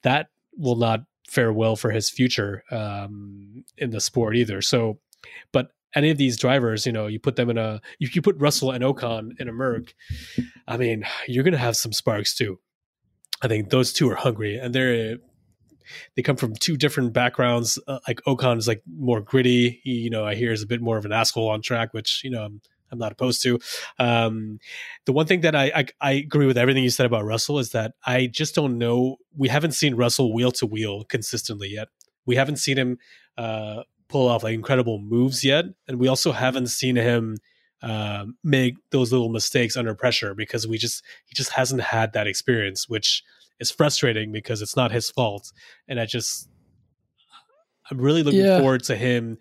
that 0.03 0.29
will 0.59 0.77
not 0.77 1.01
fare 1.29 1.53
well 1.53 1.77
for 1.77 1.91
his 1.91 2.11
future 2.11 2.63
um, 2.71 3.65
in 3.79 3.91
the 3.91 4.01
sport 4.01 4.37
either. 4.37 4.63
So, 4.63 4.99
but 5.53 5.71
any 5.95 6.11
of 6.11 6.19
these 6.19 6.37
drivers, 6.37 6.87
you 6.87 6.93
know, 6.93 7.07
you 7.07 7.19
put 7.19 7.37
them 7.37 7.51
in 7.51 7.59
a, 7.59 7.81
if 8.01 8.15
you 8.15 8.23
put 8.23 8.37
Russell 8.39 8.71
and 8.71 8.85
Ocon 8.85 9.31
in 9.41 9.49
a 9.49 9.53
Merc, 9.53 9.95
I 10.69 10.77
mean, 10.77 11.05
you're 11.27 11.45
going 11.45 11.53
to 11.53 11.59
have 11.59 11.77
some 11.77 11.93
sparks 11.93 12.35
too. 12.35 12.59
I 13.43 13.49
think 13.49 13.71
those 13.71 13.93
two 13.93 14.11
are 14.11 14.15
hungry 14.15 14.59
and 14.59 14.75
they're 14.75 15.19
they 16.17 16.23
come 16.23 16.37
from 16.37 16.55
two 16.55 16.77
different 16.77 17.13
backgrounds. 17.13 17.79
Uh, 17.87 18.01
like 18.09 18.21
Ocon 18.27 18.59
is 18.59 18.67
like 18.67 18.83
more 18.87 19.21
gritty. 19.21 19.81
He, 19.85 19.93
you 19.93 20.11
know, 20.11 20.27
I 20.27 20.35
hear 20.35 20.53
is 20.53 20.63
a 20.63 20.67
bit 20.67 20.81
more 20.81 20.97
of 20.97 21.05
an 21.05 21.13
asshole 21.13 21.49
on 21.49 21.63
track, 21.63 21.95
which 21.95 22.23
you 22.25 22.31
know 22.31 22.43
I'm 22.43 22.61
I'm 22.91 22.99
not 22.99 23.13
opposed 23.13 23.43
to. 23.43 23.59
Um, 23.99 24.59
the 25.05 25.13
one 25.13 25.27
thing 25.27 25.41
that 25.41 25.55
I, 25.55 25.73
I, 25.75 25.87
I 26.01 26.13
agree 26.13 26.47
with 26.47 26.59
everything 26.59 26.85
you 26.85 26.91
said 26.91 27.07
about 27.07 27.25
Russell 27.25 27.59
is 27.59 27.71
that 27.71 27.93
I 28.05 28.27
just 28.27 28.55
don't 28.55 28.79
know. 28.79 29.17
We 29.37 29.49
haven't 29.49 29.73
seen 29.73 29.95
Russell 29.95 30.33
wheel 30.33 30.53
to 30.53 30.67
wheel 30.67 31.05
consistently 31.05 31.69
yet. 31.69 31.89
We 32.27 32.37
haven't 32.37 32.57
seen 32.57 32.77
him 32.77 32.99
uh, 33.39 33.83
pull 34.09 34.29
off 34.29 34.43
like 34.43 34.55
incredible 34.55 34.99
moves 34.99 35.45
yet, 35.45 35.67
and 35.89 35.99
we 35.99 36.09
also 36.09 36.33
haven't 36.33 36.69
seen 36.69 36.97
him 36.97 37.37
uh, 37.83 38.25
make 38.43 38.75
those 38.91 39.13
little 39.13 39.29
mistakes 39.29 39.77
under 39.77 39.95
pressure 39.95 40.35
because 40.35 40.67
we 40.67 40.79
just 40.79 41.05
he 41.27 41.35
just 41.35 41.53
hasn't 41.53 41.83
had 41.83 42.13
that 42.15 42.27
experience, 42.27 42.89
which 42.89 43.23
is 43.61 43.71
frustrating 43.71 44.33
because 44.33 44.63
it's 44.63 44.77
not 44.77 44.93
his 44.93 45.11
fault. 45.11 45.53
And 45.89 46.01
I 46.01 46.07
just, 46.07 46.49
I'm 47.91 47.99
really 47.99 48.23
looking 48.23 48.41
yeah. 48.41 48.59
forward 48.59 48.83
to 48.85 48.97
him 48.97 49.39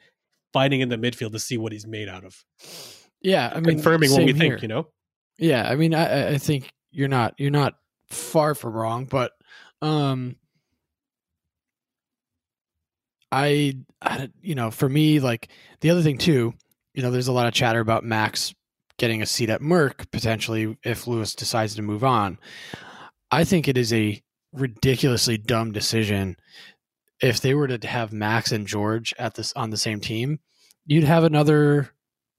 fighting 0.54 0.82
in 0.82 0.90
the 0.90 0.98
midfield 0.98 1.34
to 1.34 1.40
see 1.40 1.58
what 1.58 1.72
he's 1.72 1.88
made 1.88 2.08
out 2.08 2.24
of. 2.24 2.44
Yeah, 3.26 3.52
I 3.52 3.60
mean, 3.60 3.78
confirming 3.78 4.12
what 4.12 4.20
we 4.20 4.34
here. 4.34 4.36
think, 4.36 4.62
you 4.62 4.68
know. 4.68 4.88
Yeah, 5.40 5.68
I 5.68 5.76
mean, 5.76 5.96
I, 5.96 6.34
I 6.34 6.38
think 6.38 6.72
you're 6.92 7.08
not 7.08 7.34
you're 7.40 7.50
not 7.50 7.74
far 8.08 8.54
from 8.54 8.74
wrong, 8.74 9.06
but 9.06 9.32
um, 9.82 10.36
I, 13.32 13.80
I 14.00 14.30
you 14.42 14.54
know, 14.54 14.70
for 14.70 14.88
me, 14.88 15.20
like 15.20 15.50
the 15.82 15.90
other 15.90 16.04
thing 16.04 16.20
too, 16.20 16.54
you 16.94 17.02
know, 17.02 17.10
there's 17.10 17.28
a 17.28 17.34
lot 17.34 17.48
of 17.48 17.54
chatter 17.56 17.80
about 17.80 18.04
Max 18.04 18.54
getting 19.00 19.24
a 19.24 19.26
seat 19.26 19.50
at 19.50 19.60
Merc 19.60 20.12
potentially 20.12 20.78
if 20.84 21.08
Lewis 21.08 21.34
decides 21.34 21.74
to 21.76 21.82
move 21.82 22.04
on. 22.04 22.38
I 23.32 23.44
think 23.44 23.68
it 23.68 23.76
is 23.76 23.92
a 23.92 24.22
ridiculously 24.54 25.40
dumb 25.40 25.72
decision. 25.72 26.38
If 27.20 27.42
they 27.42 27.56
were 27.56 27.68
to 27.68 27.88
have 27.88 28.14
Max 28.14 28.52
and 28.52 28.68
George 28.68 29.16
at 29.18 29.34
this 29.34 29.52
on 29.54 29.72
the 29.72 29.78
same 29.78 30.00
team, 30.00 30.40
you'd 30.86 31.06
have 31.06 31.24
another 31.24 31.90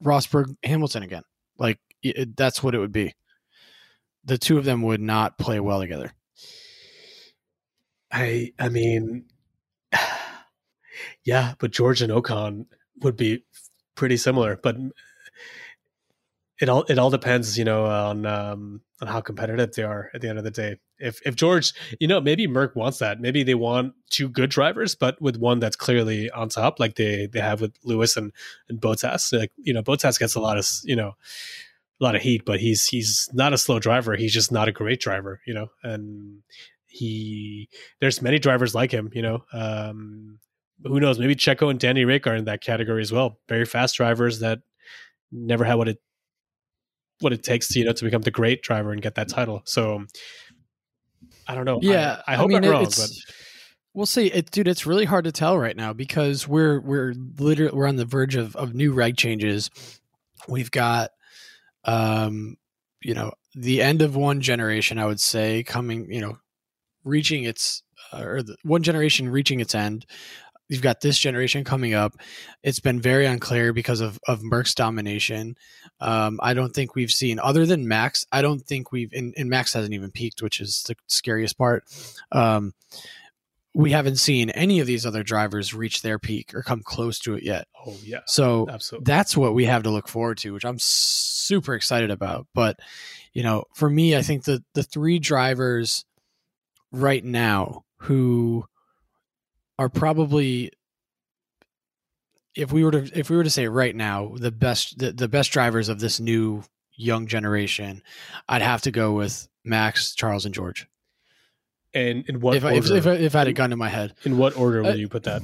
Rosberg 0.03 0.55
Hamilton 0.63 1.03
again. 1.03 1.23
Like 1.57 1.79
it, 2.03 2.35
that's 2.35 2.61
what 2.61 2.75
it 2.75 2.79
would 2.79 2.91
be. 2.91 3.13
The 4.25 4.37
two 4.37 4.57
of 4.57 4.65
them 4.65 4.81
would 4.83 5.01
not 5.01 5.37
play 5.37 5.59
well 5.59 5.79
together. 5.79 6.13
I 8.11 8.53
I 8.59 8.69
mean, 8.69 9.25
yeah, 11.25 11.53
but 11.59 11.71
George 11.71 12.01
and 12.01 12.11
Ocon 12.11 12.65
would 13.01 13.15
be 13.15 13.43
pretty 13.95 14.17
similar. 14.17 14.57
But 14.61 14.77
it 16.59 16.69
all 16.69 16.83
it 16.83 16.97
all 16.97 17.09
depends, 17.09 17.57
you 17.57 17.63
know, 17.65 17.85
on 17.85 18.25
um, 18.25 18.81
on 19.01 19.07
how 19.07 19.21
competitive 19.21 19.73
they 19.73 19.83
are 19.83 20.09
at 20.13 20.21
the 20.21 20.29
end 20.29 20.37
of 20.37 20.43
the 20.43 20.51
day. 20.51 20.77
If 20.97 21.21
if 21.25 21.35
George, 21.35 21.73
you 21.99 22.07
know, 22.07 22.19
maybe 22.19 22.47
Merc 22.47 22.75
wants 22.75 22.97
that. 22.99 23.19
Maybe 23.19 23.43
they 23.43 23.55
want 23.55 23.93
two 24.09 24.27
good 24.27 24.49
drivers, 24.49 24.95
but 24.95 25.21
with 25.21 25.37
one 25.37 25.59
that's 25.59 25.75
clearly 25.75 26.31
on 26.31 26.49
top, 26.49 26.79
like 26.79 26.95
they 26.95 27.27
they 27.27 27.39
have 27.39 27.61
with 27.61 27.75
Lewis 27.83 28.17
and 28.17 28.31
and 28.69 28.81
Bottas. 28.81 29.37
Like 29.37 29.51
you 29.57 29.73
know, 29.73 29.83
Bottas 29.83 30.19
gets 30.19 30.35
a 30.35 30.39
lot 30.39 30.57
of 30.57 30.67
you 30.83 30.95
know 30.95 31.13
a 31.99 32.03
lot 32.03 32.15
of 32.15 32.21
heat, 32.21 32.43
but 32.45 32.59
he's 32.59 32.85
he's 32.85 33.29
not 33.33 33.53
a 33.53 33.57
slow 33.57 33.79
driver. 33.79 34.15
He's 34.15 34.33
just 34.33 34.51
not 34.51 34.67
a 34.67 34.71
great 34.71 34.99
driver, 34.99 35.41
you 35.45 35.53
know. 35.53 35.67
And 35.83 36.41
he 36.87 37.69
there's 37.99 38.21
many 38.21 38.39
drivers 38.39 38.73
like 38.73 38.91
him, 38.91 39.11
you 39.13 39.21
know. 39.21 39.43
Um, 39.53 40.39
who 40.83 40.99
knows? 40.99 41.19
Maybe 41.19 41.35
Checo 41.35 41.69
and 41.69 41.79
Danny 41.79 42.05
Ric 42.05 42.25
are 42.27 42.35
in 42.35 42.45
that 42.45 42.61
category 42.61 43.01
as 43.01 43.11
well. 43.11 43.39
Very 43.47 43.65
fast 43.65 43.95
drivers 43.95 44.39
that 44.39 44.59
never 45.31 45.63
had 45.63 45.75
what 45.75 45.89
it 45.89 45.99
what 47.19 47.33
it 47.33 47.43
takes 47.43 47.67
to 47.69 47.79
you 47.79 47.85
know 47.85 47.93
to 47.93 48.05
become 48.05 48.21
the 48.21 48.31
great 48.31 48.61
driver 48.61 48.91
and 48.91 49.01
get 49.01 49.15
that 49.15 49.29
title. 49.29 49.61
So 49.65 50.05
I 51.47 51.55
don't 51.55 51.65
know. 51.65 51.79
Yeah, 51.81 52.21
I, 52.27 52.33
I 52.33 52.35
hope 52.35 52.51
I 52.51 52.57
am 52.57 52.63
wrong, 52.63 52.83
but 52.83 53.09
we'll 53.93 54.05
see. 54.05 54.27
It, 54.27 54.51
dude, 54.51 54.67
it's 54.67 54.85
really 54.85 55.05
hard 55.05 55.25
to 55.25 55.31
tell 55.31 55.57
right 55.57 55.75
now 55.75 55.93
because 55.93 56.47
we're 56.47 56.79
we're 56.79 57.13
literally 57.39 57.75
we're 57.75 57.87
on 57.87 57.95
the 57.95 58.05
verge 58.05 58.35
of 58.35 58.55
of 58.55 58.73
new 58.73 58.93
reg 58.93 59.17
changes. 59.17 59.69
We've 60.47 60.71
got, 60.71 61.11
um, 61.83 62.57
you 63.01 63.13
know, 63.13 63.31
the 63.55 63.81
end 63.81 64.01
of 64.01 64.15
one 64.15 64.41
generation. 64.41 64.99
I 64.99 65.05
would 65.05 65.19
say 65.19 65.63
coming, 65.63 66.11
you 66.11 66.21
know, 66.21 66.37
reaching 67.03 67.43
its 67.43 67.81
uh, 68.13 68.23
or 68.23 68.43
the, 68.43 68.55
one 68.63 68.83
generation 68.83 69.29
reaching 69.29 69.59
its 69.59 69.73
end 69.73 70.05
you've 70.69 70.81
got 70.81 71.01
this 71.01 71.17
generation 71.17 71.63
coming 71.63 71.93
up. 71.93 72.15
It's 72.63 72.79
been 72.79 72.99
very 72.99 73.25
unclear 73.25 73.73
because 73.73 74.01
of 74.01 74.19
of 74.27 74.43
Merc's 74.43 74.75
domination. 74.75 75.55
Um, 75.99 76.39
I 76.41 76.53
don't 76.53 76.73
think 76.73 76.95
we've 76.95 77.11
seen 77.11 77.39
other 77.39 77.65
than 77.65 77.87
Max. 77.87 78.25
I 78.31 78.41
don't 78.41 78.61
think 78.61 78.91
we've 78.91 79.11
and, 79.13 79.33
and 79.37 79.49
Max 79.49 79.73
hasn't 79.73 79.93
even 79.93 80.11
peaked, 80.11 80.41
which 80.41 80.59
is 80.59 80.83
the 80.83 80.95
scariest 81.07 81.57
part. 81.57 81.83
Um, 82.31 82.73
we 83.73 83.91
haven't 83.91 84.15
seen 84.15 84.49
any 84.49 84.79
of 84.79 84.87
these 84.87 85.05
other 85.05 85.21
drivers 85.21 85.73
reach 85.73 86.01
their 86.01 86.17
peak 86.17 86.55
or 86.55 86.63
come 86.63 86.81
close 86.83 87.19
to 87.19 87.35
it 87.35 87.43
yet. 87.43 87.67
Oh 87.85 87.95
yeah. 88.03 88.21
So 88.25 88.67
Absolutely. 88.69 89.03
that's 89.05 89.37
what 89.37 89.53
we 89.53 89.65
have 89.65 89.83
to 89.83 89.91
look 89.91 90.07
forward 90.07 90.39
to, 90.39 90.51
which 90.51 90.65
I'm 90.65 90.79
super 90.79 91.75
excited 91.75 92.09
about. 92.09 92.47
But 92.55 92.79
you 93.33 93.43
know, 93.43 93.65
for 93.75 93.89
me, 93.89 94.15
I 94.15 94.23
think 94.23 94.45
the 94.45 94.63
the 94.73 94.83
three 94.83 95.19
drivers 95.19 96.05
right 96.91 97.23
now 97.23 97.83
who 97.97 98.65
are 99.79 99.89
probably 99.89 100.71
if 102.55 102.71
we 102.71 102.83
were 102.83 102.91
to 102.91 103.11
if 103.17 103.29
we 103.29 103.37
were 103.37 103.43
to 103.43 103.49
say 103.49 103.67
right 103.67 103.95
now 103.95 104.33
the 104.35 104.51
best 104.51 104.97
the, 104.97 105.11
the 105.11 105.27
best 105.27 105.51
drivers 105.51 105.89
of 105.89 105.99
this 105.99 106.19
new 106.19 106.63
young 106.97 107.27
generation, 107.27 108.01
I'd 108.49 108.63
have 108.63 108.81
to 108.81 108.91
go 108.91 109.13
with 109.13 109.47
Max, 109.63 110.15
Charles, 110.15 110.45
and 110.45 110.53
George. 110.53 110.87
And 111.93 112.27
in 112.27 112.41
what 112.41 112.55
if 112.55 112.65
I, 112.65 112.73
if, 112.73 112.89
if, 112.89 113.05
if, 113.05 113.35
I 113.35 113.39
had 113.39 113.47
a 113.47 113.53
gun 113.53 113.71
in 113.71 113.79
my 113.79 113.89
head, 113.89 114.13
in 114.23 114.37
what 114.37 114.57
order 114.57 114.83
would 114.83 114.93
uh, 114.93 114.95
you 114.95 115.07
put 115.07 115.23
that? 115.23 115.41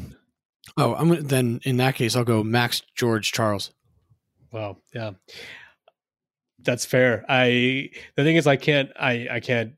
Oh, 0.76 0.93
I'm 0.96 1.08
gonna, 1.08 1.22
then 1.22 1.62
in 1.63 1.78
that 1.78 1.96
case 1.96 2.15
I'll 2.15 2.24
go 2.24 2.43
Max, 2.43 2.82
George, 2.96 3.32
Charles. 3.32 3.72
Wow, 4.52 4.78
yeah, 4.93 5.12
that's 6.60 6.86
fair. 6.86 7.26
I 7.30 7.89
the 8.15 8.24
thing 8.24 8.36
is 8.36 8.46
I 8.46 8.56
can't 8.56 8.91
I 9.00 9.28
I 9.32 9.39
can't 9.39 9.74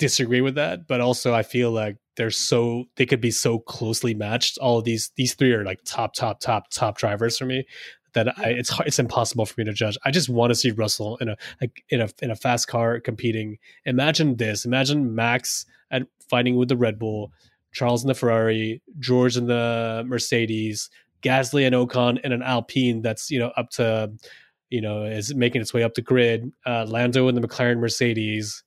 disagree 0.00 0.40
with 0.40 0.56
that, 0.56 0.88
but 0.88 1.00
also 1.00 1.32
I 1.32 1.44
feel 1.44 1.70
like 1.70 1.96
they're 2.16 2.30
so 2.30 2.86
they 2.96 3.06
could 3.06 3.20
be 3.20 3.30
so 3.30 3.60
closely 3.60 4.14
matched. 4.14 4.58
All 4.58 4.78
of 4.78 4.84
these 4.84 5.12
these 5.16 5.34
three 5.34 5.52
are 5.52 5.64
like 5.64 5.78
top 5.84 6.14
top 6.14 6.40
top 6.40 6.70
top 6.70 6.98
drivers 6.98 7.38
for 7.38 7.44
me 7.44 7.66
that 8.14 8.36
I, 8.38 8.48
it's 8.48 8.72
it's 8.84 8.98
impossible 8.98 9.46
for 9.46 9.54
me 9.58 9.64
to 9.66 9.72
judge. 9.72 9.96
I 10.04 10.10
just 10.10 10.28
want 10.28 10.50
to 10.50 10.54
see 10.54 10.72
Russell 10.72 11.16
in 11.18 11.28
a 11.28 11.36
like 11.60 11.84
in 11.90 12.00
a 12.00 12.08
in 12.20 12.30
a 12.30 12.36
fast 12.36 12.66
car 12.66 12.98
competing. 12.98 13.58
Imagine 13.84 14.36
this. 14.36 14.64
Imagine 14.64 15.14
Max 15.14 15.66
at 15.90 16.02
fighting 16.28 16.56
with 16.56 16.68
the 16.68 16.76
Red 16.76 16.98
Bull, 16.98 17.32
Charles 17.72 18.02
in 18.02 18.08
the 18.08 18.14
Ferrari, 18.14 18.82
George 18.98 19.36
in 19.36 19.46
the 19.46 20.02
Mercedes, 20.06 20.90
Gasly 21.22 21.66
and 21.66 21.74
Ocon 21.74 22.20
in 22.24 22.32
an 22.32 22.42
Alpine 22.42 23.02
that's 23.02 23.30
you 23.30 23.38
know 23.38 23.52
up 23.56 23.70
to 23.70 24.12
you 24.70 24.80
know 24.80 25.04
is 25.04 25.34
making 25.34 25.60
its 25.60 25.74
way 25.74 25.82
up 25.82 25.94
the 25.94 26.02
grid. 26.02 26.50
Uh, 26.66 26.86
Lando 26.88 27.28
in 27.28 27.34
the 27.34 27.46
McLaren 27.46 27.78
Mercedes, 27.78 28.64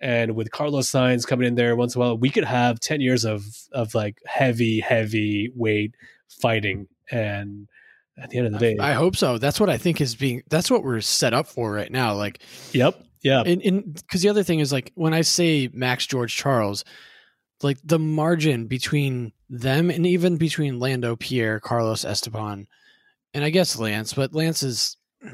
and 0.00 0.34
with 0.34 0.50
Carlos 0.50 0.90
Sainz 0.90 1.26
coming 1.26 1.46
in 1.46 1.54
there 1.54 1.74
once 1.74 1.94
in 1.94 2.00
a 2.00 2.04
while, 2.04 2.18
we 2.18 2.30
could 2.30 2.44
have 2.44 2.80
ten 2.80 3.00
years 3.00 3.24
of 3.24 3.44
of 3.72 3.94
like 3.94 4.18
heavy, 4.26 4.80
heavy 4.80 5.50
weight 5.54 5.94
fighting. 6.28 6.88
And 7.10 7.68
at 8.16 8.30
the 8.30 8.38
end 8.38 8.46
of 8.48 8.52
the 8.52 8.58
day, 8.58 8.76
I, 8.78 8.90
I 8.90 8.92
hope 8.94 9.16
so. 9.16 9.38
That's 9.38 9.58
what 9.58 9.70
I 9.70 9.78
think 9.78 10.00
is 10.00 10.14
being. 10.14 10.42
That's 10.48 10.70
what 10.70 10.84
we're 10.84 11.00
set 11.00 11.34
up 11.34 11.46
for 11.46 11.72
right 11.72 11.90
now. 11.90 12.14
Like, 12.14 12.40
yep, 12.72 13.02
yeah. 13.22 13.42
And 13.42 13.94
because 13.94 14.22
the 14.22 14.28
other 14.28 14.42
thing 14.42 14.60
is 14.60 14.72
like 14.72 14.92
when 14.94 15.14
I 15.14 15.22
say 15.22 15.68
Max 15.72 16.06
George 16.06 16.34
Charles, 16.34 16.84
like 17.62 17.78
the 17.84 17.98
margin 17.98 18.66
between 18.66 19.32
them 19.50 19.90
and 19.90 20.06
even 20.06 20.36
between 20.36 20.78
Lando, 20.78 21.16
Pierre, 21.16 21.60
Carlos, 21.60 22.04
Esteban, 22.04 22.66
and 23.34 23.44
I 23.44 23.50
guess 23.50 23.78
Lance, 23.78 24.12
but 24.14 24.34
Lance 24.34 24.62
is 24.62 24.96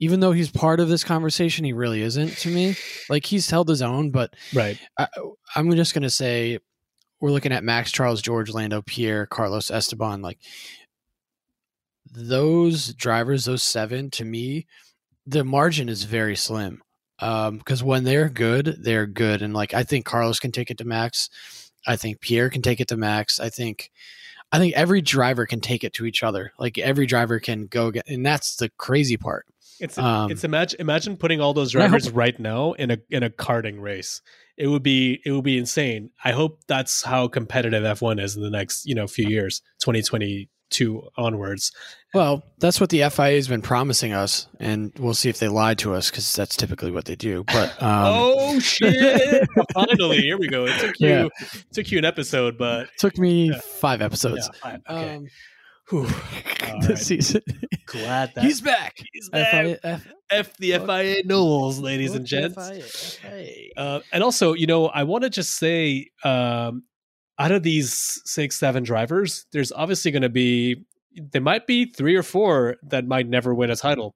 even 0.00 0.20
though 0.20 0.32
he's 0.32 0.50
part 0.50 0.80
of 0.80 0.88
this 0.88 1.04
conversation, 1.04 1.64
he 1.64 1.72
really 1.72 2.02
isn't 2.02 2.36
to 2.38 2.48
me. 2.48 2.74
Like 3.08 3.26
he's 3.26 3.48
held 3.48 3.68
his 3.68 3.82
own, 3.82 4.10
but 4.10 4.34
right. 4.54 4.78
I, 4.98 5.06
I'm 5.54 5.70
just 5.76 5.94
going 5.94 6.02
to 6.02 6.10
say 6.10 6.58
we're 7.20 7.30
looking 7.30 7.52
at 7.52 7.62
Max, 7.62 7.92
Charles, 7.92 8.22
George, 8.22 8.50
Lando, 8.50 8.82
Pierre, 8.82 9.26
Carlos, 9.26 9.70
Esteban, 9.70 10.22
like 10.22 10.38
those 12.10 12.94
drivers, 12.94 13.44
those 13.44 13.62
seven, 13.62 14.10
to 14.12 14.24
me, 14.24 14.66
the 15.26 15.44
margin 15.44 15.88
is 15.88 16.04
very 16.04 16.34
slim. 16.34 16.82
Um, 17.20 17.58
because 17.58 17.82
when 17.82 18.04
they're 18.04 18.30
good, 18.30 18.78
they're 18.80 19.06
good. 19.06 19.42
And 19.42 19.52
like 19.52 19.74
I 19.74 19.82
think 19.82 20.06
Carlos 20.06 20.40
can 20.40 20.52
take 20.52 20.70
it 20.70 20.78
to 20.78 20.84
Max. 20.84 21.28
I 21.86 21.96
think 21.96 22.20
Pierre 22.20 22.48
can 22.48 22.62
take 22.62 22.80
it 22.80 22.88
to 22.88 22.96
Max. 22.96 23.38
I 23.38 23.50
think 23.50 23.90
I 24.52 24.58
think 24.58 24.74
every 24.74 25.02
driver 25.02 25.44
can 25.44 25.60
take 25.60 25.84
it 25.84 25.92
to 25.94 26.06
each 26.06 26.22
other. 26.22 26.52
Like 26.58 26.78
every 26.78 27.04
driver 27.04 27.38
can 27.38 27.66
go 27.66 27.90
get 27.90 28.08
and 28.08 28.24
that's 28.24 28.56
the 28.56 28.70
crazy 28.78 29.18
part. 29.18 29.46
It's 29.80 29.98
Um, 29.98 30.30
it's 30.30 30.44
imagine 30.44 30.80
imagine 30.80 31.16
putting 31.16 31.40
all 31.40 31.54
those 31.54 31.74
I 31.74 31.86
hope- 31.88 32.02
right 32.12 32.38
now 32.38 32.72
in 32.72 32.90
a 32.90 32.98
in 33.10 33.22
a 33.22 33.30
karting 33.30 33.80
race. 33.80 34.20
It 34.56 34.66
would 34.66 34.82
be 34.82 35.20
it 35.24 35.32
would 35.32 35.44
be 35.44 35.56
insane. 35.58 36.10
I 36.24 36.32
hope 36.32 36.60
that's 36.68 37.02
how 37.02 37.28
competitive 37.28 37.82
F1 37.82 38.20
is 38.22 38.36
in 38.36 38.42
the 38.42 38.50
next 38.50 38.84
you 38.86 38.94
know 38.94 39.06
few 39.06 39.26
years, 39.28 39.62
2022 39.80 41.02
onwards. 41.16 41.72
Well, 42.12 42.42
that's 42.58 42.80
what 42.80 42.90
the 42.90 43.08
FIA 43.08 43.36
has 43.36 43.48
been 43.48 43.62
promising 43.62 44.12
us, 44.12 44.48
and 44.58 44.92
we'll 44.98 45.14
see 45.14 45.28
if 45.28 45.38
they 45.38 45.48
lied 45.48 45.78
to 45.78 45.94
us 45.94 46.10
because 46.10 46.34
that's 46.34 46.56
typically 46.56 46.90
what 46.90 47.04
they 47.06 47.16
do. 47.16 47.44
But 47.44 47.70
um, 47.82 48.04
oh 48.06 48.58
shit! 48.58 49.48
Finally, 49.74 50.18
here 50.22 50.36
we 50.38 50.48
go. 50.48 50.66
It 50.66 50.78
took 50.78 50.98
you 51.00 51.08
Yeah. 51.08 51.28
took 51.72 51.90
you 51.90 51.98
an 51.98 52.04
episode, 52.04 52.58
but 52.58 52.88
took 52.98 53.16
me 53.16 53.50
Yeah. 53.50 53.60
five 53.60 54.02
episodes. 54.02 54.50
yeah, 54.52 54.60
fine, 54.70 54.82
okay. 54.90 55.14
Um, 55.16 55.26
Whew. 55.90 56.06
this 56.80 56.88
right. 56.88 56.98
season, 56.98 57.42
Glad 57.86 58.32
that 58.34 58.44
he's 58.44 58.60
back. 58.60 59.02
he's 59.12 59.28
back. 59.28 59.64
FIA, 59.64 59.78
F- 59.82 60.06
F 60.30 60.56
the 60.56 60.78
FIA 60.78 61.22
Knowles, 61.24 61.80
ladies 61.80 62.14
and 62.14 62.24
gents. 62.24 63.16
FIA. 63.16 63.70
Uh, 63.76 64.00
and 64.12 64.22
also, 64.22 64.54
you 64.54 64.66
know, 64.66 64.86
I 64.86 65.02
want 65.02 65.24
to 65.24 65.30
just 65.30 65.56
say, 65.56 66.10
um, 66.24 66.84
out 67.38 67.52
of 67.52 67.62
these 67.62 68.20
six, 68.24 68.58
seven 68.58 68.84
drivers, 68.84 69.46
there's 69.52 69.72
obviously 69.72 70.10
going 70.10 70.22
to 70.22 70.28
be, 70.28 70.84
there 71.16 71.42
might 71.42 71.66
be 71.66 71.86
three 71.86 72.14
or 72.14 72.22
four 72.22 72.76
that 72.84 73.06
might 73.06 73.26
never 73.26 73.54
win 73.54 73.70
a 73.70 73.76
title. 73.76 74.14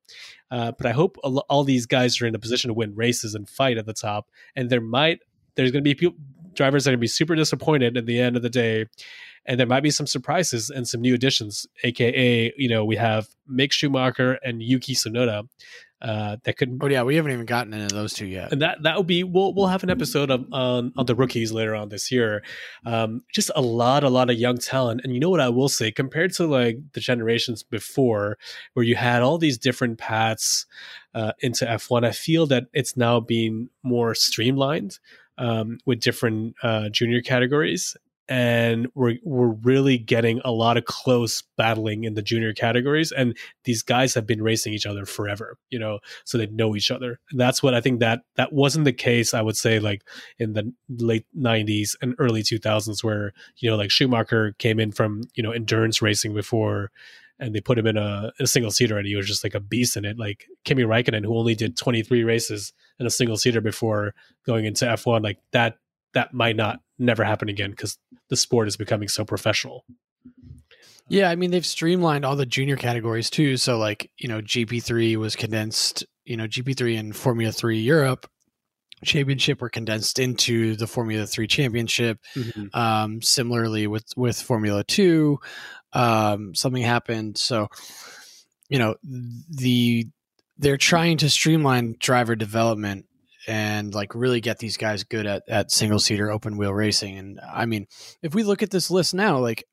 Uh, 0.51 0.73
but 0.73 0.87
I 0.87 0.93
hope 0.93 1.17
a 1.25 1.29
all 1.29 1.65
these 1.65 1.87
guys 1.87 2.21
are 2.21 2.27
in 2.27 2.35
a 2.35 2.39
position 2.39 2.69
to 2.69 2.75
win 2.75 2.95
races 2.95 3.35
and 3.35 3.49
fight 3.49 3.79
at 3.79 3.87
the 3.87 3.95
top. 3.95 4.29
And 4.55 4.71
there 4.71 4.81
might, 4.81 5.21
there's 5.57 5.73
going 5.73 5.83
to 5.83 5.89
be 5.89 5.95
people, 5.95 6.17
drivers 6.53 6.85
that 6.85 6.91
are 6.91 6.93
going 6.93 6.99
to 6.99 7.01
be 7.01 7.09
super 7.09 7.35
disappointed 7.35 7.97
at 7.97 8.07
the 8.07 8.21
end 8.21 8.37
of 8.37 8.43
the 8.43 8.51
day. 8.51 8.87
And 9.47 9.61
there 9.61 9.67
might 9.67 9.83
be 9.83 9.91
some 9.91 10.07
surprises 10.07 10.71
and 10.71 10.89
some 10.89 11.01
new 11.01 11.15
additions, 11.15 11.67
aka, 11.83 12.53
you 12.57 12.69
know, 12.69 12.85
we 12.85 12.97
have 12.97 13.29
Mick 13.51 13.73
Schumacher 13.73 14.39
and 14.43 14.63
Yuki 14.63 14.95
Tsunoda. 14.95 15.49
Uh, 16.03 16.37
that 16.45 16.59
could 16.59 16.79
oh 16.83 16.87
yeah, 16.87 17.03
we 17.03 17.17
haven't 17.17 17.33
even 17.33 17.47
gotten 17.47 17.73
into 17.73 17.95
those 17.95 18.13
two 18.13 18.27
yet. 18.27 18.53
and 18.53 18.61
that 18.61 18.83
that 18.83 18.95
will 18.95 19.05
be 19.05 19.25
we'll 19.25 19.55
we'll 19.55 19.69
have 19.69 19.83
an 19.83 19.89
episode 19.89 20.31
of, 20.31 20.45
on 20.53 20.93
on 20.99 21.07
the 21.07 21.15
rookies 21.15 21.51
later 21.51 21.75
on 21.75 21.89
this 21.89 22.13
year. 22.13 22.43
Um, 22.85 23.23
just 23.33 23.51
a 23.57 23.63
lot 23.63 24.05
a 24.05 24.11
lot 24.11 24.29
of 24.29 24.37
young 24.37 24.59
talent, 24.59 25.01
and 25.03 25.15
you 25.15 25.21
know 25.21 25.31
what 25.31 25.41
I 25.41 25.49
will 25.49 25.71
say 25.71 25.91
compared 25.91 26.35
to 26.35 26.47
like 26.47 26.77
the 26.93 27.01
generations 27.01 27.63
before, 27.63 28.37
where 28.75 28.85
you 28.85 28.97
had 28.97 29.23
all 29.23 29.39
these 29.39 29.57
different 29.57 29.97
paths 29.97 30.67
uh, 31.15 31.33
into 31.41 31.69
F 31.71 31.89
one. 31.89 32.05
I 32.05 32.11
feel 32.11 32.45
that 32.49 32.65
it's 32.75 32.99
now 32.99 33.19
being 33.19 33.71
more 33.83 34.15
streamlined 34.15 34.99
um, 35.39 35.79
with 35.87 36.01
different 36.01 36.55
uh, 36.63 36.91
junior 36.91 37.23
categories. 37.23 37.97
And 38.29 38.89
we're 38.95 39.17
we're 39.23 39.49
really 39.49 39.99
getting 39.99 40.41
a 40.45 40.51
lot 40.51 40.79
of 40.79 40.87
close 40.87 41.43
battling 41.59 42.05
in 42.05 42.15
the 42.15 42.23
junior 42.23 42.55
categories, 42.55 43.13
and 43.13 43.37
these 43.65 43.83
guys 43.83 44.15
have 44.15 44.27
been 44.27 44.43
racing 44.43 44.73
each 44.73 44.87
other 44.87 45.05
forever, 45.05 45.59
you 45.69 45.79
know, 45.79 45.99
so 46.25 46.39
they 46.39 46.47
know 46.47 46.75
each 46.75 46.91
other. 46.91 47.21
And 47.31 47.39
that's 47.39 47.63
what 47.63 47.75
I 47.75 47.83
think 47.83 48.01
that 48.01 48.23
that 48.37 48.53
wasn't 48.53 48.87
the 48.87 48.95
case. 48.95 49.35
I 49.35 49.43
would 49.43 49.59
say 49.59 49.79
like 49.79 50.05
in 50.39 50.55
the 50.55 50.73
late 50.89 51.27
'90s 51.39 51.97
and 52.01 52.15
early 52.19 52.43
2000s, 52.43 53.05
where 53.05 53.35
you 53.59 53.71
know 53.71 53.77
like 53.77 53.91
Schumacher 53.91 54.55
came 54.59 54.81
in 54.81 54.91
from 54.91 55.23
you 55.35 55.43
know 55.43 55.53
endurance 55.53 56.01
racing 56.01 56.33
before, 56.33 56.91
and 57.39 57.55
they 57.55 57.61
put 57.61 57.79
him 57.79 57.87
in 57.87 57.97
a, 57.97 58.33
a 58.41 58.47
single 58.47 58.71
seater, 58.71 58.97
and 58.97 59.07
he 59.07 59.17
was 59.17 59.27
just 59.27 59.45
like 59.45 59.55
a 59.55 59.61
beast 59.61 59.97
in 59.97 60.05
it. 60.05 60.19
Like 60.19 60.47
Kimi 60.65 60.85
Raikkonen, 60.85 61.25
who 61.25 61.37
only 61.37 61.55
did 61.55 61.77
23 61.77 62.25
races 62.25 62.73
in 62.99 63.07
a 63.07 63.11
single 63.11 63.37
seater 63.37 63.61
before 63.61 64.15
going 64.47 64.65
into 64.65 64.85
F1, 64.85 65.23
like 65.23 65.39
that 65.53 65.79
that 66.15 66.33
might 66.33 66.57
not 66.57 66.81
never 66.99 67.25
happen 67.25 67.49
again 67.49 67.71
because 67.71 67.99
the 68.31 68.37
sport 68.37 68.69
is 68.69 68.77
becoming 68.77 69.09
so 69.09 69.25
professional. 69.25 69.85
Yeah, 71.09 71.29
I 71.29 71.37
mean 71.37 71.51
they've 71.51 71.67
streamlined 71.67 72.25
all 72.25 72.37
the 72.37 72.47
junior 72.47 72.77
categories 72.77 73.29
too. 73.31 73.57
So 73.57 73.79
like 73.79 74.11
you 74.19 74.29
know 74.29 74.41
GP3 74.41 75.17
was 75.17 75.37
condensed. 75.37 76.05
You 76.25 76.37
know 76.37 76.47
GP3 76.47 76.99
and 76.99 77.17
Formula 77.17 77.53
Three 77.53 77.81
Europe 77.81 78.27
championship 79.05 79.61
were 79.61 79.69
condensed 79.69 80.19
into 80.19 80.77
the 80.77 80.87
Formula 80.87 81.27
Three 81.27 81.47
championship. 81.47 82.19
Um, 82.73 83.21
similarly 83.23 83.87
with 83.87 84.07
with 84.17 84.41
Formula 84.41 84.83
Two, 84.85 85.39
um, 85.93 86.55
something 86.55 86.83
happened. 86.83 87.39
So 87.39 87.69
you 88.69 88.79
know 88.79 88.95
the 89.03 90.07
they're 90.57 90.77
trying 90.77 91.19
to 91.19 91.29
streamline 91.29 91.97
driver 91.99 92.37
development 92.37 93.07
and 93.47 93.95
like 93.95 94.15
really 94.15 94.41
get 94.41 94.59
these 94.59 94.77
guys 94.77 95.05
good 95.05 95.27
at 95.27 95.43
at 95.49 95.71
single 95.71 95.99
seater 95.99 96.31
open 96.31 96.57
wheel 96.57 96.73
racing. 96.73 97.19
And 97.19 97.41
I 97.41 97.67
mean, 97.67 97.87
if 98.23 98.35
we 98.35 98.43
look 98.43 98.63
at 98.63 98.71
this 98.71 98.91
list 98.91 99.15
now, 99.15 99.39
like 99.39 99.65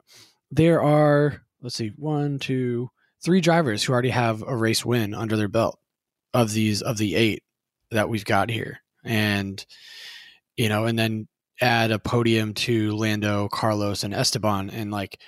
there 0.52 0.82
are 0.82 1.42
let's 1.62 1.76
see 1.76 1.92
one 1.96 2.40
two 2.40 2.90
three 3.24 3.42
drivers 3.42 3.84
who 3.84 3.94
already 3.94 4.10
have 4.10 4.44
a 4.46 4.56
race 4.56 4.86
win 4.86 5.14
under 5.14 5.38
their 5.38 5.48
belt 5.48 5.80
of 6.34 6.52
these 6.52 6.82
of 6.82 6.98
the 6.98 7.16
eight 7.16 7.44
that 7.92 8.10
we've 8.10 8.26
got 8.26 8.50
here 8.50 8.80
and 9.04 9.66
you 10.56 10.70
know 10.70 10.86
and 10.86 10.98
then 10.98 11.28
add 11.60 11.92
a 11.92 12.00
podium 12.00 12.54
to 12.54 12.92
lando 12.96 13.48
carlos 13.50 14.04
and 14.04 14.14
esteban 14.14 14.70
and 14.70 14.92
like 14.92 15.20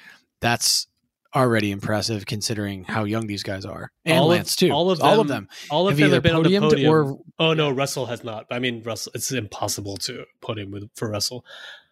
that's 0.41 0.87
already 1.35 1.71
impressive 1.71 2.25
considering 2.25 2.83
how 2.83 3.03
young 3.05 3.25
these 3.27 3.41
guys 3.43 3.65
are 3.65 3.91
and 4.05 4.19
All 4.19 4.31
of- 4.31 4.37
lance 4.37 4.55
too 4.55 4.69
all 4.71 4.91
of 4.91 4.99
them. 4.99 5.07
all 5.07 5.19
of 5.19 5.27
them- 5.27 5.47
All 5.71 5.87
of 5.87 5.93
have 5.93 5.99
them 5.99 6.11
have 6.13 6.23
been 6.23 6.35
on 6.35 6.43
the 6.43 6.59
podium. 6.59 6.91
or 6.93 7.19
Oh 7.39 7.53
no, 7.53 7.71
Russell 7.71 8.05
has 8.05 8.23
not. 8.23 8.45
I 8.51 8.59
mean, 8.59 8.83
Russell. 8.83 9.11
It's 9.15 9.31
impossible 9.31 9.97
to 9.97 10.25
podium 10.41 10.69
with 10.71 10.89
for 10.95 11.09
Russell. 11.09 11.43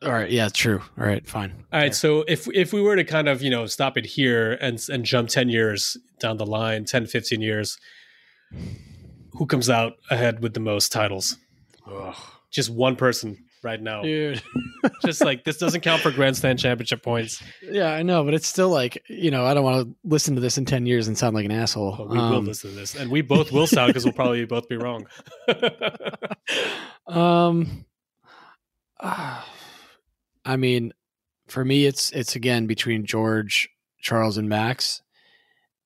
all 0.04 0.12
right 0.12 0.32
yeah 0.32 0.50
true 0.50 0.82
all 0.98 1.06
right 1.06 1.28
fine 1.28 1.52
All 1.74 1.80
right, 1.80 1.94
so 1.96 2.24
if 2.28 2.48
if 2.54 2.74
we 2.74 2.82
were 2.82 2.96
to 2.96 3.04
kind 3.04 3.28
of 3.30 3.42
you 3.42 3.50
know 3.50 3.66
stop 3.68 3.98
it 3.98 4.06
here 4.06 4.54
and 4.54 4.80
and 4.90 5.06
jump 5.06 5.30
ten 5.30 5.50
years 5.50 5.98
down 6.20 6.38
the 6.38 6.46
line, 6.46 6.86
10, 6.86 7.08
15 7.08 7.42
years, 7.42 7.78
who 9.34 9.46
comes 9.48 9.70
out 9.70 9.94
ahead 10.12 10.42
with 10.44 10.54
the 10.54 10.60
most 10.60 10.92
titles? 10.92 11.38
Just 12.52 12.70
one 12.70 12.96
person 12.96 13.38
right 13.64 13.82
now. 13.82 14.02
dude 14.02 14.42
Just 15.06 15.24
like 15.24 15.44
this 15.44 15.58
doesn't 15.58 15.82
count 15.82 16.02
for 16.02 16.10
grandstand 16.12 16.58
championship 16.60 17.04
points. 17.04 17.42
yeah 17.62 17.92
i 17.94 18.02
know 18.04 18.24
but 18.24 18.34
it's 18.34 18.48
still 18.48 18.70
like 18.70 19.02
you 19.08 19.30
know 19.32 19.46
i 19.46 19.54
don't 19.54 19.64
want 19.64 19.86
to 19.88 19.96
listen 20.04 20.34
to 20.36 20.42
this 20.42 20.58
in 20.58 20.66
10 20.66 20.86
years 20.86 21.08
and 21.08 21.18
sound 21.18 21.36
like 21.36 21.46
an 21.46 21.52
asshole 21.52 21.96
But 21.98 22.10
we 22.10 22.18
will 22.18 22.36
Um, 22.38 22.46
listen 22.46 22.72
to 22.72 22.76
this, 22.76 22.96
and 22.96 23.12
we 23.12 23.22
both 23.22 23.52
will 23.52 23.68
sound 23.68 23.90
because 23.90 24.04
we'll 24.06 24.14
probably 24.14 24.44
both 24.46 24.68
be 24.68 24.78
wrong. 24.78 25.06
um 27.08 27.86
i 29.00 30.56
mean 30.58 30.94
for 31.48 31.64
me 31.66 31.86
it's 31.86 32.12
it's 32.12 32.36
again 32.36 32.68
between 32.68 33.06
george 33.06 33.70
charles 34.00 34.38
and 34.38 34.48
max 34.50 35.02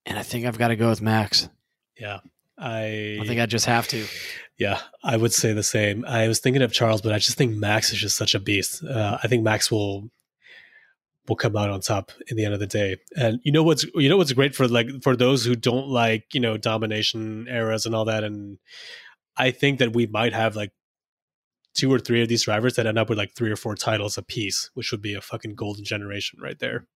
and 0.06 0.18
i 0.18 0.24
think 0.24 0.46
i've 0.46 0.58
got 0.58 0.70
to 0.70 0.76
go 0.76 0.90
with 0.90 1.02
max 1.02 1.50
yeah, 1.98 2.20
I. 2.58 3.18
i 3.22 3.26
think 3.26 3.40
i 3.40 3.46
just 3.46 3.66
have 3.66 3.88
to 3.90 4.06
Yeah, 4.58 4.80
I 5.04 5.18
would 5.18 5.34
say 5.34 5.52
the 5.52 5.64
same. 5.64 6.06
I 6.06 6.28
was 6.28 6.40
thinking 6.40 6.62
of 6.62 6.72
Charles, 6.72 7.02
but 7.02 7.12
I 7.12 7.20
just 7.20 7.38
think 7.38 7.56
Max 7.58 7.92
is 7.92 8.00
just 8.00 8.16
such 8.16 8.36
a 8.36 8.40
beast. 8.40 8.84
Uh, 8.84 9.18
I 9.22 9.28
think 9.28 9.44
Max 9.44 9.70
will 9.70 10.10
will 11.28 11.36
come 11.36 11.58
out 11.58 11.72
on 11.72 11.82
top 11.82 12.12
in 12.28 12.38
the 12.38 12.46
end 12.46 12.54
of 12.54 12.60
the 12.60 12.68
day. 12.68 12.98
And 13.18 13.40
you 13.44 13.52
know 13.52 13.64
what's 13.64 13.84
you 13.96 14.08
know 14.08 14.18
what's 14.18 14.32
great 14.32 14.56
for 14.56 14.68
like 14.68 14.88
for 15.04 15.16
those 15.16 15.44
who 15.44 15.56
don't 15.56 15.88
like 15.88 16.34
you 16.34 16.40
know 16.40 16.56
domination 16.58 17.48
eras 17.50 17.86
and 17.86 17.94
all 17.96 18.06
that. 18.06 18.24
And 18.24 18.58
I 19.36 19.52
think 19.52 19.80
that 19.80 19.94
we 19.94 20.06
might 20.06 20.34
have 20.34 20.56
like 20.56 20.72
two 21.74 21.92
or 21.92 22.00
three 22.00 22.22
of 22.22 22.30
these 22.30 22.44
drivers 22.44 22.76
that 22.76 22.88
end 22.88 22.98
up 22.98 23.10
with 23.10 23.18
like 23.18 23.34
three 23.36 23.52
or 23.52 23.58
four 23.58 23.76
titles 23.76 24.18
apiece, 24.18 24.72
which 24.76 24.92
would 24.92 25.02
be 25.02 25.14
a 25.16 25.22
fucking 25.22 25.56
golden 25.56 25.84
generation 25.84 26.40
right 26.42 26.60
there. 26.60 26.88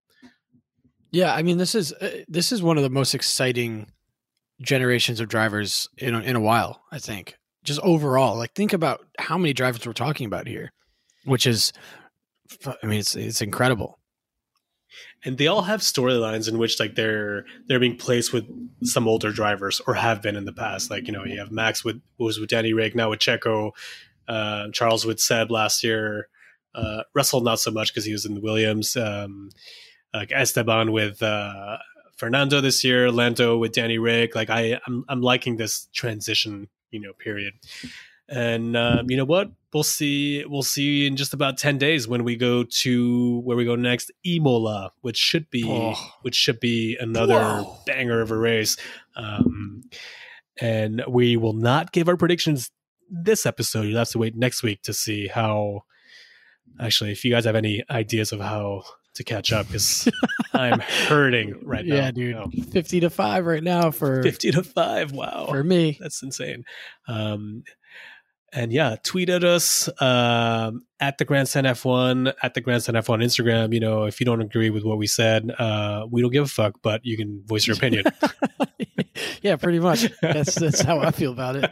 yeah 1.12 1.34
i 1.34 1.42
mean 1.42 1.58
this 1.58 1.76
is 1.76 1.92
uh, 1.94 2.24
this 2.28 2.52
is 2.52 2.62
one 2.62 2.78
of 2.78 2.84
the 2.84 2.90
most 2.90 3.14
exciting 3.16 3.88
generations 4.62 5.20
of 5.20 5.28
drivers 5.28 5.88
in 5.98 6.14
in 6.16 6.36
a 6.36 6.40
while 6.40 6.84
i 6.92 7.00
think 7.00 7.39
just 7.64 7.80
overall 7.82 8.38
like 8.38 8.54
think 8.54 8.74
about 8.74 9.06
how 9.18 9.38
many 9.38 9.54
drivers 9.54 9.86
we're 9.86 9.94
talking 9.94 10.26
about 10.26 10.48
here 10.48 10.72
which 11.26 11.46
is 11.46 11.74
i 12.66 12.86
mean 12.86 13.00
it's 13.00 13.16
it's 13.16 13.42
incredible 13.42 14.00
and 15.26 15.38
they 15.38 15.48
all 15.48 15.64
have 15.64 15.82
storylines 15.82 16.48
in 16.48 16.58
which 16.58 16.80
like 16.80 16.96
they're 16.96 17.46
they're 17.68 17.80
being 17.80 17.98
placed 17.98 18.32
with 18.32 18.46
some 18.84 19.08
older 19.08 19.32
drivers 19.32 19.82
or 19.86 19.94
have 19.94 20.22
been 20.22 20.36
in 20.36 20.46
the 20.46 20.54
past. 20.54 20.90
Like 20.90 21.08
you 21.08 21.14
know, 21.14 21.26
you 21.26 21.40
have 21.40 21.52
Max 21.52 21.84
with 21.84 22.02
was 22.18 22.40
with 22.40 22.50
Danny 22.50 22.74
Ric, 22.74 22.96
now 22.96 23.10
with 23.10 23.20
Checo, 23.20 23.72
uh, 24.28 24.70
Charles 24.72 25.06
with 25.06 25.20
Seb 25.20 25.52
last 25.52 25.84
year, 25.84 26.30
uh, 26.76 27.04
Russell 27.14 27.42
not 27.42 27.60
so 27.60 27.72
much 27.72 27.92
because 27.92 28.06
he 28.06 28.12
was 28.12 28.26
in 28.26 28.36
the 28.36 28.42
Williams, 28.42 28.96
um, 28.96 29.50
like 30.14 30.32
Esteban 30.32 30.92
with 30.92 31.22
uh, 31.22 31.78
Fernando 32.16 32.62
this 32.62 32.84
year, 32.84 33.12
Lando 33.12 33.58
with 33.58 33.74
Danny 33.74 33.98
Ric. 33.98 34.36
Like 34.36 34.50
I, 34.50 34.80
I'm 34.88 35.04
I'm 35.10 35.22
liking 35.22 35.58
this 35.58 35.88
transition, 35.94 36.70
you 36.92 37.00
know, 37.00 37.14
period. 37.14 37.54
And 38.28 38.78
um, 38.78 39.10
you 39.10 39.18
know 39.18 39.26
what? 39.26 39.52
We'll 39.74 39.84
see. 39.84 40.46
We'll 40.46 40.62
see 40.64 41.08
in 41.08 41.16
just 41.16 41.34
about 41.34 41.58
ten 41.58 41.78
days 41.78 42.08
when 42.08 42.24
we 42.24 42.36
go 42.36 42.64
to 42.64 43.40
where 43.42 43.58
we 43.58 43.66
go 43.66 43.76
next, 43.76 44.12
Imola, 44.24 44.92
which 45.02 45.18
should 45.18 45.50
be 45.50 45.64
Oh. 45.66 45.96
which 46.22 46.36
should 46.36 46.60
be 46.60 46.96
another 47.00 47.34
Whoa. 47.40 47.78
banger 47.86 48.22
of 48.22 48.30
a 48.32 48.38
race. 48.38 48.78
Um, 49.16 49.84
and 50.62 51.04
we 51.08 51.38
will 51.38 51.54
not 51.54 51.92
give 51.92 52.08
our 52.08 52.18
predictions 52.18 52.70
this 53.10 53.46
episode. 53.46 53.84
You'll 53.84 53.98
have 54.00 54.10
to 54.10 54.20
wait 54.20 54.36
next 54.36 54.62
week 54.64 54.82
to 54.84 54.94
see 54.94 55.28
how. 55.28 55.84
Actually, 56.80 57.12
if 57.12 57.26
you 57.26 57.32
guys 57.32 57.46
have 57.46 57.56
any 57.56 57.84
ideas 57.90 58.32
of 58.32 58.40
how 58.40 58.84
to 59.20 59.24
catch 59.24 59.54
up, 59.54 59.68
because 59.68 60.10
I'm 60.54 60.80
hurting 60.80 61.62
right 61.64 61.86
now. 61.86 61.96
yeah, 61.96 62.12
dude. 62.12 62.66
Fifty 62.72 63.00
to 63.02 63.10
five 63.10 63.46
right 63.46 63.64
now 63.64 63.92
for 63.92 64.24
fifty 64.24 64.52
to 64.52 64.64
five. 64.64 65.12
Wow, 65.12 65.48
for 65.50 65.64
me. 65.64 65.98
that's 66.00 66.24
insane. 66.24 66.64
Um, 67.08 67.64
and 68.54 68.72
yeah, 68.72 68.96
tweet 69.04 69.30
at 69.30 69.44
us 69.44 69.90
um, 70.02 70.84
at 71.00 71.18
the 71.18 71.26
Grandstand 71.26 71.68
F1 71.68 72.34
at 72.42 72.54
the 72.54 72.62
Grandstand 72.62 72.98
F1 72.98 73.24
Instagram. 73.24 73.74
You 73.74 73.80
know, 73.80 74.06
if 74.06 74.20
you 74.20 74.26
don't 74.26 74.42
agree 74.42 74.70
with 74.70 74.84
what 74.84 74.98
we 74.98 75.08
said, 75.08 75.52
uh, 75.60 76.08
we 76.10 76.22
don't 76.22 76.32
give 76.32 76.46
a 76.46 76.48
fuck, 76.48 76.76
but 76.82 77.02
you 77.04 77.18
can 77.18 77.44
voice 77.46 77.68
your 77.68 77.76
opinion. 77.76 78.06
yeah, 79.42 79.56
pretty 79.56 79.80
much. 79.80 80.08
That's 80.22 80.56
that's 80.56 80.82
how 80.82 81.00
I 81.00 81.12
feel 81.12 81.32
about 81.32 81.58
it. 81.58 81.72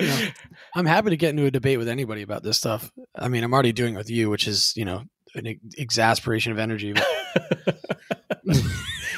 You 0.00 0.06
know, 0.06 0.28
I'm 0.74 0.86
happy 0.86 1.10
to 1.10 1.16
get 1.16 1.30
into 1.30 1.46
a 1.46 1.50
debate 1.50 1.78
with 1.78 1.88
anybody 1.88 2.22
about 2.22 2.42
this 2.42 2.58
stuff. 2.58 2.90
I 3.14 3.28
mean, 3.28 3.44
I'm 3.44 3.52
already 3.52 3.72
doing 3.72 3.94
it 3.94 3.98
with 3.98 4.10
you, 4.10 4.30
which 4.30 4.46
is 4.46 4.74
you 4.76 4.84
know 4.84 5.04
an 5.34 5.46
ex- 5.46 5.60
exasperation 5.76 6.52
of 6.52 6.58
energy. 6.58 6.94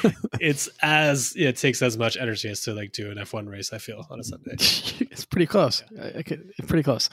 It's 0.39 0.69
as 0.81 1.33
it 1.35 1.57
takes 1.57 1.81
as 1.83 1.97
much 1.97 2.17
energy 2.17 2.49
as 2.49 2.61
to 2.61 2.73
like 2.73 2.93
do 2.93 3.11
an 3.11 3.17
F1 3.17 3.47
race. 3.47 3.71
I 3.71 3.77
feel 3.77 4.07
on 4.09 4.19
a 4.19 4.23
Sunday. 4.23 4.53
it's 4.55 5.25
pretty 5.25 5.45
close. 5.45 5.83
I, 6.01 6.19
I 6.19 6.23
could, 6.23 6.51
pretty 6.67 6.81
close. 6.81 7.11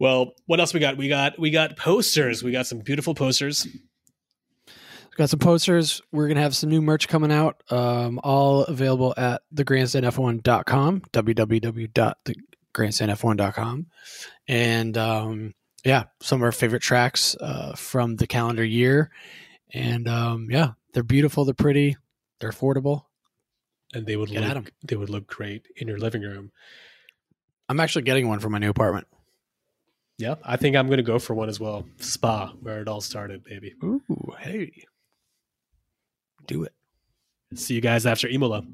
Well, 0.00 0.32
what 0.46 0.58
else 0.58 0.74
we 0.74 0.80
got? 0.80 0.96
We 0.96 1.08
got 1.08 1.38
we 1.38 1.50
got 1.50 1.76
posters. 1.76 2.42
We 2.42 2.50
got 2.50 2.66
some 2.66 2.80
beautiful 2.80 3.14
posters. 3.14 3.68
We've 4.66 5.16
got 5.16 5.30
some 5.30 5.38
posters. 5.38 6.02
We're 6.10 6.26
gonna 6.26 6.40
have 6.40 6.56
some 6.56 6.70
new 6.70 6.82
merch 6.82 7.06
coming 7.06 7.30
out. 7.30 7.62
Um, 7.70 8.18
all 8.24 8.64
available 8.64 9.14
at 9.16 9.42
thegrandstandf1.com, 9.54 11.02
www.thegrandstandf1.com, 11.12 13.86
and 14.48 14.98
um, 14.98 15.54
yeah, 15.84 16.04
some 16.20 16.40
of 16.40 16.44
our 16.44 16.52
favorite 16.52 16.82
tracks 16.82 17.36
uh, 17.40 17.74
from 17.74 18.16
the 18.16 18.26
calendar 18.26 18.64
year. 18.64 19.10
And 19.72 20.08
um, 20.08 20.48
yeah, 20.50 20.72
they're 20.92 21.02
beautiful. 21.02 21.44
They're 21.44 21.54
pretty. 21.54 21.96
They're 22.40 22.50
affordable. 22.50 23.04
And 23.92 24.06
they 24.06 24.16
would 24.16 24.30
Get 24.30 24.42
look 24.54 24.72
they 24.84 24.96
would 24.96 25.10
look 25.10 25.26
great 25.26 25.66
in 25.76 25.88
your 25.88 25.98
living 25.98 26.22
room. 26.22 26.52
I'm 27.68 27.80
actually 27.80 28.02
getting 28.02 28.28
one 28.28 28.40
for 28.40 28.50
my 28.50 28.58
new 28.58 28.70
apartment. 28.70 29.06
Yeah, 30.18 30.34
I 30.44 30.56
think 30.56 30.76
I'm 30.76 30.86
going 30.86 30.98
to 30.98 31.02
go 31.02 31.18
for 31.18 31.34
one 31.34 31.48
as 31.48 31.58
well. 31.58 31.86
Spa, 31.98 32.52
where 32.60 32.80
it 32.80 32.88
all 32.88 33.00
started, 33.00 33.42
baby. 33.42 33.74
Ooh, 33.82 34.02
hey, 34.38 34.84
do 36.46 36.64
it. 36.64 36.74
See 37.54 37.74
you 37.74 37.80
guys 37.80 38.06
after 38.06 38.28
Imola. 38.28 38.64